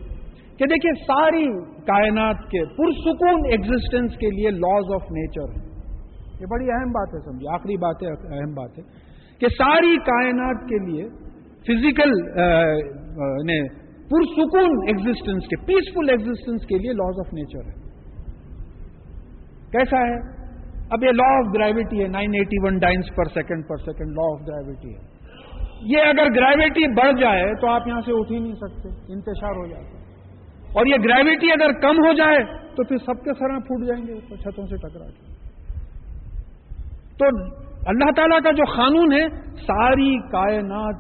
کہ 0.58 0.66
دیکھیے 0.66 0.92
ساری 1.02 1.44
کائنات 1.86 2.42
کے 2.50 2.64
پرسکون 2.76 3.46
ایگزٹینس 3.50 4.16
کے 4.18 4.30
لیے 4.30 4.50
لاز 4.56 4.92
آف 4.94 5.10
نیچر 5.10 5.54
یہ 6.40 6.50
بڑی 6.50 6.70
اہم 6.70 6.92
بات 6.92 7.14
ہے 7.14 7.20
سمجھے 7.20 7.52
آخری 7.54 7.76
بات 7.76 8.02
ہے، 8.02 8.12
اہم 8.32 8.54
بات 8.54 8.78
ہے 8.78 8.82
کہ 9.40 9.48
ساری 9.54 9.96
کائنات 10.04 10.66
کے 10.68 10.80
لیے 10.84 11.08
فزیکل 11.66 12.14
پرسکون 14.10 14.74
ایگزٹینس 14.86 15.46
کے 15.46 15.56
پیسفل 15.66 16.10
ایگزٹینس 16.10 16.66
کے 16.66 16.78
لیے 16.78 16.92
لاز 16.92 17.20
آف 17.20 17.32
نیچر 17.32 17.68
ہے 17.68 17.82
کیسا 19.70 20.00
ہے؟ 20.06 20.18
اب 20.90 21.04
یہ 21.04 21.08
لا 21.08 21.38
آف 21.38 21.54
گریوٹی 21.54 22.02
ہے 22.02 22.08
nine 22.08 22.34
eighty 22.34 22.56
one 22.62 22.78
dynes 22.78 23.04
per 23.16 23.24
second 23.24 23.64
per 23.68 23.76
second 23.76 24.08
law 24.08 24.32
of 24.32 24.40
gravity 24.48 24.88
ہے۔ 24.88 25.14
یہ 25.80 25.98
اگر 25.98 26.26
گریوٹی 26.36 26.94
بڑھ 26.94 27.20
جائے 27.20 27.54
تو 27.60 27.68
آپ 27.68 27.88
یہاں 27.88 28.00
سے 28.00 28.12
اٹھ 28.12 28.32
ہی 28.32 28.38
نہیں 28.38 28.54
سکتے، 28.54 28.88
انتشار 28.88 29.50
ہو 29.50 29.66
جاتا 29.66 29.98
اور 30.72 30.86
یہ 30.86 30.94
گریوٹی 31.04 31.52
اگر 31.52 31.72
کم 31.72 31.96
ہو 32.06 32.12
جائے 32.12 32.44
تو 32.76 32.84
پھر 32.84 32.96
سب 32.96 33.24
کے 33.24 33.30
سر 33.32 33.58
پھوٹ 33.58 33.86
جائیں 33.86 34.06
گے 34.06 34.36
چھتوں 34.36 34.66
سے 34.66 34.76
ٹکرا 34.76 35.04
کے۔ 35.04 35.34
تو 37.18 37.26
اللہ 37.86 38.10
تعالیٰ 38.16 38.40
کا 38.42 38.50
جو 38.50 38.64
قانون 38.76 39.12
ہے، 39.12 39.28
ساری 39.54 40.18
کائنات 40.18 40.94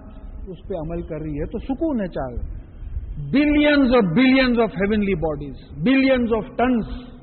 اس 0.48 0.68
پہ 0.68 0.74
عمل 0.74 1.02
کر 1.02 1.16
رہی 1.16 1.40
ہے۔ 1.40 1.46
تو 1.46 1.58
سکون 1.58 2.00
ہے 2.00 2.06
چاہے۔ 2.06 2.64
Billions 3.32 3.94
of 3.94 4.02
billions 4.16 4.60
of 4.60 4.70
heavenly 4.70 5.14
bodies 5.14 5.82
billions 5.82 6.32
of 6.32 6.56
tons 6.56 7.13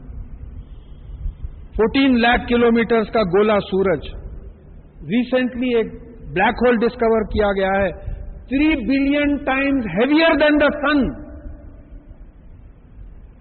fourteen 1.75 2.19
lakh 2.21 2.47
kilo 2.47 2.69
کا 3.11 3.21
گولا 3.33 3.59
سورج 3.65 4.07
ریسنٹلی 5.11 5.75
ایک 5.75 5.93
بلیک 6.33 6.63
ہول 6.63 6.79
ڈسکور 6.79 7.25
کیا 7.29 7.51
گیا 7.51 7.71
ہے 7.75 7.91
three 8.49 8.67
billion 8.85 9.35
times 9.45 9.87
heavier 9.93 10.37
than 10.39 10.59
the 10.59 10.69
sun 10.77 11.05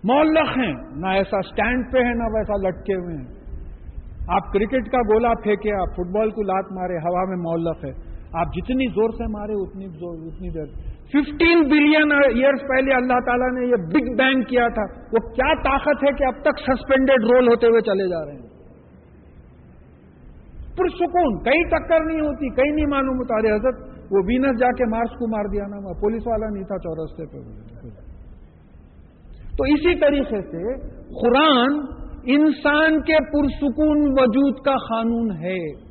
مولخ 0.05 0.57
ہیں 0.57 0.73
نہ 1.01 1.15
ایسا 1.15 1.39
اسٹینڈ 1.39 1.91
پہ 1.93 2.05
ہے 2.05 2.15
نہ 2.15 2.29
ویسا 2.35 2.59
لٹکے 2.61 2.97
ہوئے 2.97 3.17
ہیں 3.17 3.41
آپ 4.37 4.53
کرکٹ 4.53 4.89
کا 4.91 5.01
گولا 5.09 5.33
پھینکے 5.43 5.75
آپ 5.77 5.97
فٹ 5.97 6.13
بال 6.13 6.31
کو 6.31 6.43
لات 6.45 6.73
مارے 6.73 7.03
ہوا 7.07 7.25
میں 7.29 7.37
مولخ 7.41 7.85
ہے 7.85 7.91
آپ 8.35 8.55
جتنی 8.55 8.87
زور 8.91 9.17
سے 9.19 9.27
مارے 9.31 9.59
اتنی 9.63 9.89
زور 9.97 10.17
اتنی 10.27 10.51
دیر 10.51 10.69
ففٹین 11.13 11.61
بلین 11.61 12.13
ایئرس 12.13 12.61
پہلے 12.61 12.95
اللہ 12.95 13.21
تعالیٰ 13.27 13.61
نے 13.61 13.67
یہ 13.67 13.77
بگ 13.77 14.17
بینگ 14.17 14.43
کیا 14.43 14.69
تھا۔ 14.69 14.83
وہ 15.13 15.29
کیا 15.29 15.63
طاقت 15.63 16.05
ہے 16.05 16.13
کہ 16.13 16.25
اب 16.25 16.43
تک 16.43 16.59
سسپینڈیڈ 16.59 17.31
رول 17.31 17.49
ہوتے 17.49 17.67
ہوئے 17.67 17.81
چلے 17.81 18.09
جا 18.09 18.27
رہے 18.27 18.33
ہیں؟ 18.33 18.51
پرسکون، 20.77 21.43
کہیں 21.43 21.63
ٹکر 21.63 22.05
نہیں 22.05 22.21
ہوتی، 22.21 22.49
کہیں 22.49 22.75
نہیں 22.75 22.87
معلوم 22.87 23.17
ہوتا۔ 23.17 23.35
ارے 23.35 23.51
حضرت، 23.51 23.91
وہ 24.13 24.19
وینس 24.27 24.61
جا 24.61 24.69
کے 24.71 24.85
مارس 24.85 25.11
کو 25.11 25.37
مار 25.37 25.45
دیا 25.45 25.65
نا 25.67 26.01
پولیس 26.01 26.23
والا 26.27 26.47
نہیں 26.47 26.65
تھا 26.65 26.79
چورستے 26.79 27.27
پہ۔ 27.27 27.39
تو 29.57 29.65
اسی 29.65 30.01
طریقے 30.01 30.43
سے 30.43 30.79
قرآن 31.21 31.81
انسان 32.25 33.03
کے 33.03 33.17
پرسکون 33.33 33.99
وجود 34.03 34.55
کا 34.65 34.75
قانون 34.75 35.31
ہے۔ 35.31 35.90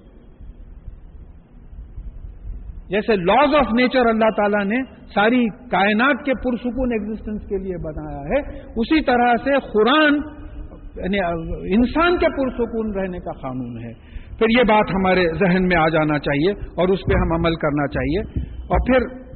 جیسے 2.90 3.16
لاز 3.16 3.56
آف 3.56 3.74
نیچر 3.74 4.06
اللہ 4.06 4.30
تعالیٰ 4.38 4.66
نے 4.66 4.78
ساری 5.16 5.48
کائنات 5.50 6.26
کے 6.26 6.32
پرسکون 6.34 6.92
ایگزٹینس 6.92 7.42
کے 7.42 7.58
لیے 7.58 7.78
بنایا 7.78 8.20
ہے، 8.20 8.60
اسی 8.60 9.04
طرح 9.04 9.34
سے 9.44 9.52
قرآن 9.74 10.14
یعنی 10.96 11.20
انسان 11.76 12.18
کے 12.18 12.26
پرسکون 12.26 12.94
رہنے 12.94 13.20
کا 13.20 13.32
قانون 13.32 13.78
ہے۔ 13.78 13.94
پھر 14.38 14.46
یہ 14.58 14.64
بات 14.68 14.90
ہمارے 14.90 15.28
ذہن 15.40 15.68
میں 15.68 15.78
آ 15.78 15.90
جانا 15.90 16.20
چاہیے 16.20 16.52
اور 16.52 16.88
اس 16.88 17.00
پہ 17.00 17.20
ہم 17.20 17.34
عمل 17.34 17.56
کرنا 17.56 17.88
چاہیے۔ 17.88 18.20
اور 18.54 18.78
پھر 18.88 19.30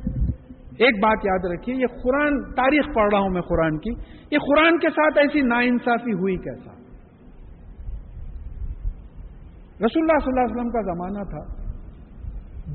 ایک 0.79 1.03
بات 1.03 1.25
یاد 1.25 1.51
رکھیے، 1.51 1.75
یہ 1.75 1.87
قرآن، 2.03 2.43
تاریخ 2.43 2.95
پڑھ 2.95 3.09
رہا 3.11 3.19
ہوں 3.19 3.29
میں 3.29 3.41
قرآن 3.41 3.77
کی۔ 3.77 3.89
یہ 4.31 4.37
قرآن 4.37 4.77
کے 4.77 4.89
ساتھ 4.89 5.17
ایسی 5.17 5.41
نا 5.41 5.59
انصافی 5.59 6.13
ہوئی 6.13 6.35
کیسا؟ 6.35 6.71
رسول 9.85 10.03
اللہ 10.03 10.19
صلی 10.19 10.27
اللہ 10.27 10.41
علیہ 10.41 10.55
وسلم 10.55 10.69
کا 10.69 10.81
زمانہ 10.81 11.23
تھا۔ 11.23 11.62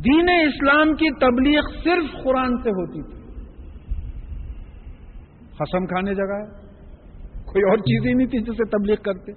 دین 0.05 0.26
اسلام 0.46 0.94
کی 0.94 1.11
تبلیغ 1.20 1.61
صرف 1.84 2.24
قرآن 2.24 2.62
سے 2.62 2.70
ہوتی 2.70 3.03
تھی۔ 3.03 3.18
قسم 5.59 5.86
کھانے 5.86 6.14
جگہ 6.14 6.59
کوئی 7.44 7.70
اور 7.70 7.78
چیز 7.78 8.07
ہی 8.07 8.12
نہیں 8.12 8.26
تھی 8.26 8.38
جسے 8.38 8.64
تبلیغ 8.70 8.96
کرتے۔ 8.96 9.32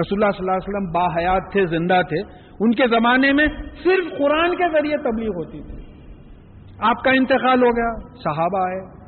رسول 0.00 0.22
اللہ 0.22 0.30
صلی 0.30 0.40
اللہ 0.40 0.52
علیہ 0.52 0.68
وسلم 0.68 0.92
با 0.92 1.06
حیات 1.06 1.52
تھے، 1.52 1.66
زندہ 1.66 2.00
تھے۔ 2.08 2.20
ان 2.60 2.70
کے 2.70 2.86
زمانے 2.86 3.32
میں 3.32 3.46
صرف 3.84 4.18
قرآن 4.18 4.56
کے 4.56 4.72
ذریعے 4.72 4.96
تبلیغ 4.96 5.28
ہوتی 5.28 5.60
تھی۔ 5.62 5.92
آپ 6.78 7.04
کا 7.04 7.10
انتقال 7.10 7.62
ہو 7.62 7.68
گیا، 7.68 8.08
صحابہ 8.24 8.58
آئے۔ 8.58 9.02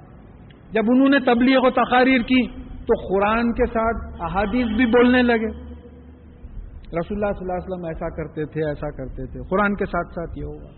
جب 0.73 0.83
انہوں 0.89 1.09
نے 1.09 1.21
تبلیغ 1.21 1.59
و 1.63 1.71
تقاریر 1.71 2.21
کی 2.21 2.47
تو 2.59 3.09
قرآن 3.09 3.53
کے 3.53 3.67
ساتھ 3.67 4.23
احادیث 4.23 4.67
بھی 4.67 4.87
بولنے 4.87 5.23
لگے۔ 5.23 5.64
رسول 6.99 7.25
اللہ 7.25 7.33
صلی 7.33 7.43
اللہ 7.43 7.53
علیہ 7.53 7.75
وسلم 7.75 7.85
ایسا 7.85 8.09
کرتے 8.09 8.45
تھے، 8.45 8.69
ایسا 8.69 8.91
کرتے 8.91 9.27
تھے۔ 9.27 9.41
قرآن 9.51 9.75
کے 9.75 9.87
ساتھ 9.87 10.09
ساتھ 10.09 10.39
یہ 10.39 10.45
ہوگا 10.45 10.69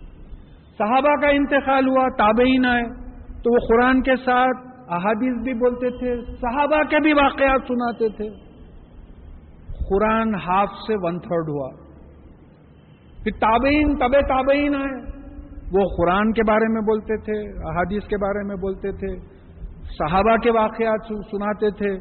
صحابہ 0.77 1.21
کا 1.21 1.27
انتقال 1.27 1.87
ہوا، 1.87 2.07
تابعین 2.17 2.65
آئے۔ 2.65 2.83
تو 3.27 3.53
وہ 3.53 3.57
قرآن 3.67 4.01
کے 4.01 4.15
ساتھ 4.15 4.67
احادیث 4.89 5.43
بھی 5.43 5.53
بولتے 5.53 5.89
تھے، 5.89 6.35
صحابہ 6.35 6.83
کے 6.89 6.99
بھی 6.99 7.13
واقعات 7.13 7.61
سناتے 7.67 8.09
تھے۔ 8.09 8.29
قرآن 9.89 10.35
ہاف 10.35 10.69
سے 10.87 10.93
ون 10.97 11.19
تھرڈ 11.19 11.49
ہوا۔ 11.49 11.69
پھر 13.23 13.31
تابعین 13.39 13.97
طب 13.97 14.11
تابعین 14.11 14.75
آئے۔ 14.75 15.17
وہ 15.71 15.81
قرآن 15.97 16.33
کے 16.33 16.43
بارے 16.47 16.73
میں 16.73 16.81
بولتے 16.81 17.17
تھے، 17.17 17.59
احادیث 17.69 18.03
کے 18.03 18.17
بارے 18.17 18.47
میں 18.47 18.55
بولتے 18.55 18.91
تھے۔ 18.91 19.19
صحابہ 19.99 20.37
کے 20.37 20.51
واقعات 20.51 21.07
سناتے 21.31 21.71
تھے۔ 21.71 21.99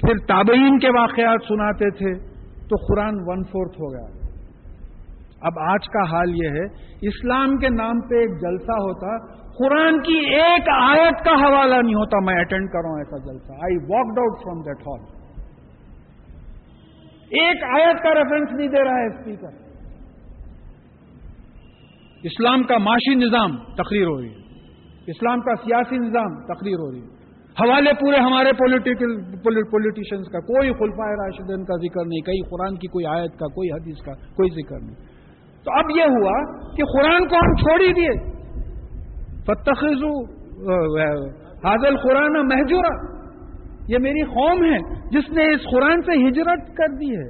پھر 0.00 0.26
تابعین 0.28 0.78
کے 0.78 0.88
واقعات 0.88 1.38
سناتے 1.48 1.90
تھے۔ 1.90 2.37
تو 2.68 2.76
قرآن 2.76 3.14
ون 3.26 3.44
فورتھ 3.44 3.80
ہو 3.80 3.92
گیا۔ 3.92 4.28
اب 5.40 5.52
آج 5.58 5.88
کا 5.88 6.02
حال 6.12 6.30
یہ 6.30 6.48
ہے، 6.48 6.64
اسلام 7.08 7.56
کے 7.56 7.68
نام 7.68 8.00
پہ 8.00 8.14
ایک 8.14 8.30
جلسہ 8.30 8.72
ہوتا، 8.72 9.26
قرآن 9.42 10.02
کی 10.02 10.18
ایک 10.34 10.68
آیت 10.74 11.24
کا 11.24 11.30
حوالہ 11.30 11.74
نہیں 11.74 11.94
ہوتا، 11.94 12.24
میں 12.24 12.40
اٹینڈ 12.40 12.70
کروں 12.70 12.98
ایسا 12.98 13.32
جلسہ۔ 13.32 13.52
I 13.52 13.76
walk 13.76 14.18
out 14.18 14.38
from 14.44 14.60
that 14.60 14.80
hall 14.80 15.18
ایک 17.30 17.64
آیت 17.64 18.02
کا 18.02 18.14
ریفرنس 18.14 18.48
نہیں 18.52 18.68
دے 18.68 18.84
رہا 18.84 18.92
ہے 18.92 19.06
اسپیکر 19.06 19.68
اسلام 22.22 22.62
کا 22.62 22.78
معاشی 22.78 23.14
نظام 23.14 23.56
تقریر 23.56 24.06
ہو 24.06 24.20
رہی 24.20 24.28
ہے۔ 24.28 24.36
اسلام 25.06 25.40
کا 25.40 25.54
سیاسی 25.54 25.96
نظام 25.96 26.54
تقریر 26.54 26.74
ہو 26.74 26.92
رہی 26.92 27.00
ہے۔ 27.00 27.17
حوالے 27.56 27.92
پورے 28.00 28.16
ہمارے 28.16 28.52
پولیٹیکل 28.52 29.14
پولیٹیشنس 29.70 30.26
کا، 30.32 30.40
کوئی 30.40 30.72
خلفائے 30.72 31.14
راشدین 31.20 31.64
کا 31.64 31.76
ذکر 31.76 32.04
نہیں، 32.06 32.20
کئی 32.20 32.42
قرآن 32.50 32.76
کی 32.76 32.88
کوئی 32.88 33.06
آیت 33.06 33.38
کا، 33.38 33.46
کوئی 33.54 33.70
حدیث 33.72 34.04
کا، 34.04 34.12
کوئی 34.12 34.50
ذکر 34.50 34.78
نہیں۔ 34.80 34.98
تو 35.64 35.72
اب 35.78 35.90
یہ 35.96 36.04
ہوا 36.16 36.36
کہ 36.76 36.84
قرآن 36.92 37.26
کو 37.28 37.36
ہم 37.36 37.54
چھوڑ 37.54 37.80
ہی 37.80 37.92
دیے۔ 37.92 38.12
فتخذو 39.46 40.12
حاضل 41.64 41.96
قرآن 41.96 42.38
محجورہ 42.48 42.94
یہ 43.88 43.98
میری 43.98 44.22
قوم 44.22 44.64
ہے، 44.64 44.78
جس 45.10 45.30
نے 45.30 45.44
اس 45.54 45.66
قرآن 45.70 46.02
سے 46.02 46.16
ہجرت 46.28 46.66
کر 46.76 46.96
دی 47.00 47.10
ہے۔ 47.16 47.28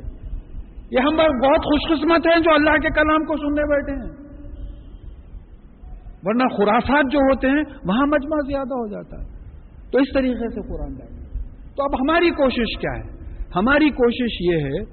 یہ 0.91 0.99
ہم 0.99 1.17
بہت 1.17 1.67
خوش 1.71 1.89
قسمت 1.89 2.27
ہیں 2.27 2.41
جو 2.41 2.55
اللہ 2.55 2.79
کے 2.83 2.89
کلام 2.91 3.25
کو 3.25 3.37
سننے 3.37 3.67
بیٹھے 3.69 3.97
ہیں۔ 4.03 4.13
ورنہ 6.23 6.47
خرافات 6.57 7.13
جو 7.13 7.19
ہوتے 7.19 7.49
ہیں، 7.49 7.65
وہاں 7.85 8.07
مجمع 8.07 8.39
زیادہ 8.47 8.75
ہو 8.75 8.87
جاتا 8.87 9.23
ہے۔ 9.23 9.38
تو 9.93 9.99
اس 9.99 10.15
طریقے 10.15 10.49
سے 10.49 10.69
قرآن 10.69 10.95
ڈالیں 10.95 11.19
تو 11.77 11.83
اب 11.85 11.95
ہماری 12.01 12.31
کوشش 12.31 12.79
کیا 12.79 12.93
ہے؟ 12.93 13.19
ہماری 13.57 13.91
کوشش 13.91 14.41
یہ 14.41 14.65
ہے 14.65 14.85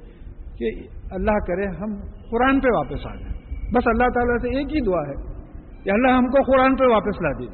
کہ 0.57 0.87
اللہ 1.11 1.31
کرے 1.31 1.65
ہم 1.67 1.95
قرآن 2.29 2.59
پہ 2.59 2.67
واپس 2.75 3.05
آ 3.07 3.15
جائیں۔ 3.15 3.35
بس 3.73 3.87
اللہ 3.87 4.09
تعالیٰ 4.13 4.37
سے 4.37 4.57
ایک 4.57 4.65
ہی 4.65 4.81
دعا 4.85 5.01
ہے 5.01 5.35
کہ 5.83 5.89
اللہ 5.89 6.07
ہم 6.07 6.27
کو 6.27 6.51
قرآن 6.51 6.75
پہ 6.75 6.83
واپس 6.83 7.21
لا 7.21 7.31
دیجیے 7.31 7.53